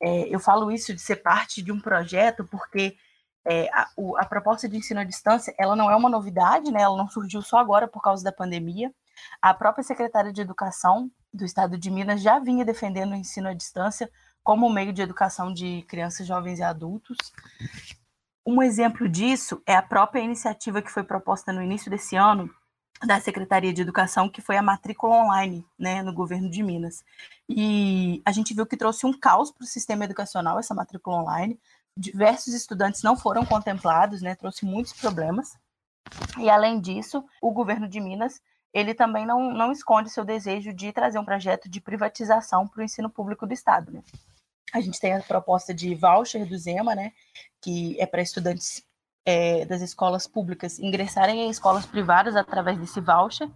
É, 0.00 0.34
eu 0.34 0.38
falo 0.38 0.70
isso 0.70 0.92
de 0.92 1.00
ser 1.00 1.16
parte 1.16 1.62
de 1.62 1.72
um 1.72 1.80
projeto 1.80 2.44
porque 2.44 2.96
é, 3.44 3.68
a, 3.72 3.88
o, 3.96 4.16
a, 4.16 4.24
proposta 4.24 4.68
de 4.68 4.76
ensino 4.76 5.00
à 5.00 5.04
distância, 5.04 5.54
ela 5.58 5.76
não 5.76 5.90
é 5.90 5.96
uma 5.96 6.08
novidade, 6.08 6.70
né? 6.72 6.82
Ela 6.82 6.96
não 6.96 7.08
surgiu 7.08 7.40
só 7.40 7.58
agora 7.58 7.86
por 7.86 8.02
causa 8.02 8.22
da 8.24 8.32
pandemia. 8.32 8.92
A 9.40 9.54
própria 9.54 9.84
secretária 9.84 10.32
de 10.32 10.40
Educação 10.40 11.10
do 11.32 11.44
Estado 11.44 11.78
de 11.78 11.90
Minas 11.90 12.20
já 12.20 12.38
vinha 12.38 12.64
defendendo 12.64 13.12
o 13.12 13.16
ensino 13.16 13.48
à 13.48 13.54
distância 13.54 14.10
como 14.46 14.70
meio 14.70 14.92
de 14.92 15.02
educação 15.02 15.52
de 15.52 15.82
crianças, 15.88 16.24
jovens 16.24 16.60
e 16.60 16.62
adultos. 16.62 17.16
Um 18.46 18.62
exemplo 18.62 19.08
disso 19.08 19.60
é 19.66 19.74
a 19.74 19.82
própria 19.82 20.20
iniciativa 20.20 20.80
que 20.80 20.92
foi 20.92 21.02
proposta 21.02 21.52
no 21.52 21.60
início 21.60 21.90
desse 21.90 22.14
ano 22.14 22.48
da 23.04 23.20
Secretaria 23.20 23.72
de 23.74 23.82
Educação, 23.82 24.28
que 24.28 24.40
foi 24.40 24.56
a 24.56 24.62
matrícula 24.62 25.16
online, 25.16 25.66
né, 25.76 26.00
no 26.00 26.14
governo 26.14 26.48
de 26.48 26.62
Minas. 26.62 27.04
E 27.48 28.22
a 28.24 28.30
gente 28.30 28.54
viu 28.54 28.64
que 28.64 28.76
trouxe 28.76 29.04
um 29.04 29.12
caos 29.12 29.50
para 29.50 29.64
o 29.64 29.66
sistema 29.66 30.04
educacional 30.04 30.60
essa 30.60 30.72
matrícula 30.72 31.16
online. 31.16 31.58
Diversos 31.98 32.54
estudantes 32.54 33.02
não 33.02 33.16
foram 33.16 33.44
contemplados, 33.44 34.22
né, 34.22 34.36
trouxe 34.36 34.64
muitos 34.64 34.92
problemas. 34.92 35.58
E 36.38 36.48
além 36.48 36.80
disso, 36.80 37.24
o 37.42 37.50
governo 37.50 37.88
de 37.88 38.00
Minas 38.00 38.40
ele 38.72 38.94
também 38.94 39.26
não, 39.26 39.52
não 39.52 39.72
esconde 39.72 40.10
seu 40.10 40.24
desejo 40.24 40.72
de 40.72 40.92
trazer 40.92 41.18
um 41.18 41.24
projeto 41.24 41.68
de 41.68 41.80
privatização 41.80 42.68
para 42.68 42.80
o 42.80 42.84
ensino 42.84 43.10
público 43.10 43.44
do 43.44 43.54
Estado. 43.54 43.90
Né? 43.90 44.02
A 44.72 44.80
gente 44.80 45.00
tem 45.00 45.14
a 45.14 45.22
proposta 45.22 45.72
de 45.72 45.94
voucher 45.94 46.46
do 46.46 46.58
Zema, 46.58 46.94
né, 46.94 47.12
que 47.60 48.00
é 48.00 48.06
para 48.06 48.22
estudantes 48.22 48.84
é, 49.24 49.64
das 49.64 49.80
escolas 49.80 50.26
públicas 50.26 50.78
ingressarem 50.78 51.40
em 51.40 51.50
escolas 51.50 51.86
privadas 51.86 52.36
através 52.36 52.78
desse 52.78 53.00
voucher, 53.00 53.48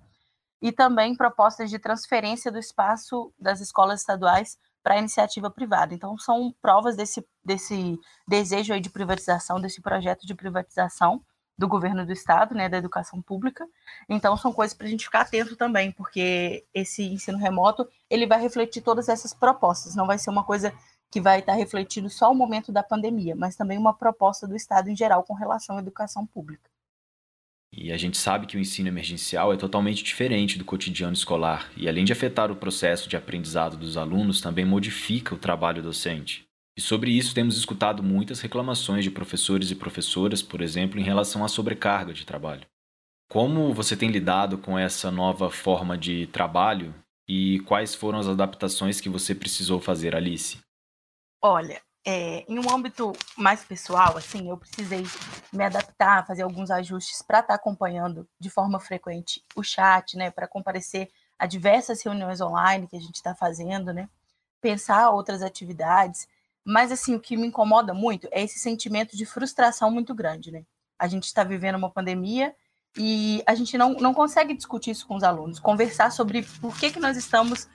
e 0.62 0.70
também 0.70 1.16
propostas 1.16 1.70
de 1.70 1.78
transferência 1.78 2.52
do 2.52 2.58
espaço 2.58 3.32
das 3.38 3.60
escolas 3.60 4.00
estaduais 4.00 4.58
para 4.82 4.94
a 4.94 4.98
iniciativa 4.98 5.50
privada. 5.50 5.94
Então, 5.94 6.18
são 6.18 6.54
provas 6.60 6.96
desse, 6.96 7.26
desse 7.44 7.98
desejo 8.26 8.72
aí 8.72 8.80
de 8.80 8.90
privatização, 8.90 9.60
desse 9.60 9.80
projeto 9.80 10.26
de 10.26 10.34
privatização 10.34 11.22
do 11.56 11.68
governo 11.68 12.06
do 12.06 12.12
estado, 12.12 12.54
né, 12.54 12.68
da 12.68 12.78
educação 12.78 13.20
pública. 13.20 13.66
Então, 14.08 14.36
são 14.36 14.52
coisas 14.52 14.74
para 14.74 14.86
a 14.86 14.90
gente 14.90 15.04
ficar 15.04 15.22
atento 15.22 15.56
também, 15.56 15.92
porque 15.92 16.64
esse 16.72 17.02
ensino 17.04 17.36
remoto 17.36 17.86
ele 18.08 18.26
vai 18.26 18.40
refletir 18.40 18.82
todas 18.82 19.08
essas 19.10 19.34
propostas. 19.34 19.94
Não 19.94 20.06
vai 20.06 20.18
ser 20.18 20.30
uma 20.30 20.42
coisa 20.42 20.72
que 21.10 21.20
vai 21.20 21.40
estar 21.40 21.54
refletindo 21.54 22.08
só 22.08 22.30
o 22.30 22.34
momento 22.34 22.70
da 22.70 22.82
pandemia, 22.82 23.34
mas 23.34 23.56
também 23.56 23.76
uma 23.76 23.92
proposta 23.92 24.46
do 24.46 24.54
Estado 24.54 24.88
em 24.88 24.96
geral 24.96 25.24
com 25.24 25.34
relação 25.34 25.76
à 25.76 25.80
educação 25.80 26.26
pública. 26.26 26.70
E 27.72 27.92
a 27.92 27.96
gente 27.96 28.18
sabe 28.18 28.46
que 28.46 28.56
o 28.56 28.60
ensino 28.60 28.88
emergencial 28.88 29.52
é 29.52 29.56
totalmente 29.56 30.02
diferente 30.02 30.58
do 30.58 30.64
cotidiano 30.64 31.12
escolar 31.12 31.70
e, 31.76 31.88
além 31.88 32.04
de 32.04 32.12
afetar 32.12 32.50
o 32.50 32.56
processo 32.56 33.08
de 33.08 33.16
aprendizado 33.16 33.76
dos 33.76 33.96
alunos, 33.96 34.40
também 34.40 34.64
modifica 34.64 35.34
o 35.34 35.38
trabalho 35.38 35.82
docente. 35.82 36.44
E 36.76 36.80
sobre 36.80 37.12
isso 37.12 37.34
temos 37.34 37.56
escutado 37.56 38.02
muitas 38.02 38.40
reclamações 38.40 39.04
de 39.04 39.10
professores 39.10 39.70
e 39.70 39.76
professoras, 39.76 40.42
por 40.42 40.62
exemplo, 40.62 40.98
em 40.98 41.04
relação 41.04 41.44
à 41.44 41.48
sobrecarga 41.48 42.12
de 42.12 42.24
trabalho. 42.24 42.66
Como 43.28 43.72
você 43.72 43.96
tem 43.96 44.10
lidado 44.10 44.58
com 44.58 44.76
essa 44.76 45.10
nova 45.10 45.50
forma 45.50 45.96
de 45.96 46.26
trabalho 46.28 46.92
e 47.28 47.60
quais 47.60 47.94
foram 47.94 48.18
as 48.18 48.26
adaptações 48.26 49.00
que 49.00 49.08
você 49.08 49.32
precisou 49.32 49.80
fazer, 49.80 50.16
Alice? 50.16 50.58
Olha, 51.42 51.81
é, 52.05 52.44
em 52.46 52.59
um 52.59 52.70
âmbito 52.70 53.12
mais 53.37 53.64
pessoal, 53.64 54.16
assim, 54.16 54.48
eu 54.48 54.57
precisei 54.57 55.05
me 55.53 55.64
adaptar, 55.64 56.26
fazer 56.26 56.42
alguns 56.42 56.70
ajustes 56.70 57.22
para 57.22 57.40
estar 57.40 57.48
tá 57.48 57.55
acompanhando 57.55 58.29
de 58.38 58.50
forma 58.50 58.79
frequente 58.79 59.42
o 59.55 59.62
chat, 59.62 60.16
né, 60.16 60.31
para 60.31 60.46
comparecer 60.46 61.11
a 61.38 61.46
diversas 61.46 62.03
reuniões 62.03 62.40
online 62.40 62.87
que 62.87 62.96
a 62.96 63.00
gente 63.00 63.16
está 63.16 63.35
fazendo, 63.35 63.92
né. 63.92 64.09
pensar 64.61 65.11
outras 65.11 65.42
atividades, 65.42 66.29
mas 66.64 66.92
assim, 66.92 67.14
o 67.14 67.20
que 67.20 67.37
me 67.37 67.46
incomoda 67.46 67.94
muito 67.94 68.29
é 68.31 68.42
esse 68.42 68.59
sentimento 68.59 69.16
de 69.16 69.24
frustração 69.24 69.90
muito 69.90 70.14
grande, 70.14 70.50
né? 70.53 70.64
A 70.98 71.09
gente 71.09 71.24
está 71.24 71.42
vivendo 71.42 71.76
uma 71.76 71.90
pandemia 71.90 72.55
e 72.96 73.42
a 73.46 73.55
gente 73.55 73.79
não, 73.79 73.94
não 73.94 74.12
consegue 74.12 74.55
discutir 74.55 74.90
isso 74.90 75.07
com 75.07 75.16
os 75.16 75.22
alunos, 75.22 75.59
conversar 75.59 76.12
sobre 76.12 76.42
por 76.61 76.79
que, 76.79 76.90
que 76.90 77.00
nós 77.00 77.16
estamos 77.16 77.66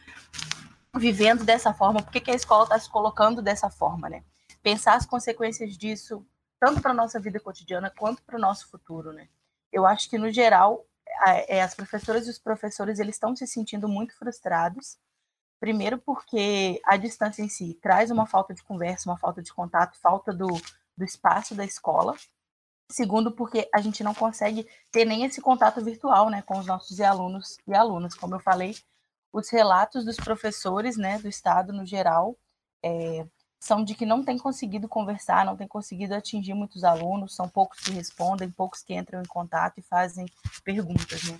vivendo 0.97 1.43
dessa 1.43 1.73
forma, 1.73 2.01
por 2.01 2.12
que, 2.12 2.31
a 2.31 2.36
escola 2.36 2.63
está 2.63 2.79
se 2.79 2.89
colocando 2.89 3.41
dessa 3.41 3.69
forma, 3.69 4.10
né? 4.10 4.23
Pensar 4.62 4.95
as 4.95 5.05
consequências 5.05 5.77
disso, 5.77 6.25
tanto 6.60 6.81
para 6.81 6.91
a 6.91 6.95
nossa 6.95 7.19
vida 7.19 7.39
cotidiana 7.39 7.91
quanto 7.95 8.23
para 8.23 8.38
o 8.38 8.41
nosso 8.41 8.69
futuro, 8.69 9.12
né? 9.12 9.27
Eu 9.71 9.86
acho 9.86 10.10
que, 10.10 10.17
no 10.17 10.31
geral, 10.31 10.86
é, 11.47 11.62
as 11.62 11.73
professoras 11.73 12.27
e 12.27 12.29
os 12.29 12.39
professores 12.39 12.99
eles 12.99 13.15
estão 13.15 13.36
se 13.36 13.45
sentindo 13.45 13.88
muito 13.88 14.17
frustrados. 14.17 14.97
Primeiro, 15.60 15.97
porque 15.97 16.81
a 16.86 16.97
distância 16.97 17.41
em 17.41 17.49
si 17.49 17.77
traz 17.81 18.12
uma 18.12 18.25
falta 18.25 18.53
de 18.53 18.63
conversa, 18.63 19.10
uma 19.10 19.17
falta 19.17 19.41
de 19.41 19.53
contato, 19.53 19.97
falta 19.99 20.34
do, 20.34 20.47
do 20.97 21.03
espaço 21.03 21.55
da 21.55 21.65
escola. 21.65 22.15
Segundo, 22.91 23.31
porque 23.31 23.67
a 23.73 23.81
gente 23.81 24.03
não 24.03 24.13
consegue 24.13 24.67
ter 24.91 25.05
nem 25.05 25.23
esse 25.25 25.41
contato 25.41 25.84
virtual 25.84 26.29
né, 26.29 26.41
com 26.43 26.60
os 26.60 26.65
nossos 26.65 26.99
alunos 27.01 27.58
e 27.67 27.73
alunas. 27.73 28.13
Como 28.13 28.36
eu 28.36 28.39
falei, 28.39 28.75
os 29.35 29.49
relatos 29.49 30.05
dos 30.05 30.15
professores 30.15 30.95
né, 30.95 31.19
do 31.19 31.27
Estado, 31.27 31.73
no 31.73 31.85
geral, 31.85 32.37
é, 32.81 33.27
são 33.59 33.83
de 33.83 33.93
que 33.93 34.05
não 34.05 34.23
tem 34.23 34.37
conseguido 34.37 34.87
conversar, 34.87 35.45
não 35.45 35.57
tem 35.57 35.67
conseguido 35.67 36.15
atingir 36.15 36.53
muitos 36.53 36.85
alunos, 36.85 37.35
são 37.35 37.49
poucos 37.49 37.81
que 37.81 37.91
respondem, 37.91 38.49
poucos 38.49 38.81
que 38.81 38.93
entram 38.93 39.21
em 39.21 39.25
contato 39.25 39.77
e 39.77 39.81
fazem 39.81 40.25
perguntas. 40.63 41.29
Né? 41.29 41.37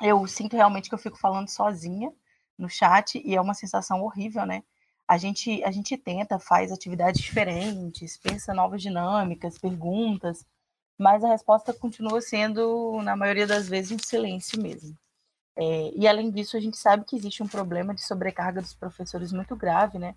Eu 0.00 0.24
sinto 0.28 0.54
realmente 0.54 0.88
que 0.88 0.94
eu 0.94 0.98
fico 0.98 1.18
falando 1.18 1.48
sozinha 1.48 2.12
no 2.56 2.68
chat 2.68 3.20
e 3.24 3.34
é 3.34 3.40
uma 3.40 3.54
sensação 3.54 4.00
horrível, 4.00 4.46
né? 4.46 4.62
A 5.08 5.18
gente, 5.18 5.64
a 5.64 5.72
gente 5.72 5.96
tenta, 5.96 6.38
faz 6.38 6.70
atividades 6.70 7.20
diferentes, 7.20 8.16
pensa 8.16 8.54
novas 8.54 8.80
dinâmicas, 8.80 9.58
perguntas, 9.58 10.46
mas 10.96 11.24
a 11.24 11.28
resposta 11.30 11.72
continua 11.74 12.20
sendo, 12.20 13.02
na 13.02 13.16
maioria 13.16 13.46
das 13.46 13.68
vezes, 13.68 13.90
um 13.90 13.98
silêncio 13.98 14.62
mesmo. 14.62 14.96
É, 15.60 15.90
e 15.92 16.06
além 16.06 16.30
disso, 16.30 16.56
a 16.56 16.60
gente 16.60 16.76
sabe 16.76 17.04
que 17.04 17.16
existe 17.16 17.42
um 17.42 17.48
problema 17.48 17.92
de 17.92 18.04
sobrecarga 18.04 18.62
dos 18.62 18.74
professores 18.74 19.32
muito 19.32 19.56
grave, 19.56 19.98
né? 19.98 20.14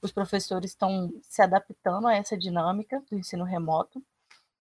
Os 0.00 0.12
professores 0.12 0.70
estão 0.70 1.12
se 1.22 1.42
adaptando 1.42 2.06
a 2.06 2.14
essa 2.14 2.38
dinâmica 2.38 3.02
do 3.10 3.18
ensino 3.18 3.42
remoto 3.42 4.00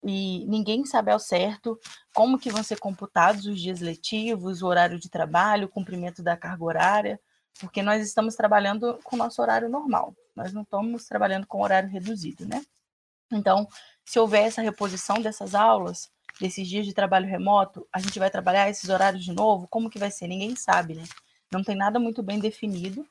e 0.02 0.44
ninguém 0.46 0.84
sabe 0.84 1.12
ao 1.12 1.20
certo 1.20 1.78
como 2.12 2.38
que 2.40 2.50
vão 2.50 2.62
ser 2.64 2.80
computados 2.80 3.46
os 3.46 3.60
dias 3.60 3.80
letivos, 3.80 4.62
o 4.62 4.66
horário 4.66 4.98
de 4.98 5.08
trabalho, 5.08 5.66
o 5.66 5.70
cumprimento 5.70 6.24
da 6.24 6.36
carga 6.36 6.64
horária, 6.64 7.20
porque 7.60 7.80
nós 7.80 8.04
estamos 8.04 8.34
trabalhando 8.34 8.98
com 9.04 9.14
o 9.14 9.18
nosso 9.18 9.40
horário 9.40 9.68
normal, 9.68 10.12
nós 10.34 10.52
não 10.52 10.62
estamos 10.62 11.06
trabalhando 11.06 11.46
com 11.46 11.62
horário 11.62 11.88
reduzido, 11.88 12.44
né? 12.46 12.64
Então, 13.32 13.68
se 14.04 14.18
houver 14.18 14.44
essa 14.44 14.62
reposição 14.62 15.20
dessas 15.20 15.54
aulas, 15.54 16.10
desses 16.40 16.68
dias 16.68 16.86
de 16.86 16.92
trabalho 16.92 17.26
remoto, 17.26 17.86
a 17.92 17.98
gente 17.98 18.18
vai 18.18 18.30
trabalhar 18.30 18.68
esses 18.68 18.88
horários 18.88 19.24
de 19.24 19.32
novo? 19.32 19.66
Como 19.68 19.90
que 19.90 19.98
vai 19.98 20.10
ser? 20.10 20.26
Ninguém 20.26 20.54
sabe, 20.54 20.94
né? 20.94 21.04
Não 21.52 21.62
tem 21.62 21.76
nada 21.76 21.98
muito 21.98 22.22
bem 22.22 22.38
definido. 22.38 23.06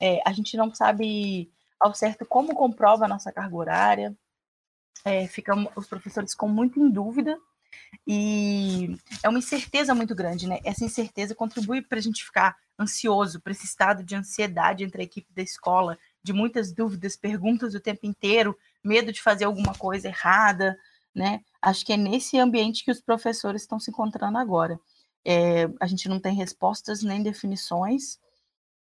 É, 0.00 0.20
a 0.26 0.32
gente 0.32 0.56
não 0.56 0.74
sabe 0.74 1.50
ao 1.78 1.94
certo 1.94 2.24
como 2.24 2.54
comprova 2.54 3.04
a 3.04 3.08
nossa 3.08 3.32
carga 3.32 3.56
horária. 3.56 4.16
É, 5.04 5.26
ficam, 5.26 5.70
os 5.74 5.86
professores 5.86 6.32
ficam 6.32 6.48
muito 6.48 6.80
em 6.80 6.88
dúvida 6.88 7.38
e 8.06 8.96
é 9.22 9.28
uma 9.28 9.38
incerteza 9.38 9.94
muito 9.94 10.14
grande, 10.14 10.48
né? 10.48 10.60
Essa 10.64 10.84
incerteza 10.84 11.34
contribui 11.34 11.82
para 11.82 11.98
a 11.98 12.02
gente 12.02 12.24
ficar 12.24 12.56
ansioso, 12.78 13.40
para 13.40 13.52
esse 13.52 13.64
estado 13.64 14.02
de 14.02 14.14
ansiedade 14.14 14.84
entre 14.84 15.02
a 15.02 15.04
equipe 15.04 15.32
da 15.32 15.42
escola, 15.42 15.98
de 16.22 16.32
muitas 16.32 16.72
dúvidas, 16.72 17.16
perguntas 17.16 17.74
o 17.74 17.80
tempo 17.80 18.06
inteiro, 18.06 18.56
medo 18.82 19.12
de 19.12 19.22
fazer 19.22 19.44
alguma 19.44 19.74
coisa 19.74 20.08
errada, 20.08 20.76
né? 21.14 21.40
Acho 21.60 21.84
que 21.84 21.92
é 21.92 21.96
nesse 21.96 22.38
ambiente 22.38 22.84
que 22.84 22.90
os 22.90 23.00
professores 23.00 23.62
estão 23.62 23.78
se 23.78 23.90
encontrando 23.90 24.38
agora. 24.38 24.78
É, 25.24 25.64
a 25.80 25.86
gente 25.86 26.08
não 26.08 26.18
tem 26.18 26.34
respostas 26.34 27.02
nem 27.02 27.22
definições 27.22 28.18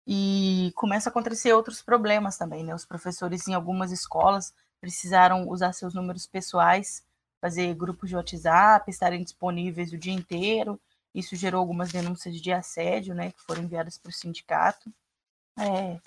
e 0.06 0.72
começa 0.74 1.08
a 1.08 1.10
acontecer 1.10 1.52
outros 1.52 1.82
problemas 1.82 2.37
também, 2.37 2.64
né? 2.64 2.74
Os 2.74 2.84
professores 2.84 3.46
em 3.48 3.54
algumas 3.54 3.92
escolas 3.92 4.52
precisaram 4.80 5.48
usar 5.48 5.72
seus 5.72 5.94
números 5.94 6.26
pessoais, 6.26 7.02
fazer 7.40 7.74
grupos 7.74 8.08
de 8.08 8.16
WhatsApp, 8.16 8.90
estarem 8.90 9.22
disponíveis 9.22 9.92
o 9.92 9.98
dia 9.98 10.12
inteiro. 10.12 10.80
Isso 11.14 11.37
gerou 11.37 11.60
algumas 11.60 11.92
denúncias 11.92 12.40
de 12.40 12.52
assédio, 12.52 13.14
né, 13.14 13.30
que 13.30 13.40
foram 13.42 13.62
enviadas 13.62 13.96
para 13.96 14.10
o 14.10 14.12
sindicato. 14.12 14.92
É, 15.58 16.00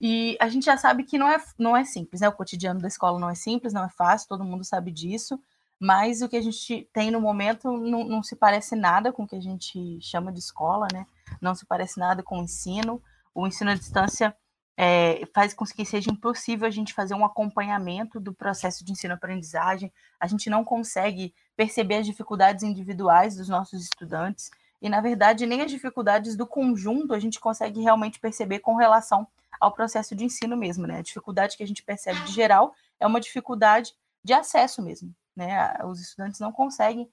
e 0.00 0.36
a 0.40 0.48
gente 0.48 0.64
já 0.64 0.76
sabe 0.76 1.04
que 1.04 1.18
não 1.18 1.28
é, 1.28 1.36
não 1.58 1.76
é 1.76 1.84
simples, 1.84 2.22
né? 2.22 2.28
O 2.28 2.32
cotidiano 2.32 2.80
da 2.80 2.88
escola 2.88 3.18
não 3.18 3.28
é 3.28 3.34
simples, 3.34 3.72
não 3.72 3.84
é 3.84 3.88
fácil, 3.90 4.28
todo 4.28 4.44
mundo 4.44 4.64
sabe 4.64 4.90
disso, 4.90 5.38
mas 5.78 6.22
o 6.22 6.28
que 6.28 6.36
a 6.36 6.42
gente 6.42 6.88
tem 6.92 7.10
no 7.10 7.20
momento 7.20 7.76
não, 7.76 8.04
não 8.04 8.22
se 8.22 8.34
parece 8.34 8.74
nada 8.74 9.12
com 9.12 9.24
o 9.24 9.26
que 9.26 9.36
a 9.36 9.40
gente 9.40 9.98
chama 10.00 10.32
de 10.32 10.38
escola, 10.38 10.86
né? 10.92 11.06
Não 11.40 11.54
se 11.54 11.66
parece 11.66 11.98
nada 11.98 12.22
com 12.22 12.38
o 12.38 12.42
ensino. 12.42 13.02
O 13.34 13.46
ensino 13.46 13.70
à 13.70 13.74
distância 13.74 14.34
é, 14.76 15.26
faz 15.34 15.52
com 15.52 15.64
que 15.66 15.84
seja 15.84 16.10
impossível 16.10 16.66
a 16.66 16.70
gente 16.70 16.94
fazer 16.94 17.14
um 17.14 17.24
acompanhamento 17.24 18.18
do 18.18 18.32
processo 18.32 18.82
de 18.82 18.92
ensino-aprendizagem. 18.92 19.92
A 20.18 20.26
gente 20.26 20.48
não 20.48 20.64
consegue 20.64 21.34
perceber 21.54 21.96
as 21.96 22.06
dificuldades 22.06 22.62
individuais 22.62 23.36
dos 23.36 23.48
nossos 23.48 23.82
estudantes 23.82 24.50
e, 24.80 24.88
na 24.88 25.02
verdade, 25.02 25.44
nem 25.44 25.60
as 25.60 25.70
dificuldades 25.70 26.36
do 26.36 26.46
conjunto 26.46 27.12
a 27.12 27.18
gente 27.18 27.38
consegue 27.38 27.82
realmente 27.82 28.18
perceber 28.18 28.60
com 28.60 28.74
relação 28.74 29.26
ao 29.60 29.72
processo 29.72 30.16
de 30.16 30.24
ensino 30.24 30.56
mesmo, 30.56 30.86
né? 30.86 30.98
A 30.98 31.02
dificuldade 31.02 31.56
que 31.56 31.62
a 31.62 31.66
gente 31.66 31.82
percebe 31.82 32.20
de 32.24 32.32
geral 32.32 32.74
é 32.98 33.06
uma 33.06 33.20
dificuldade 33.20 33.94
de 34.24 34.32
acesso 34.32 34.82
mesmo, 34.82 35.14
né? 35.36 35.76
Os 35.84 36.00
estudantes 36.00 36.40
não 36.40 36.50
conseguem 36.50 37.08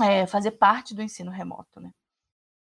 é, 0.00 0.26
fazer 0.26 0.52
parte 0.52 0.94
do 0.94 1.02
ensino 1.02 1.30
remoto, 1.30 1.80
né? 1.80 1.90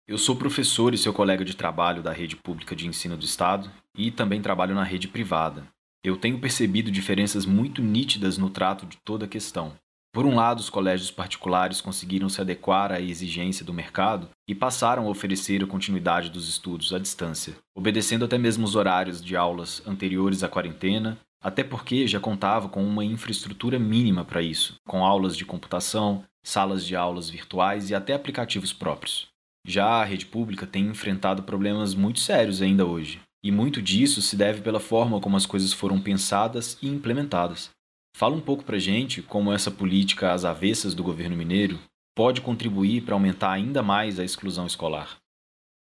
Eu 0.08 0.18
sou 0.18 0.38
professor 0.38 0.94
e 0.94 0.98
seu 0.98 1.14
colega 1.14 1.44
de 1.44 1.56
trabalho 1.56 2.02
da 2.02 2.14
rede 2.14 2.38
pública 2.38 2.74
de 2.76 2.88
ensino 2.88 3.18
do 3.18 3.26
Estado 3.26 3.70
e 3.94 4.10
também 4.10 4.42
trabalho 4.42 4.74
na 4.74 4.84
rede 4.84 5.08
privada. 5.08 5.68
Eu 6.02 6.16
tenho 6.16 6.40
percebido 6.40 6.90
diferenças 6.90 7.46
muito 7.46 7.82
nítidas 7.82 8.38
no 8.38 8.50
trato 8.50 8.86
de 8.86 8.96
toda 8.98 9.26
a 9.26 9.28
questão. 9.28 9.78
Por 10.18 10.26
um 10.26 10.34
lado, 10.34 10.58
os 10.58 10.68
colégios 10.68 11.12
particulares 11.12 11.80
conseguiram 11.80 12.28
se 12.28 12.42
adequar 12.42 12.92
à 12.92 13.00
exigência 13.00 13.64
do 13.64 13.72
mercado 13.72 14.28
e 14.48 14.56
passaram 14.56 15.06
a 15.06 15.10
oferecer 15.12 15.64
a 15.64 15.68
continuidade 15.68 16.32
dos 16.32 16.50
estudos 16.50 16.92
à 16.92 16.98
distância, 16.98 17.54
obedecendo 17.76 18.26
até 18.26 18.36
mesmo 18.36 18.66
os 18.66 18.76
horários 18.76 19.22
de 19.24 19.36
aulas 19.36 19.80
anteriores 19.86 20.42
à 20.42 20.50
quarentena, 20.50 21.20
até 21.40 21.64
porque 21.64 22.08
já 22.08 22.20
contava 22.20 22.68
com 22.68 22.84
uma 22.84 23.06
infraestrutura 23.06 23.78
mínima 23.78 24.26
para 24.26 24.42
isso, 24.42 24.78
com 24.88 25.06
aulas 25.06 25.38
de 25.38 25.46
computação, 25.46 26.24
salas 26.44 26.84
de 26.84 26.96
aulas 26.96 27.30
virtuais 27.30 27.92
e 27.92 27.94
até 27.94 28.16
aplicativos 28.16 28.74
próprios. 28.74 29.28
Já 29.68 29.86
a 29.86 30.04
rede 30.04 30.26
pública 30.26 30.66
tem 30.66 30.88
enfrentado 30.88 31.44
problemas 31.44 31.94
muito 31.94 32.22
sérios 32.22 32.60
ainda 32.60 32.88
hoje, 32.88 33.22
e 33.44 33.52
muito 33.52 33.84
disso 33.84 34.20
se 34.24 34.36
deve 34.36 34.62
pela 34.62 34.80
forma 34.80 35.20
como 35.20 35.38
as 35.38 35.46
coisas 35.46 35.74
foram 35.74 36.02
pensadas 36.02 36.76
e 36.82 36.88
implementadas. 36.88 37.77
Fala 38.18 38.36
um 38.36 38.42
pouco 38.42 38.64
para 38.64 38.80
gente 38.80 39.22
como 39.22 39.54
essa 39.54 39.70
política 39.70 40.34
às 40.34 40.44
avessas 40.44 40.96
do 40.96 41.04
governo 41.04 41.38
mineiro 41.38 41.80
pode 42.16 42.42
contribuir 42.42 43.06
para 43.06 43.14
aumentar 43.14 43.52
ainda 43.52 43.84
mais 43.84 44.20
a 44.20 44.24
exclusão 44.24 44.66
escolar. 44.66 45.18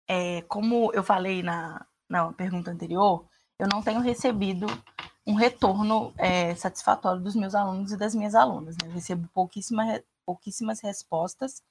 É, 0.05 0.41
como 0.41 0.91
eu 0.93 1.01
falei 1.01 1.41
na, 1.41 1.87
na 2.09 2.33
pergunta 2.33 2.69
anterior, 2.69 3.25
eu 3.57 3.69
não 3.71 3.81
tenho 3.81 4.01
recebido 4.01 4.67
um 5.25 5.35
retorno 5.35 6.13
é, 6.17 6.53
satisfatório 6.55 7.21
dos 7.21 7.37
meus 7.37 7.55
alunos 7.55 7.93
e 7.93 7.97
das 7.97 8.13
minhas 8.13 8.35
alunas. 8.35 8.75
Né? 8.83 8.89
Eu 8.89 8.91
recebo 8.91 9.29
pouquíssima, 9.33 10.03
pouquíssimas 10.25 10.81
respostas 10.81 11.63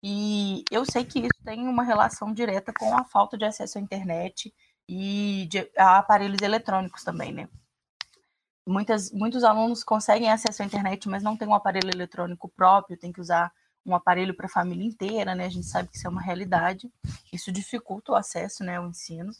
e 0.00 0.62
eu 0.70 0.84
sei 0.84 1.04
que 1.04 1.18
isso 1.18 1.42
tem 1.44 1.66
uma 1.66 1.82
relação 1.82 2.32
direta 2.32 2.72
com 2.72 2.96
a 2.96 3.02
falta 3.02 3.36
de 3.36 3.46
acesso 3.46 3.78
à 3.78 3.80
internet 3.80 4.54
e 4.88 5.48
de, 5.50 5.68
a 5.76 5.98
aparelhos 5.98 6.40
eletrônicos 6.40 7.02
também, 7.02 7.32
né? 7.32 7.48
Muitas, 8.66 9.10
muitos 9.12 9.44
alunos 9.44 9.84
conseguem 9.84 10.30
acesso 10.30 10.62
à 10.62 10.66
internet, 10.66 11.08
mas 11.08 11.22
não 11.22 11.36
tem 11.36 11.46
um 11.46 11.54
aparelho 11.54 11.90
eletrônico 11.90 12.48
próprio, 12.48 12.96
tem 12.96 13.12
que 13.12 13.20
usar 13.20 13.52
um 13.84 13.94
aparelho 13.94 14.34
para 14.34 14.46
a 14.46 14.50
família 14.50 14.86
inteira, 14.86 15.34
né? 15.34 15.44
A 15.44 15.50
gente 15.50 15.66
sabe 15.66 15.88
que 15.88 15.96
isso 15.96 16.06
é 16.06 16.10
uma 16.10 16.22
realidade. 16.22 16.90
Isso 17.32 17.52
dificulta 17.52 18.12
o 18.12 18.14
acesso, 18.14 18.64
né, 18.64 18.76
ao 18.76 18.86
ensino. 18.86 19.30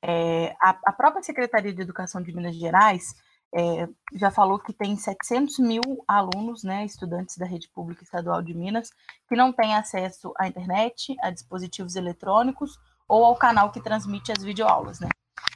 É, 0.00 0.54
a, 0.62 0.70
a, 0.86 0.92
própria 0.92 1.22
Secretaria 1.22 1.72
de 1.72 1.82
Educação 1.82 2.22
de 2.22 2.32
Minas 2.32 2.54
Gerais 2.54 3.16
é, 3.52 3.88
já 4.14 4.30
falou 4.30 4.58
que 4.58 4.72
tem 4.72 4.96
700 4.96 5.58
mil 5.58 5.82
alunos, 6.06 6.62
né, 6.62 6.84
estudantes 6.84 7.36
da 7.36 7.46
rede 7.46 7.68
pública 7.68 8.04
estadual 8.04 8.40
de 8.40 8.54
Minas, 8.54 8.92
que 9.28 9.34
não 9.34 9.52
têm 9.52 9.74
acesso 9.74 10.32
à 10.38 10.46
internet, 10.46 11.16
a 11.20 11.30
dispositivos 11.30 11.96
eletrônicos 11.96 12.78
ou 13.08 13.24
ao 13.24 13.34
canal 13.34 13.72
que 13.72 13.80
transmite 13.80 14.30
as 14.30 14.44
videoaulas, 14.44 15.00
né? 15.00 15.08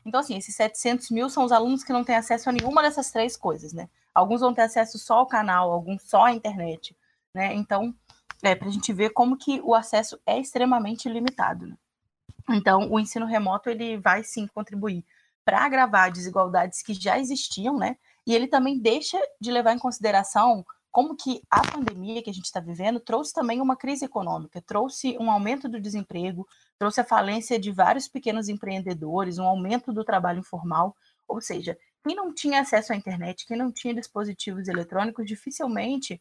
Então, 0.05 0.21
assim, 0.21 0.37
esses 0.37 0.55
700 0.55 1.11
mil 1.11 1.29
são 1.29 1.45
os 1.45 1.53
alunos 1.53 1.85
que 1.85 1.93
não 1.93 2.05
têm 2.05 2.17
acesso 2.17 2.49
a 2.49 2.53
nenhuma 2.53 2.83
dessas 2.83 3.11
três 3.11 3.37
coisas, 3.37 3.73
né? 3.73 3.89
Alguns 4.15 4.41
vão 4.41 4.55
ter 4.55 4.63
acesso 4.63 4.99
só 4.99 5.19
ao 5.19 5.27
canal, 5.27 5.71
alguns 5.71 6.03
só 6.03 6.25
à 6.25 6.33
internet, 6.33 6.97
né? 7.35 7.55
Então, 7.55 7.95
é 8.43 8.55
para 8.55 8.69
a 8.69 8.73
gente 8.73 8.93
ver 8.93 9.11
como 9.11 9.37
que 9.37 9.61
o 9.61 9.75
acesso 9.75 10.19
é 10.25 10.39
extremamente 10.39 11.09
limitado. 11.09 11.67
Né? 11.67 11.77
Então, 12.51 12.91
o 12.91 12.99
ensino 12.99 13.27
remoto 13.27 13.69
ele 13.69 13.99
vai 13.99 14.25
sim 14.25 14.47
contribuir 14.47 15.05
para 15.45 15.65
agravar 15.65 16.11
desigualdades 16.11 16.83
que 16.83 16.95
já 16.95 17.19
existiam, 17.19 17.79
né? 17.79 17.97
E 18.27 18.35
ele 18.35 18.47
também 18.47 18.79
deixa 18.79 19.19
de 19.41 19.51
levar 19.51 19.75
em 19.75 19.79
consideração 19.79 20.65
como 20.91 21.17
que 21.17 21.41
a 21.51 21.61
pandemia 21.61 22.23
que 22.23 22.31
a 22.31 22.33
gente 22.33 22.47
está 22.47 22.61
vivendo 22.61 23.01
trouxe 23.01 23.33
também 23.33 23.61
uma 23.61 23.77
crise 23.77 24.05
econômica, 24.05 24.61
trouxe 24.61 25.17
um 25.19 25.31
aumento 25.31 25.69
do 25.69 25.81
desemprego, 25.81 26.47
trouxe 26.79 27.01
a 27.01 27.05
falência 27.05 27.59
de 27.59 27.71
vários 27.71 28.09
pequenos 28.09 28.49
empreendedores, 28.49 29.39
um 29.39 29.45
aumento 29.45 29.93
do 29.93 30.05
trabalho 30.05 30.41
informal, 30.41 30.97
ou 31.29 31.41
seja, 31.41 31.79
quem 32.03 32.17
não 32.17 32.35
tinha 32.35 32.61
acesso 32.61 32.93
à 32.93 32.97
internet, 32.97 33.47
quem 33.47 33.57
não 33.57 33.71
tinha 33.71 33.95
dispositivos 33.95 34.67
eletrônicos, 34.69 35.27
dificilmente 35.27 36.21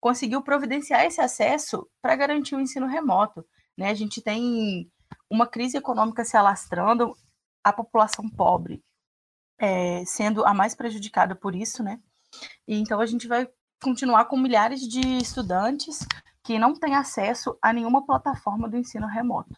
conseguiu 0.00 0.42
providenciar 0.42 1.04
esse 1.04 1.20
acesso 1.20 1.88
para 2.00 2.16
garantir 2.16 2.54
o 2.54 2.60
ensino 2.60 2.86
remoto. 2.86 3.44
Né? 3.76 3.90
A 3.90 3.94
gente 3.94 4.20
tem 4.22 4.90
uma 5.30 5.46
crise 5.46 5.76
econômica 5.76 6.24
se 6.24 6.36
alastrando, 6.36 7.14
a 7.62 7.72
população 7.72 8.28
pobre 8.28 8.82
é, 9.58 10.04
sendo 10.04 10.44
a 10.46 10.54
mais 10.54 10.74
prejudicada 10.74 11.34
por 11.34 11.54
isso, 11.54 11.82
né? 11.82 12.00
E 12.66 12.78
então 12.78 13.00
a 13.00 13.06
gente 13.06 13.26
vai 13.26 13.48
continuar 13.82 14.24
com 14.26 14.36
milhares 14.36 14.80
de 14.80 15.00
estudantes 15.18 16.06
que 16.42 16.58
não 16.58 16.74
têm 16.74 16.94
acesso 16.94 17.58
a 17.60 17.72
nenhuma 17.72 18.04
plataforma 18.04 18.68
do 18.68 18.76
ensino 18.76 19.06
remoto. 19.06 19.54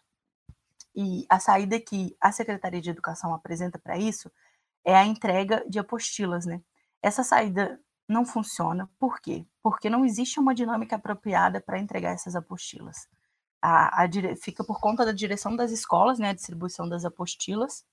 E 0.94 1.24
a 1.28 1.38
saída 1.38 1.80
que 1.80 2.16
a 2.20 2.32
Secretaria 2.32 2.80
de 2.80 2.90
Educação 2.90 3.32
apresenta 3.32 3.78
para 3.78 3.96
isso 3.96 4.30
é 4.84 4.96
a 4.96 5.04
entrega 5.04 5.64
de 5.68 5.78
apostilas, 5.78 6.46
né? 6.46 6.60
Essa 7.02 7.22
saída 7.22 7.80
não 8.08 8.24
funciona. 8.24 8.90
Por 8.98 9.20
quê? 9.20 9.46
Porque 9.62 9.88
não 9.88 10.04
existe 10.04 10.40
uma 10.40 10.54
dinâmica 10.54 10.96
apropriada 10.96 11.60
para 11.60 11.78
entregar 11.78 12.10
essas 12.10 12.34
apostilas. 12.34 13.08
A, 13.62 14.02
a 14.02 14.06
dire... 14.06 14.34
Fica 14.36 14.64
por 14.64 14.80
conta 14.80 15.06
da 15.06 15.12
direção 15.12 15.54
das 15.54 15.70
escolas, 15.70 16.18
né, 16.18 16.30
a 16.30 16.34
distribuição 16.34 16.88
das 16.88 17.04
apostilas, 17.04 17.84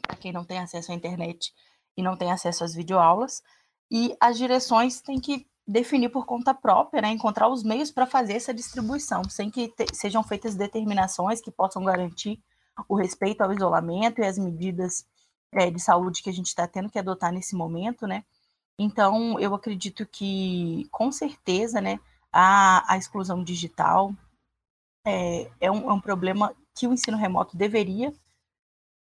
para 0.00 0.16
quem 0.16 0.32
não 0.32 0.44
tem 0.44 0.58
acesso 0.58 0.92
à 0.92 0.94
internet 0.94 1.52
e 1.96 2.02
não 2.02 2.16
tem 2.16 2.32
acesso 2.32 2.64
às 2.64 2.74
videoaulas, 2.74 3.42
e 3.92 4.16
as 4.18 4.38
direções 4.38 5.02
têm 5.02 5.20
que 5.20 5.46
definir 5.68 6.08
por 6.08 6.24
conta 6.24 6.54
própria, 6.54 7.02
né, 7.02 7.10
encontrar 7.10 7.48
os 7.48 7.62
meios 7.62 7.90
para 7.90 8.06
fazer 8.06 8.32
essa 8.32 8.54
distribuição, 8.54 9.22
sem 9.24 9.50
que 9.50 9.68
te... 9.68 9.84
sejam 9.92 10.24
feitas 10.24 10.54
determinações 10.54 11.42
que 11.42 11.50
possam 11.50 11.84
garantir 11.84 12.42
o 12.88 12.96
respeito 12.96 13.42
ao 13.42 13.52
isolamento 13.52 14.22
e 14.22 14.24
as 14.24 14.38
medidas 14.38 15.04
é, 15.52 15.70
de 15.70 15.78
saúde 15.78 16.22
que 16.22 16.30
a 16.30 16.32
gente 16.32 16.46
está 16.46 16.66
tendo 16.66 16.88
que 16.88 16.98
adotar 16.98 17.30
nesse 17.30 17.54
momento, 17.54 18.06
né? 18.06 18.24
Então, 18.78 19.38
eu 19.38 19.54
acredito 19.54 20.06
que, 20.06 20.88
com 20.90 21.12
certeza, 21.12 21.78
né, 21.78 22.00
a, 22.32 22.94
a 22.94 22.96
exclusão 22.96 23.44
digital 23.44 24.14
é, 25.04 25.50
é, 25.60 25.70
um, 25.70 25.90
é 25.90 25.92
um 25.92 26.00
problema 26.00 26.56
que 26.74 26.86
o 26.86 26.94
ensino 26.94 27.18
remoto 27.18 27.58
deveria 27.58 28.10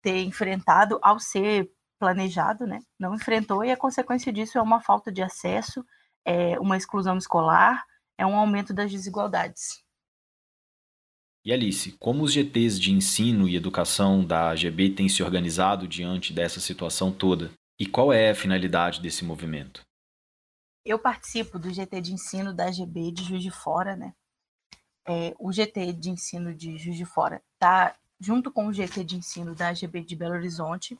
ter 0.01 0.23
enfrentado 0.23 0.97
ao 0.99 1.19
ser 1.19 1.71
planejado, 1.99 2.65
né? 2.65 2.79
Não 2.97 3.13
enfrentou 3.13 3.63
e 3.63 3.71
a 3.71 3.77
consequência 3.77 4.31
disso 4.31 4.57
é 4.57 4.61
uma 4.61 4.81
falta 4.81 5.11
de 5.11 5.21
acesso, 5.21 5.85
é 6.25 6.59
uma 6.59 6.77
exclusão 6.77 7.17
escolar, 7.17 7.83
é 8.17 8.25
um 8.25 8.35
aumento 8.35 8.73
das 8.73 8.91
desigualdades. 8.91 9.83
E 11.45 11.53
Alice, 11.53 11.91
como 11.93 12.23
os 12.23 12.33
GTs 12.33 12.79
de 12.79 12.91
ensino 12.91 13.47
e 13.47 13.55
educação 13.55 14.25
da 14.25 14.51
AGB 14.51 14.91
têm 14.91 15.07
se 15.07 15.23
organizado 15.23 15.87
diante 15.87 16.33
dessa 16.33 16.59
situação 16.59 17.11
toda? 17.11 17.51
E 17.79 17.85
qual 17.85 18.11
é 18.11 18.29
a 18.29 18.35
finalidade 18.35 19.01
desse 19.01 19.23
movimento? 19.23 19.81
Eu 20.85 20.99
participo 20.99 21.57
do 21.57 21.73
GT 21.73 22.01
de 22.01 22.13
ensino 22.13 22.53
da 22.53 22.65
AGB 22.65 23.11
de 23.11 23.23
Juiz 23.23 23.41
de 23.41 23.51
Fora, 23.51 23.95
né? 23.95 24.13
É, 25.07 25.33
o 25.39 25.51
GT 25.51 25.93
de 25.93 26.09
ensino 26.09 26.53
de 26.53 26.77
Juiz 26.77 26.97
de 26.97 27.05
Fora 27.05 27.41
está 27.53 27.95
junto 28.19 28.51
com 28.51 28.67
o 28.67 28.73
GT 28.73 29.03
de 29.03 29.15
ensino 29.15 29.55
da 29.55 29.69
AGB 29.69 30.01
de 30.01 30.15
Belo 30.15 30.35
Horizonte, 30.35 30.99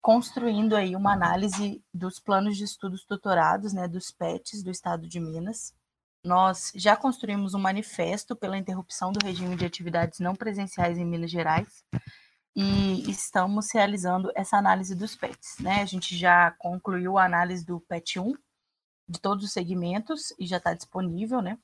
construindo 0.00 0.74
aí 0.74 0.96
uma 0.96 1.12
análise 1.12 1.82
dos 1.92 2.18
planos 2.18 2.56
de 2.56 2.64
estudos 2.64 3.04
tutorados, 3.04 3.72
né, 3.72 3.86
dos 3.86 4.10
PETs 4.10 4.62
do 4.62 4.70
Estado 4.70 5.06
de 5.06 5.20
Minas, 5.20 5.74
nós 6.24 6.72
já 6.74 6.96
construímos 6.96 7.54
um 7.54 7.58
manifesto 7.58 8.36
pela 8.36 8.58
interrupção 8.58 9.12
do 9.12 9.24
regime 9.24 9.56
de 9.56 9.64
atividades 9.64 10.20
não 10.20 10.34
presenciais 10.34 10.98
em 10.98 11.04
Minas 11.04 11.30
Gerais 11.30 11.84
e 12.54 13.10
estamos 13.10 13.72
realizando 13.72 14.30
essa 14.34 14.56
análise 14.56 14.94
dos 14.94 15.16
PETs. 15.16 15.58
Né? 15.60 15.80
A 15.80 15.86
gente 15.86 16.16
já 16.16 16.50
concluiu 16.52 17.16
a 17.16 17.24
análise 17.24 17.64
do 17.64 17.80
PET 17.80 18.18
1 18.18 18.34
de 19.08 19.20
todos 19.20 19.44
os 19.44 19.52
segmentos 19.52 20.32
e 20.38 20.46
já 20.46 20.58
está 20.58 20.74
disponível, 20.74 21.40
né? 21.40 21.58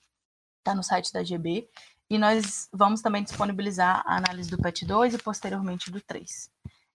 Está 0.59 0.75
no 0.75 0.83
site 0.83 1.13
da 1.13 1.23
GB. 1.23 1.69
E 2.09 2.19
nós 2.19 2.69
vamos 2.73 3.01
também 3.01 3.23
disponibilizar 3.23 4.03
a 4.07 4.17
análise 4.17 4.51
do 4.51 4.59
PET 4.59 4.85
2 4.85 5.15
e 5.15 5.19
posteriormente 5.19 5.91
do 5.91 6.01
3. 6.01 6.51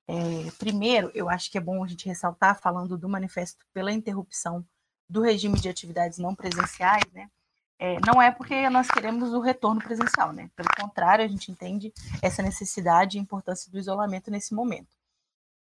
É, 0.07 0.51
primeiro, 0.57 1.11
eu 1.13 1.29
acho 1.29 1.49
que 1.51 1.57
é 1.57 1.61
bom 1.61 1.83
a 1.83 1.87
gente 1.87 2.07
ressaltar, 2.07 2.59
falando 2.59 2.97
do 2.97 3.07
manifesto 3.07 3.65
pela 3.73 3.91
interrupção 3.91 4.65
do 5.09 5.21
regime 5.21 5.59
de 5.59 5.69
atividades 5.69 6.17
não 6.17 6.35
presenciais, 6.35 7.05
né? 7.13 7.29
É, 7.77 7.97
não 8.05 8.21
é 8.21 8.31
porque 8.31 8.69
nós 8.69 8.87
queremos 8.89 9.33
o 9.33 9.39
retorno 9.39 9.81
presencial, 9.81 10.31
né? 10.31 10.49
Pelo 10.55 10.69
contrário, 10.79 11.25
a 11.25 11.27
gente 11.27 11.51
entende 11.51 11.91
essa 12.21 12.43
necessidade 12.43 13.17
e 13.17 13.21
importância 13.21 13.71
do 13.71 13.79
isolamento 13.79 14.29
nesse 14.29 14.53
momento. 14.53 14.95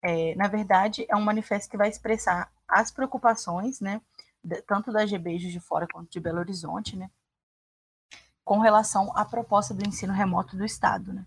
É, 0.01 0.35
na 0.35 0.47
verdade, 0.47 1.07
é 1.09 1.17
um 1.17 1.23
manifesto 1.23 1.71
que 1.71 1.79
vai 1.79 1.89
expressar 1.89 2.53
as 2.69 2.91
preocupações, 2.91 3.81
né, 3.81 4.03
tanto 4.67 4.93
da 4.93 5.07
GB 5.07 5.39
de 5.39 5.59
Fora 5.59 5.87
quanto 5.91 6.11
de 6.11 6.21
Belo 6.21 6.41
Horizonte, 6.41 6.95
né, 6.95 7.11
com 8.45 8.59
relação 8.59 9.11
à 9.17 9.25
proposta 9.25 9.73
do 9.73 9.87
ensino 9.89 10.13
remoto 10.13 10.59
do 10.59 10.65
Estado, 10.65 11.11
né. 11.11 11.27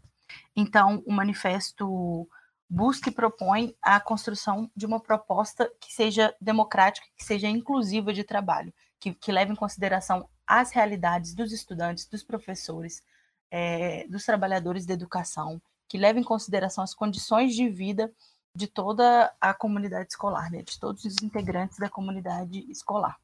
Então, 0.56 1.04
o 1.08 1.12
manifesto 1.12 2.30
busca 2.70 3.10
e 3.10 3.14
propõe 3.14 3.76
a 3.82 4.00
construção 4.00 4.70
de 4.76 4.86
uma 4.86 5.00
proposta 5.00 5.72
que 5.80 5.94
seja 5.94 6.36
democrática, 6.42 7.08
que 7.16 7.24
seja 7.24 7.48
inclusiva 7.48 8.14
de 8.14 8.24
trabalho, 8.24 8.74
que, 9.00 9.14
que 9.14 9.32
leve 9.32 9.54
em 9.54 9.56
consideração 9.56 10.30
as 10.46 10.72
realidades 10.72 11.34
dos 11.34 11.52
estudantes, 11.52 12.08
dos 12.08 12.24
professores, 12.24 13.04
é, 13.50 14.08
dos 14.08 14.26
trabalhadores 14.26 14.86
da 14.86 14.94
educação, 14.94 15.62
que 15.88 15.98
leve 15.98 16.20
em 16.20 16.24
consideração 16.24 16.84
as 16.84 16.94
condições 16.94 17.56
de 17.56 17.70
vida 17.70 18.14
de 18.54 18.68
toda 18.68 19.34
a 19.40 19.54
comunidade 19.54 20.10
escolar, 20.10 20.52
né, 20.52 20.64
de 20.64 20.80
todos 20.80 21.06
os 21.06 21.22
integrantes 21.22 21.78
da 21.78 21.90
comunidade 21.90 22.70
escolar. 22.72 23.18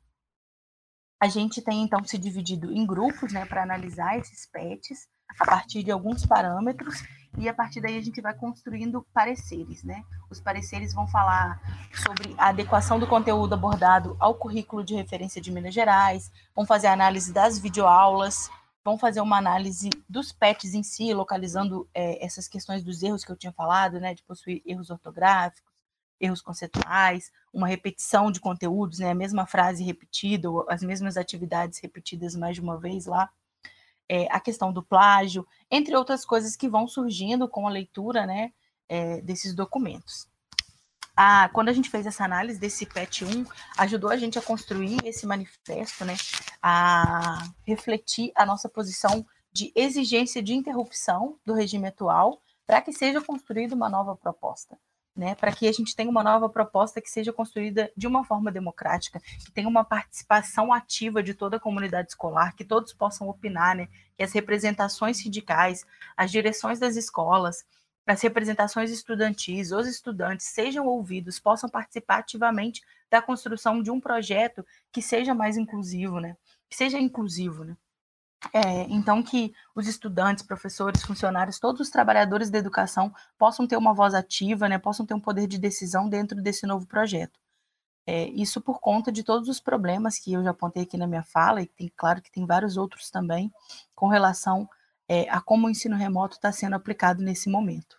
A 1.19 1.27
gente 1.27 1.62
tem 1.62 1.82
então 1.82 2.03
se 2.03 2.17
dividido 2.17 2.71
em 2.71 2.86
grupos, 2.86 3.34
né, 3.34 3.45
para 3.45 3.63
analisar 3.63 4.17
esses 4.17 4.45
PETs 4.45 5.08
a 5.39 5.45
partir 5.45 5.83
de 5.83 5.91
alguns 5.91 6.25
parâmetros 6.25 7.03
e 7.38 7.49
a 7.49 7.53
partir 7.53 7.81
daí 7.81 7.97
a 7.97 8.01
gente 8.01 8.21
vai 8.21 8.33
construindo 8.33 9.05
pareceres, 9.13 9.83
né? 9.83 10.03
Os 10.29 10.39
pareceres 10.39 10.93
vão 10.93 11.07
falar 11.07 11.59
sobre 12.03 12.36
a 12.38 12.49
adequação 12.49 12.99
do 12.99 13.07
conteúdo 13.07 13.53
abordado 13.53 14.15
ao 14.19 14.36
currículo 14.36 14.83
de 14.83 14.93
referência 14.93 15.41
de 15.41 15.51
Minas 15.51 15.73
Gerais, 15.73 16.31
vão 16.55 16.65
fazer 16.65 16.88
análise 16.88 17.33
das 17.33 17.57
videoaulas, 17.57 18.49
vão 18.83 18.97
fazer 18.97 19.21
uma 19.21 19.38
análise 19.38 19.89
dos 20.07 20.31
PETs 20.31 20.75
em 20.75 20.83
si, 20.83 21.13
localizando 21.13 21.89
é, 21.93 22.23
essas 22.23 22.47
questões 22.47 22.83
dos 22.83 23.01
erros 23.01 23.25
que 23.25 23.31
eu 23.31 23.38
tinha 23.38 23.51
falado, 23.51 23.99
né? 23.99 24.13
De 24.13 24.23
possuir 24.23 24.62
erros 24.65 24.91
ortográficos, 24.91 25.73
erros 26.19 26.41
conceituais, 26.41 27.31
uma 27.51 27.67
repetição 27.67 28.31
de 28.31 28.39
conteúdos, 28.39 28.99
né? 28.99 29.09
A 29.09 29.15
mesma 29.15 29.47
frase 29.47 29.83
repetida, 29.83 30.51
ou 30.51 30.65
as 30.69 30.83
mesmas 30.83 31.17
atividades 31.17 31.79
repetidas 31.79 32.36
mais 32.36 32.55
de 32.55 32.62
uma 32.62 32.77
vez 32.77 33.07
lá 33.07 33.29
é, 34.09 34.27
a 34.31 34.39
questão 34.39 34.71
do 34.71 34.83
plágio, 34.83 35.47
entre 35.69 35.95
outras 35.95 36.25
coisas 36.25 36.55
que 36.55 36.69
vão 36.69 36.87
surgindo 36.87 37.47
com 37.47 37.67
a 37.67 37.71
leitura 37.71 38.25
né, 38.25 38.51
é, 38.87 39.21
desses 39.21 39.53
documentos. 39.53 40.27
Ah, 41.15 41.49
quando 41.53 41.69
a 41.69 41.73
gente 41.73 41.89
fez 41.89 42.05
essa 42.07 42.25
análise 42.25 42.59
desse 42.59 42.85
PET 42.85 43.23
1, 43.23 43.45
ajudou 43.77 44.09
a 44.09 44.17
gente 44.17 44.39
a 44.39 44.41
construir 44.41 44.97
esse 45.05 45.27
manifesto, 45.27 46.03
né, 46.03 46.15
a 46.61 47.49
refletir 47.67 48.31
a 48.35 48.45
nossa 48.45 48.67
posição 48.67 49.25
de 49.51 49.71
exigência 49.75 50.41
de 50.41 50.53
interrupção 50.53 51.37
do 51.45 51.53
regime 51.53 51.87
atual 51.87 52.41
para 52.65 52.81
que 52.81 52.91
seja 52.91 53.21
construída 53.21 53.75
uma 53.75 53.89
nova 53.89 54.15
proposta 54.15 54.77
né, 55.15 55.36
para 55.36 55.52
que 55.52 55.67
a 55.67 55.71
gente 55.71 55.95
tenha 55.95 56.10
uma 56.10 56.23
nova 56.23 56.49
proposta 56.49 56.99
que 56.99 57.10
seja 57.10 57.32
construída 57.32 57.91
de 57.95 58.08
uma 58.08 58.23
forma 58.23 58.52
democrática, 58.52 59.19
que 59.45 59.52
tenha 59.52 59.67
uma 59.67 59.84
participação 59.84 60.73
ativa 60.73 61.21
de 61.21 61.34
toda 61.34 61.58
a 61.58 61.60
comunidade 61.60 62.10
escolar, 62.10 62.56
que 62.56 62.65
todos 62.65 62.93
possam 62.93 63.30
opinar, 63.30 63.76
né, 63.76 63.88
que 64.17 64.23
as 64.23 64.34
representações 64.34 65.17
sindicais, 65.17 65.86
as 66.17 66.32
direções 66.32 66.80
das 66.80 66.95
escolas, 66.95 67.63
as 68.06 68.21
representações 68.21 68.91
estudantis, 68.91 69.71
os 69.71 69.88
estudantes 69.88 70.47
sejam 70.47 70.88
ouvidos, 70.88 71.39
possam 71.39 71.69
participar 71.69 72.17
ativamente 72.17 72.82
da 73.10 73.21
construção 73.21 73.82
de 73.82 73.91
um 73.91 73.99
projeto 73.99 74.65
que 74.91 75.02
seja 75.02 75.34
mais 75.34 75.58
inclusivo, 75.58 76.19
né, 76.19 76.36
que 76.69 76.76
seja 76.76 76.99
inclusivo, 76.99 77.63
né. 77.63 77.78
É, 78.51 78.84
então, 78.89 79.23
que 79.23 79.53
os 79.76 79.88
estudantes, 79.88 80.43
professores, 80.43 81.03
funcionários, 81.03 81.59
todos 81.59 81.82
os 81.82 81.89
trabalhadores 81.89 82.49
da 82.49 82.57
educação 82.57 83.13
possam 83.38 83.65
ter 83.65 83.78
uma 83.78 83.93
voz 83.93 84.13
ativa, 84.13 84.67
né, 84.67 84.78
possam 84.78 85.05
ter 85.05 85.13
um 85.13 85.20
poder 85.20 85.47
de 85.47 85.57
decisão 85.57 86.09
dentro 86.09 86.41
desse 86.41 86.65
novo 86.65 86.86
projeto. 86.86 87.39
É, 88.05 88.26
isso 88.30 88.59
por 88.59 88.82
conta 88.82 89.11
de 89.11 89.24
todos 89.24 89.47
os 89.47 89.61
problemas 89.61 90.20
que 90.20 90.34
eu 90.34 90.43
já 90.43 90.49
apontei 90.49 90.84
aqui 90.84 90.97
na 90.97 91.07
minha 91.07 91.24
fala, 91.24 91.61
e 91.61 91.67
tem, 91.67 91.91
claro 91.95 92.22
que 92.22 92.32
tem 92.32 92.45
vários 92.45 92.76
outros 92.76 93.09
também, 93.09 93.51
com 93.95 94.07
relação 94.07 94.67
é, 95.07 95.30
a 95.30 95.39
como 95.39 95.67
o 95.67 95.70
ensino 95.70 95.95
remoto 95.95 96.36
está 96.36 96.51
sendo 96.51 96.76
aplicado 96.76 97.24
nesse 97.24 97.49
momento. 97.49 97.97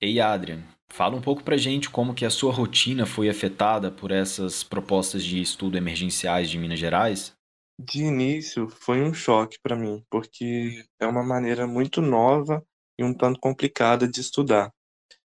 Ei, 0.00 0.20
Adrian, 0.20 0.62
fala 1.00 1.16
um 1.16 1.22
pouco 1.22 1.42
pra 1.42 1.56
gente 1.56 1.88
como 1.88 2.12
que 2.12 2.26
a 2.26 2.30
sua 2.30 2.52
rotina 2.52 3.06
foi 3.06 3.30
afetada 3.30 3.90
por 3.90 4.10
essas 4.10 4.62
propostas 4.62 5.24
de 5.24 5.40
estudo 5.40 5.78
emergenciais 5.78 6.50
de 6.50 6.58
Minas 6.58 6.78
Gerais. 6.78 7.32
De 7.80 8.02
início, 8.02 8.68
foi 8.68 9.00
um 9.00 9.14
choque 9.14 9.56
para 9.62 9.74
mim, 9.74 10.04
porque 10.10 10.84
é 11.00 11.06
uma 11.06 11.22
maneira 11.22 11.66
muito 11.66 12.02
nova 12.02 12.62
e 12.98 13.02
um 13.02 13.14
tanto 13.14 13.40
complicada 13.40 14.06
de 14.06 14.20
estudar. 14.20 14.70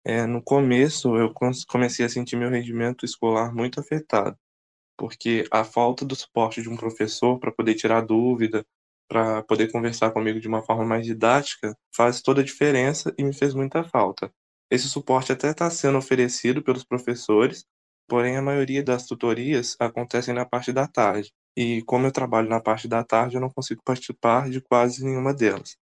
É, 0.04 0.26
no 0.26 0.42
começo, 0.42 1.16
eu 1.16 1.32
comecei 1.68 2.04
a 2.04 2.08
sentir 2.08 2.34
meu 2.34 2.50
rendimento 2.50 3.04
escolar 3.04 3.54
muito 3.54 3.78
afetado, 3.78 4.36
porque 4.98 5.44
a 5.48 5.62
falta 5.62 6.04
do 6.04 6.16
suporte 6.16 6.60
de 6.60 6.68
um 6.68 6.76
professor 6.76 7.38
para 7.38 7.52
poder 7.52 7.76
tirar 7.76 8.00
dúvida, 8.00 8.66
para 9.08 9.44
poder 9.44 9.70
conversar 9.70 10.10
comigo 10.10 10.40
de 10.40 10.48
uma 10.48 10.64
forma 10.64 10.84
mais 10.84 11.06
didática, 11.06 11.72
faz 11.94 12.20
toda 12.20 12.40
a 12.40 12.44
diferença 12.44 13.14
e 13.16 13.22
me 13.22 13.32
fez 13.32 13.54
muita 13.54 13.84
falta. 13.84 14.28
Esse 14.72 14.88
suporte 14.88 15.30
até 15.30 15.50
está 15.50 15.68
sendo 15.68 15.98
oferecido 15.98 16.62
pelos 16.62 16.82
professores, 16.82 17.66
porém 18.08 18.38
a 18.38 18.42
maioria 18.42 18.82
das 18.82 19.04
tutorias 19.04 19.76
acontecem 19.78 20.32
na 20.32 20.46
parte 20.46 20.72
da 20.72 20.88
tarde. 20.88 21.30
E 21.54 21.82
como 21.82 22.06
eu 22.06 22.10
trabalho 22.10 22.48
na 22.48 22.58
parte 22.58 22.88
da 22.88 23.04
tarde, 23.04 23.34
eu 23.34 23.40
não 23.42 23.50
consigo 23.50 23.82
participar 23.84 24.48
de 24.48 24.62
quase 24.62 25.04
nenhuma 25.04 25.34
delas. 25.34 25.76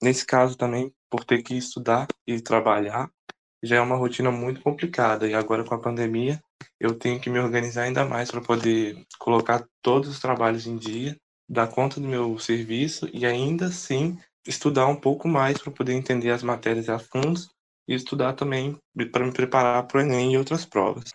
Nesse 0.00 0.24
caso 0.24 0.56
também, 0.56 0.94
por 1.10 1.24
ter 1.24 1.42
que 1.42 1.58
estudar 1.58 2.06
e 2.24 2.40
trabalhar, 2.40 3.10
já 3.60 3.74
é 3.74 3.80
uma 3.80 3.96
rotina 3.96 4.30
muito 4.30 4.60
complicada. 4.60 5.26
E 5.26 5.34
agora 5.34 5.64
com 5.64 5.74
a 5.74 5.80
pandemia, 5.80 6.40
eu 6.78 6.94
tenho 6.94 7.18
que 7.18 7.28
me 7.28 7.40
organizar 7.40 7.82
ainda 7.82 8.04
mais 8.04 8.30
para 8.30 8.40
poder 8.40 9.04
colocar 9.18 9.66
todos 9.82 10.08
os 10.08 10.20
trabalhos 10.20 10.64
em 10.64 10.76
dia, 10.76 11.16
dar 11.50 11.66
conta 11.66 11.98
do 11.98 12.06
meu 12.06 12.38
serviço 12.38 13.10
e 13.12 13.26
ainda 13.26 13.66
assim 13.66 14.16
estudar 14.46 14.86
um 14.86 14.94
pouco 14.94 15.26
mais 15.26 15.58
para 15.58 15.72
poder 15.72 15.94
entender 15.94 16.30
as 16.30 16.44
matérias 16.44 16.88
a 16.88 17.00
fundo 17.00 17.40
e 17.88 17.94
estudar 17.94 18.34
também 18.34 18.76
para 19.10 19.24
me 19.24 19.32
preparar 19.32 19.86
para 19.86 19.98
o 19.98 20.00
Enem 20.00 20.34
e 20.34 20.38
outras 20.38 20.66
provas. 20.66 21.10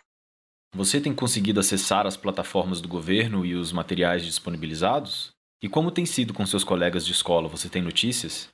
Você 0.75 0.99
tem 0.99 1.13
conseguido 1.13 1.59
acessar 1.59 2.07
as 2.07 2.17
plataformas 2.17 2.81
do 2.81 2.87
governo 2.87 3.45
e 3.45 3.53
os 3.53 3.71
materiais 3.71 4.25
disponibilizados? 4.25 5.31
E 5.61 5.69
como 5.69 5.91
tem 5.91 6.05
sido 6.05 6.33
com 6.33 6.45
seus 6.45 6.63
colegas 6.63 7.05
de 7.05 7.11
escola? 7.11 7.47
Você 7.47 7.69
tem 7.69 7.81
notícias? 7.81 8.49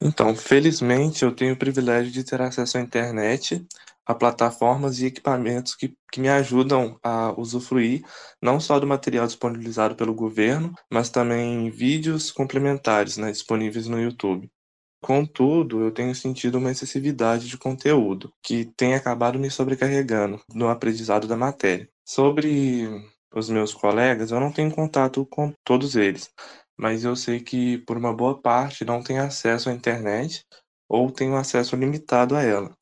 Então, 0.00 0.36
felizmente, 0.36 1.24
eu 1.24 1.34
tenho 1.34 1.54
o 1.54 1.58
privilégio 1.58 2.12
de 2.12 2.22
ter 2.22 2.42
acesso 2.42 2.76
à 2.76 2.80
internet, 2.82 3.66
a 4.04 4.14
plataformas 4.14 5.00
e 5.00 5.06
equipamentos 5.06 5.74
que, 5.74 5.96
que 6.12 6.20
me 6.20 6.28
ajudam 6.28 6.98
a 7.02 7.32
usufruir 7.40 8.04
não 8.40 8.60
só 8.60 8.78
do 8.78 8.86
material 8.86 9.26
disponibilizado 9.26 9.96
pelo 9.96 10.14
governo, 10.14 10.74
mas 10.92 11.08
também 11.08 11.70
vídeos 11.70 12.30
complementares 12.30 13.16
né, 13.16 13.32
disponíveis 13.32 13.88
no 13.88 14.00
YouTube. 14.00 14.50
Contudo, 15.00 15.82
eu 15.82 15.92
tenho 15.92 16.14
sentido 16.14 16.58
uma 16.58 16.70
excessividade 16.70 17.48
de 17.48 17.56
conteúdo, 17.56 18.32
que 18.42 18.64
tem 18.76 18.94
acabado 18.94 19.38
me 19.38 19.50
sobrecarregando 19.50 20.40
no 20.52 20.68
aprendizado 20.68 21.28
da 21.28 21.36
matéria. 21.36 21.88
Sobre 22.04 22.88
os 23.32 23.48
meus 23.48 23.72
colegas, 23.74 24.30
eu 24.30 24.40
não 24.40 24.50
tenho 24.50 24.74
contato 24.74 25.24
com 25.26 25.52
todos 25.64 25.94
eles, 25.94 26.30
mas 26.76 27.04
eu 27.04 27.14
sei 27.14 27.40
que 27.40 27.78
por 27.78 27.96
uma 27.96 28.12
boa 28.12 28.40
parte 28.40 28.84
não 28.84 29.02
tem 29.02 29.18
acesso 29.18 29.68
à 29.68 29.72
internet 29.72 30.44
ou 30.88 31.10
tem 31.10 31.30
um 31.30 31.36
acesso 31.36 31.76
limitado 31.76 32.34
a 32.34 32.42
ela. 32.42 32.74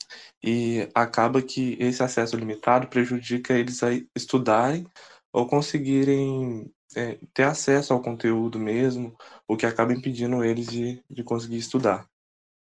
E 0.42 0.88
acaba 0.94 1.42
que 1.42 1.76
esse 1.80 2.02
acesso 2.02 2.36
limitado 2.36 2.88
prejudica 2.88 3.54
eles 3.54 3.82
a 3.82 3.88
estudarem 4.14 4.86
ou 5.32 5.46
conseguirem 5.46 6.70
é, 6.96 7.18
ter 7.32 7.44
acesso 7.44 7.92
ao 7.92 8.02
conteúdo 8.02 8.58
mesmo, 8.58 9.16
o 9.48 9.56
que 9.56 9.66
acaba 9.66 9.92
impedindo 9.92 10.44
eles 10.44 10.66
de, 10.66 11.02
de 11.10 11.22
conseguir 11.22 11.58
estudar. 11.58 12.06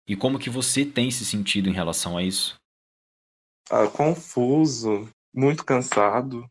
E 0.07 0.17
como 0.17 0.39
que 0.39 0.51
você 0.51 0.85
tem 0.85 1.11
se 1.11 1.25
sentido 1.25 1.69
em 1.69 1.73
relação 1.73 2.17
a 2.17 2.23
isso? 2.23 2.57
Ah, 3.71 3.87
confuso, 3.87 5.09
muito 5.33 5.65
cansado, 5.65 6.45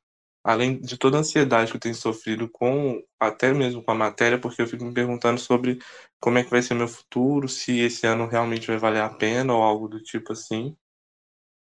além 0.43 0.80
de 0.80 0.97
toda 0.97 1.17
a 1.17 1.19
ansiedade 1.19 1.69
que 1.69 1.78
eu 1.78 1.82
tenho 1.82 1.95
sofrido 1.95 2.49
com 2.49 3.03
até 3.19 3.53
mesmo 3.53 3.84
com 3.84 3.91
a 3.91 3.95
matéria, 3.95 4.39
porque 4.39 4.61
eu 4.61 4.67
fico 4.67 4.84
me 4.86 4.93
perguntando 4.93 5.39
sobre 5.39 5.80
como 6.19 6.38
é 6.38 6.43
que 6.43 6.49
vai 6.49 6.61
ser 6.61 6.74
meu 6.74 6.88
futuro, 6.88 7.47
se 7.47 7.80
esse 7.80 8.07
ano 8.07 8.28
realmente 8.28 8.67
vai 8.67 8.78
valer 8.78 9.01
a 9.01 9.09
pena 9.09 9.53
ou 9.53 9.61
algo 9.61 9.88
do 9.88 10.01
tipo 10.01 10.34
assim. 10.34 10.76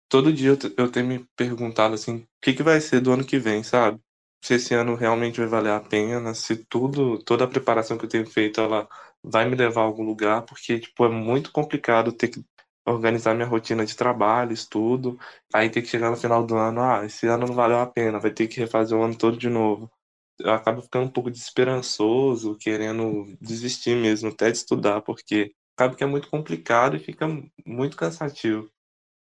Todo 0.09 0.33
dia 0.33 0.51
eu, 0.51 0.59
eu 0.77 0.91
tenho 0.91 1.07
me 1.07 1.27
perguntado 1.37 1.95
assim, 1.95 2.17
o 2.19 2.27
que, 2.43 2.53
que 2.53 2.63
vai 2.63 2.81
ser 2.81 3.01
do 3.01 3.13
ano 3.13 3.25
que 3.25 3.39
vem, 3.39 3.63
sabe? 3.63 4.01
Se 4.43 4.55
esse 4.55 4.75
ano 4.75 4.95
realmente 4.95 5.39
vai 5.41 5.47
valer 5.49 5.73
a 5.73 5.81
pena, 5.81 6.35
se 6.35 6.57
tudo, 6.65 7.19
toda 7.23 7.45
a 7.45 7.49
preparação 7.49 7.99
que 7.99 8.05
eu 8.07 8.09
tenho 8.09 8.27
feito, 8.27 8.61
ela 8.61 8.89
vai 9.23 9.49
me 9.49 9.55
levar 9.57 9.83
a 9.83 9.85
algum 9.85 10.03
lugar, 10.05 10.43
porque, 10.43 10.79
tipo, 10.81 11.05
é 11.05 11.09
muito 11.09 11.53
complicado 11.53 12.13
ter 12.13 12.29
que 12.29 12.45
organizar 12.87 13.35
minha 13.35 13.47
rotina 13.47 13.85
de 13.85 13.95
trabalho, 13.97 14.53
estudo, 14.53 15.19
aí 15.53 15.69
ter 15.71 15.83
que 15.83 15.89
chegar 15.89 16.11
no 16.11 16.17
final 16.17 16.45
do 16.45 16.57
ano, 16.57 16.81
ah, 16.83 17.05
esse 17.05 17.27
ano 17.27 17.47
não 17.47 17.55
valeu 17.55 17.79
a 17.79 17.87
pena, 17.87 18.19
vai 18.19 18.31
ter 18.33 18.49
que 18.49 18.59
refazer 18.61 18.97
o 18.99 19.03
ano 19.03 19.17
todo 19.17 19.37
de 19.37 19.49
novo. 19.51 19.91
Eu 20.39 20.53
acabo 20.53 20.83
ficando 20.83 21.07
um 21.07 21.11
pouco 21.11 21.31
desesperançoso, 21.31 22.57
querendo 22.57 23.27
desistir 23.41 23.95
mesmo, 23.97 24.31
até 24.31 24.51
de 24.51 24.57
estudar, 24.59 25.03
porque 25.03 25.53
acaba 25.77 25.95
que 25.95 26.03
é 26.05 26.07
muito 26.07 26.29
complicado 26.31 26.97
e 26.97 27.01
fica 27.01 27.27
muito 27.67 27.97
cansativo. 27.97 28.71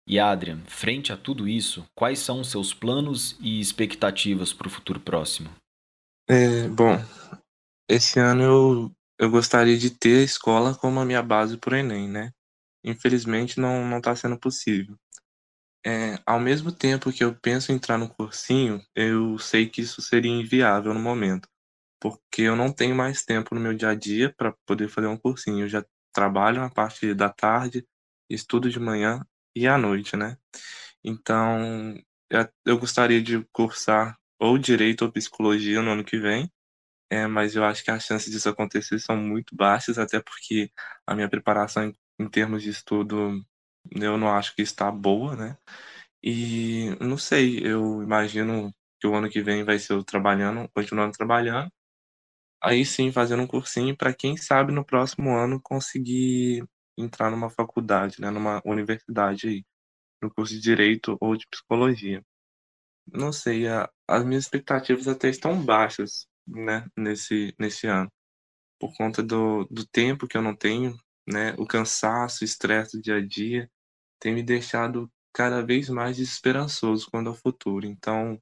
E 0.07 0.17
Adrian, 0.17 0.63
frente 0.67 1.11
a 1.11 1.17
tudo 1.17 1.49
isso, 1.49 1.85
quais 1.93 2.19
são 2.19 2.39
os 2.39 2.49
seus 2.49 2.73
planos 2.73 3.37
e 3.41 3.59
expectativas 3.59 4.53
para 4.53 4.67
o 4.67 4.71
futuro 4.71 5.01
próximo? 5.01 5.49
É, 6.29 6.67
bom, 6.69 6.97
esse 7.89 8.17
ano 8.19 8.43
eu 8.43 8.91
eu 9.19 9.31
gostaria 9.31 9.75
de 9.75 9.89
ter 9.89 10.19
a 10.19 10.23
escola 10.23 10.75
como 10.75 10.99
a 10.99 11.05
minha 11.05 11.23
base 11.23 11.57
para 11.57 11.73
o 11.73 11.77
Enem, 11.77 12.07
né? 12.07 12.31
Infelizmente 12.83 13.59
não 13.59 13.97
está 13.97 14.15
sendo 14.15 14.39
possível. 14.39 14.95
É, 15.85 16.19
ao 16.25 16.39
mesmo 16.39 16.71
tempo 16.71 17.11
que 17.11 17.23
eu 17.23 17.35
penso 17.35 17.71
em 17.71 17.75
entrar 17.75 17.97
no 17.97 18.09
cursinho, 18.09 18.79
eu 18.95 19.39
sei 19.39 19.67
que 19.67 19.81
isso 19.81 20.01
seria 20.01 20.31
inviável 20.31 20.93
no 20.93 20.99
momento, 20.99 21.49
porque 21.99 22.43
eu 22.43 22.55
não 22.55 22.71
tenho 22.71 22.95
mais 22.95 23.25
tempo 23.25 23.55
no 23.55 23.61
meu 23.61 23.73
dia 23.73 23.89
a 23.89 23.95
dia 23.95 24.33
para 24.37 24.53
poder 24.67 24.87
fazer 24.87 25.07
um 25.07 25.17
cursinho. 25.17 25.61
Eu 25.61 25.69
já 25.69 25.83
trabalho 26.13 26.61
na 26.61 26.69
parte 26.69 27.13
da 27.13 27.29
tarde, 27.29 27.87
estudo 28.29 28.69
de 28.69 28.79
manhã 28.79 29.25
e 29.57 29.67
à 29.67 29.77
noite, 29.77 30.15
né? 30.17 30.37
Então, 31.03 31.95
eu 32.65 32.77
gostaria 32.79 33.21
de 33.21 33.43
cursar 33.51 34.17
ou 34.39 34.57
direito 34.57 35.03
ou 35.05 35.11
psicologia 35.11 35.81
no 35.81 35.91
ano 35.91 36.03
que 36.03 36.19
vem, 36.19 36.51
é, 37.09 37.27
mas 37.27 37.55
eu 37.55 37.63
acho 37.65 37.83
que 37.83 37.91
as 37.91 38.03
chances 38.05 38.31
disso 38.31 38.49
acontecer 38.49 38.99
são 38.99 39.17
muito 39.17 39.55
baixas, 39.55 39.97
até 39.99 40.21
porque 40.21 40.71
a 41.07 41.15
minha 41.15 41.29
preparação 41.29 41.85
em, 41.85 41.95
em 42.19 42.29
termos 42.29 42.63
de 42.63 42.69
estudo 42.71 43.41
eu 43.93 44.17
não 44.17 44.29
acho 44.35 44.55
que 44.55 44.61
está 44.61 44.91
boa, 44.91 45.35
né? 45.35 45.57
E 46.23 46.95
não 47.01 47.17
sei, 47.17 47.59
eu 47.65 48.03
imagino 48.03 48.73
que 48.99 49.07
o 49.07 49.15
ano 49.15 49.29
que 49.29 49.41
vem 49.41 49.63
vai 49.63 49.79
ser 49.79 49.93
eu 49.93 50.03
trabalhando, 50.03 50.69
continuando 50.73 51.13
trabalhando, 51.17 51.71
aí 52.63 52.85
sim 52.85 53.11
fazendo 53.11 53.43
um 53.43 53.47
cursinho 53.47 53.95
para 53.97 54.13
quem 54.13 54.37
sabe 54.37 54.71
no 54.73 54.85
próximo 54.85 55.35
ano 55.35 55.61
conseguir 55.61 56.65
entrar 56.97 57.29
numa 57.31 57.49
faculdade, 57.49 58.19
né, 58.19 58.29
numa 58.29 58.61
universidade 58.65 59.47
aí, 59.47 59.65
no 60.21 60.33
curso 60.33 60.53
de 60.53 60.61
direito 60.61 61.17
ou 61.21 61.35
de 61.37 61.47
psicologia. 61.47 62.23
Não 63.13 63.31
sei, 63.31 63.67
a, 63.67 63.89
as 64.07 64.25
minhas 64.25 64.45
expectativas 64.45 65.07
até 65.07 65.29
estão 65.29 65.63
baixas, 65.63 66.27
né, 66.47 66.87
nesse, 66.97 67.53
nesse 67.59 67.87
ano. 67.87 68.11
Por 68.79 68.95
conta 68.95 69.23
do, 69.23 69.65
do 69.65 69.85
tempo 69.87 70.27
que 70.27 70.37
eu 70.37 70.41
não 70.41 70.55
tenho, 70.55 70.97
né, 71.27 71.53
o 71.57 71.65
cansaço, 71.65 72.43
o 72.43 72.45
estresse 72.45 72.97
do 72.97 73.03
dia 73.03 73.17
a 73.17 73.25
dia, 73.25 73.69
tem 74.19 74.33
me 74.33 74.43
deixado 74.43 75.11
cada 75.33 75.61
vez 75.63 75.89
mais 75.89 76.17
desesperançoso 76.17 77.09
quanto 77.11 77.29
ao 77.29 77.35
futuro. 77.35 77.85
Então, 77.85 78.41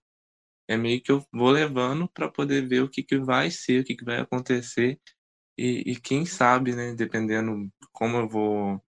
é 0.67 0.77
meio 0.77 1.01
que 1.01 1.11
eu 1.11 1.25
vou 1.31 1.49
levando 1.51 2.09
para 2.09 2.29
poder 2.29 2.67
ver 2.67 2.81
o 2.81 2.89
que, 2.89 3.03
que 3.03 3.17
vai 3.17 3.51
ser, 3.51 3.81
o 3.81 3.83
que, 3.83 3.95
que 3.95 4.05
vai 4.05 4.19
acontecer 4.19 4.99
e, 5.57 5.91
e 5.91 5.95
quem 5.99 6.25
sabe, 6.25 6.75
né, 6.75 6.93
dependendo 6.93 7.69
como 7.91 8.17
eu 8.17 8.27
vou, 8.27 8.81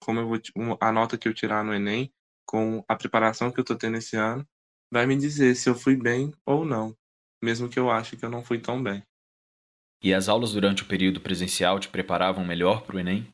como 0.00 0.20
eu 0.20 0.28
vou, 0.28 0.40
a 0.80 0.92
nota 0.92 1.18
que 1.18 1.28
eu 1.28 1.34
tirar 1.34 1.64
no 1.64 1.74
Enem, 1.74 2.12
com 2.46 2.84
a 2.88 2.96
preparação 2.96 3.50
que 3.50 3.58
eu 3.60 3.62
estou 3.62 3.76
tendo 3.76 3.96
esse 3.96 4.16
ano, 4.16 4.46
vai 4.90 5.06
me 5.06 5.16
dizer 5.16 5.54
se 5.56 5.68
eu 5.68 5.74
fui 5.74 5.96
bem 5.96 6.32
ou 6.44 6.64
não 6.64 6.96
mesmo 7.42 7.68
que 7.68 7.78
eu 7.78 7.90
ache 7.90 8.16
que 8.16 8.24
eu 8.24 8.30
não 8.30 8.44
fui 8.44 8.60
tão 8.60 8.80
bem. 8.80 9.02
E 10.02 10.14
as 10.14 10.28
aulas 10.28 10.52
durante 10.52 10.82
o 10.82 10.86
período 10.86 11.20
presencial 11.20 11.78
te 11.80 11.88
preparavam 11.88 12.44
melhor 12.44 12.82
para 12.82 12.96
o 12.96 13.00
Enem? 13.00 13.32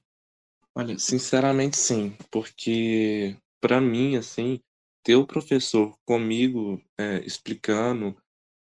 Olha, 0.74 0.98
sinceramente 0.98 1.76
sim, 1.76 2.16
porque 2.30 3.36
para 3.60 3.80
mim, 3.80 4.16
assim, 4.16 4.60
ter 5.02 5.16
o 5.16 5.26
professor 5.26 5.96
comigo 6.04 6.82
é, 6.98 7.24
explicando, 7.24 8.16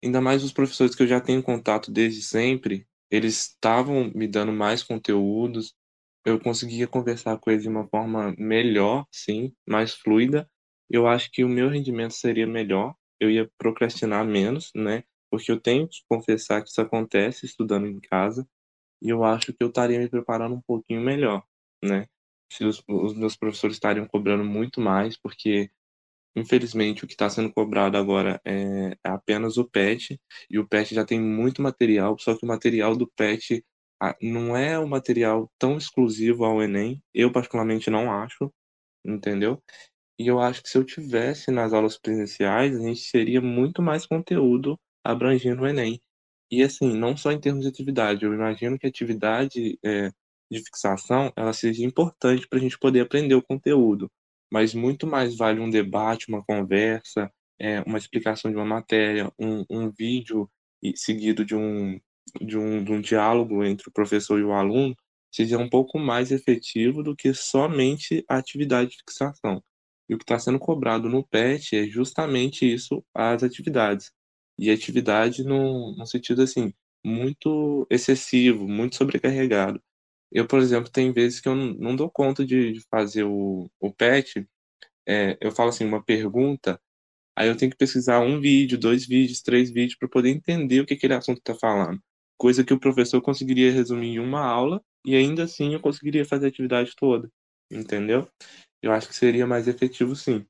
ainda 0.03 0.21
mais 0.21 0.43
os 0.43 0.53
professores 0.53 0.95
que 0.95 1.03
eu 1.03 1.07
já 1.07 1.19
tenho 1.19 1.41
contato 1.43 1.91
desde 1.91 2.21
sempre, 2.21 2.87
eles 3.11 3.49
estavam 3.49 4.11
me 4.15 4.27
dando 4.27 4.51
mais 4.51 4.83
conteúdos, 4.83 5.73
eu 6.25 6.39
conseguia 6.39 6.87
conversar 6.87 7.37
com 7.39 7.51
eles 7.51 7.63
de 7.63 7.69
uma 7.69 7.87
forma 7.87 8.33
melhor, 8.37 9.05
sim, 9.11 9.53
mais 9.67 9.93
fluida. 9.93 10.49
Eu 10.89 11.07
acho 11.07 11.31
que 11.31 11.43
o 11.43 11.49
meu 11.49 11.69
rendimento 11.69 12.13
seria 12.13 12.47
melhor, 12.47 12.95
eu 13.19 13.29
ia 13.29 13.49
procrastinar 13.57 14.25
menos, 14.25 14.71
né? 14.75 15.03
porque 15.35 15.51
eu 15.51 15.59
tenho 15.59 15.87
que 15.87 16.01
confessar 16.07 16.61
que 16.61 16.69
isso 16.69 16.79
acontece 16.81 17.45
estudando 17.45 17.87
em 17.87 17.99
casa, 17.99 18.47
e 19.01 19.09
eu 19.09 19.23
acho 19.23 19.53
que 19.53 19.63
eu 19.63 19.67
estaria 19.67 19.99
me 19.99 20.09
preparando 20.09 20.55
um 20.55 20.61
pouquinho 20.61 21.01
melhor, 21.01 21.43
né? 21.83 22.07
Se 22.49 22.63
os, 22.63 22.81
os 22.87 23.13
meus 23.13 23.35
professores 23.35 23.75
estariam 23.75 24.07
cobrando 24.07 24.45
muito 24.45 24.79
mais, 24.79 25.17
porque 25.17 25.69
infelizmente 26.35 27.03
o 27.03 27.07
que 27.07 27.13
está 27.13 27.29
sendo 27.29 27.51
cobrado 27.51 27.97
agora 27.97 28.41
é, 28.45 28.97
é 29.03 29.09
apenas 29.09 29.57
o 29.57 29.65
PET, 29.69 30.19
e 30.49 30.59
o 30.59 30.67
PET 30.67 30.93
já 30.95 31.05
tem 31.05 31.19
muito 31.19 31.61
material, 31.61 32.17
só 32.19 32.35
que 32.37 32.45
o 32.45 32.47
material 32.47 32.95
do 32.95 33.07
PET 33.07 33.63
não 34.21 34.55
é 34.55 34.79
um 34.79 34.87
material 34.87 35.49
tão 35.57 35.77
exclusivo 35.77 36.45
ao 36.45 36.61
Enem, 36.61 37.01
eu 37.13 37.31
particularmente 37.31 37.89
não 37.89 38.11
acho, 38.11 38.53
entendeu? 39.05 39.61
E 40.19 40.27
eu 40.27 40.39
acho 40.39 40.63
que 40.63 40.69
se 40.69 40.77
eu 40.77 40.83
tivesse 40.83 41.51
nas 41.51 41.73
aulas 41.73 41.97
presenciais, 41.97 42.75
a 42.75 42.79
gente 42.79 43.11
teria 43.11 43.41
muito 43.41 43.81
mais 43.81 44.05
conteúdo 44.05 44.79
abrangendo 45.03 45.63
o 45.63 45.67
Enem. 45.67 46.01
E 46.51 46.63
assim, 46.63 46.95
não 46.97 47.17
só 47.17 47.31
em 47.31 47.39
termos 47.39 47.63
de 47.63 47.69
atividade, 47.69 48.23
eu 48.25 48.33
imagino 48.33 48.77
que 48.79 48.85
a 48.85 48.89
atividade 48.89 49.79
é, 49.83 50.11
de 50.51 50.59
fixação 50.63 51.31
ela 51.35 51.53
seja 51.53 51.83
importante 51.83 52.47
para 52.47 52.59
a 52.59 52.61
gente 52.61 52.77
poder 52.77 53.01
aprender 53.01 53.35
o 53.35 53.43
conteúdo, 53.43 54.11
mas 54.51 54.73
muito 54.73 55.07
mais 55.07 55.35
vale 55.37 55.59
um 55.59 55.69
debate, 55.69 56.29
uma 56.29 56.43
conversa, 56.43 57.31
é, 57.59 57.81
uma 57.81 57.97
explicação 57.97 58.51
de 58.51 58.57
uma 58.57 58.65
matéria, 58.65 59.31
um, 59.39 59.63
um 59.69 59.91
vídeo 59.91 60.49
seguido 60.95 61.43
de 61.45 61.55
um, 61.55 61.99
de 62.41 62.57
um, 62.57 62.83
de 62.83 62.91
um 62.91 63.01
diálogo 63.01 63.63
entre 63.63 63.89
o 63.89 63.91
professor 63.91 64.39
e 64.39 64.43
o 64.43 64.53
aluno, 64.53 64.95
seja 65.31 65.57
um 65.57 65.69
pouco 65.69 65.99
mais 65.99 66.31
efetivo 66.31 67.03
do 67.03 67.15
que 67.15 67.33
somente 67.33 68.23
a 68.29 68.37
atividade 68.37 68.91
de 68.91 68.97
fixação. 68.97 69.61
E 70.07 70.13
o 70.13 70.17
que 70.17 70.23
está 70.23 70.37
sendo 70.39 70.59
cobrado 70.59 71.09
no 71.09 71.25
PET 71.27 71.75
é 71.75 71.87
justamente 71.87 72.71
isso, 72.71 73.03
as 73.13 73.43
atividades. 73.43 74.11
E 74.57 74.69
atividade 74.69 75.43
no, 75.43 75.95
no 75.97 76.05
sentido 76.05 76.41
assim, 76.43 76.73
muito 77.03 77.85
excessivo, 77.89 78.67
muito 78.67 78.95
sobrecarregado. 78.95 79.81
Eu, 80.35 80.45
por 80.45 80.59
exemplo, 80.59 80.91
tem 80.91 81.13
vezes 81.13 81.39
que 81.39 81.47
eu 81.47 81.55
não, 81.55 81.95
dou 81.95 82.11
conta 82.11 82.45
de, 82.45 82.73
de, 82.73 82.81
fazer 82.91 83.23
o, 83.23 83.71
o 83.79 83.93
PET. 83.93 84.45
É, 85.07 85.37
eu 85.39 85.49
falo 85.49 85.69
assim, 85.69 85.85
uma 85.85 86.03
pergunta, 86.03 86.77
aí 87.37 87.47
eu 87.47 87.55
tenho 87.55 87.71
que 87.71 87.77
pesquisar 87.77 88.19
um 88.19 88.41
vídeo, 88.41 88.77
dois 88.77 89.07
vídeos, 89.07 89.41
três 89.41 89.71
vídeos 89.71 89.97
para 89.97 90.09
poder 90.09 90.31
entender 90.31 90.81
o 90.81 90.85
que 90.85 90.93
aquele 90.93 91.13
assunto 91.13 91.37
está 91.37 91.55
falando. 91.55 92.01
Coisa 92.37 92.65
que 92.65 92.73
o 92.73 92.79
professor 92.79 93.21
conseguiria 93.21 93.71
resumir 93.71 94.15
em 94.15 94.19
uma 94.19 94.41
aula 94.41 94.81
e 95.05 95.15
ainda 95.15 95.45
assim 95.45 95.73
eu 95.73 95.79
conseguiria 95.79 96.25
fazer 96.25 96.47
a 96.47 96.49
atividade 96.49 96.91
toda. 96.97 97.31
Entendeu? 97.71 98.27
Eu 98.83 98.91
acho 98.91 99.07
que 99.07 99.15
seria 99.15 99.47
mais 99.47 99.69
efetivo 99.69 100.17
sim. 100.17 100.45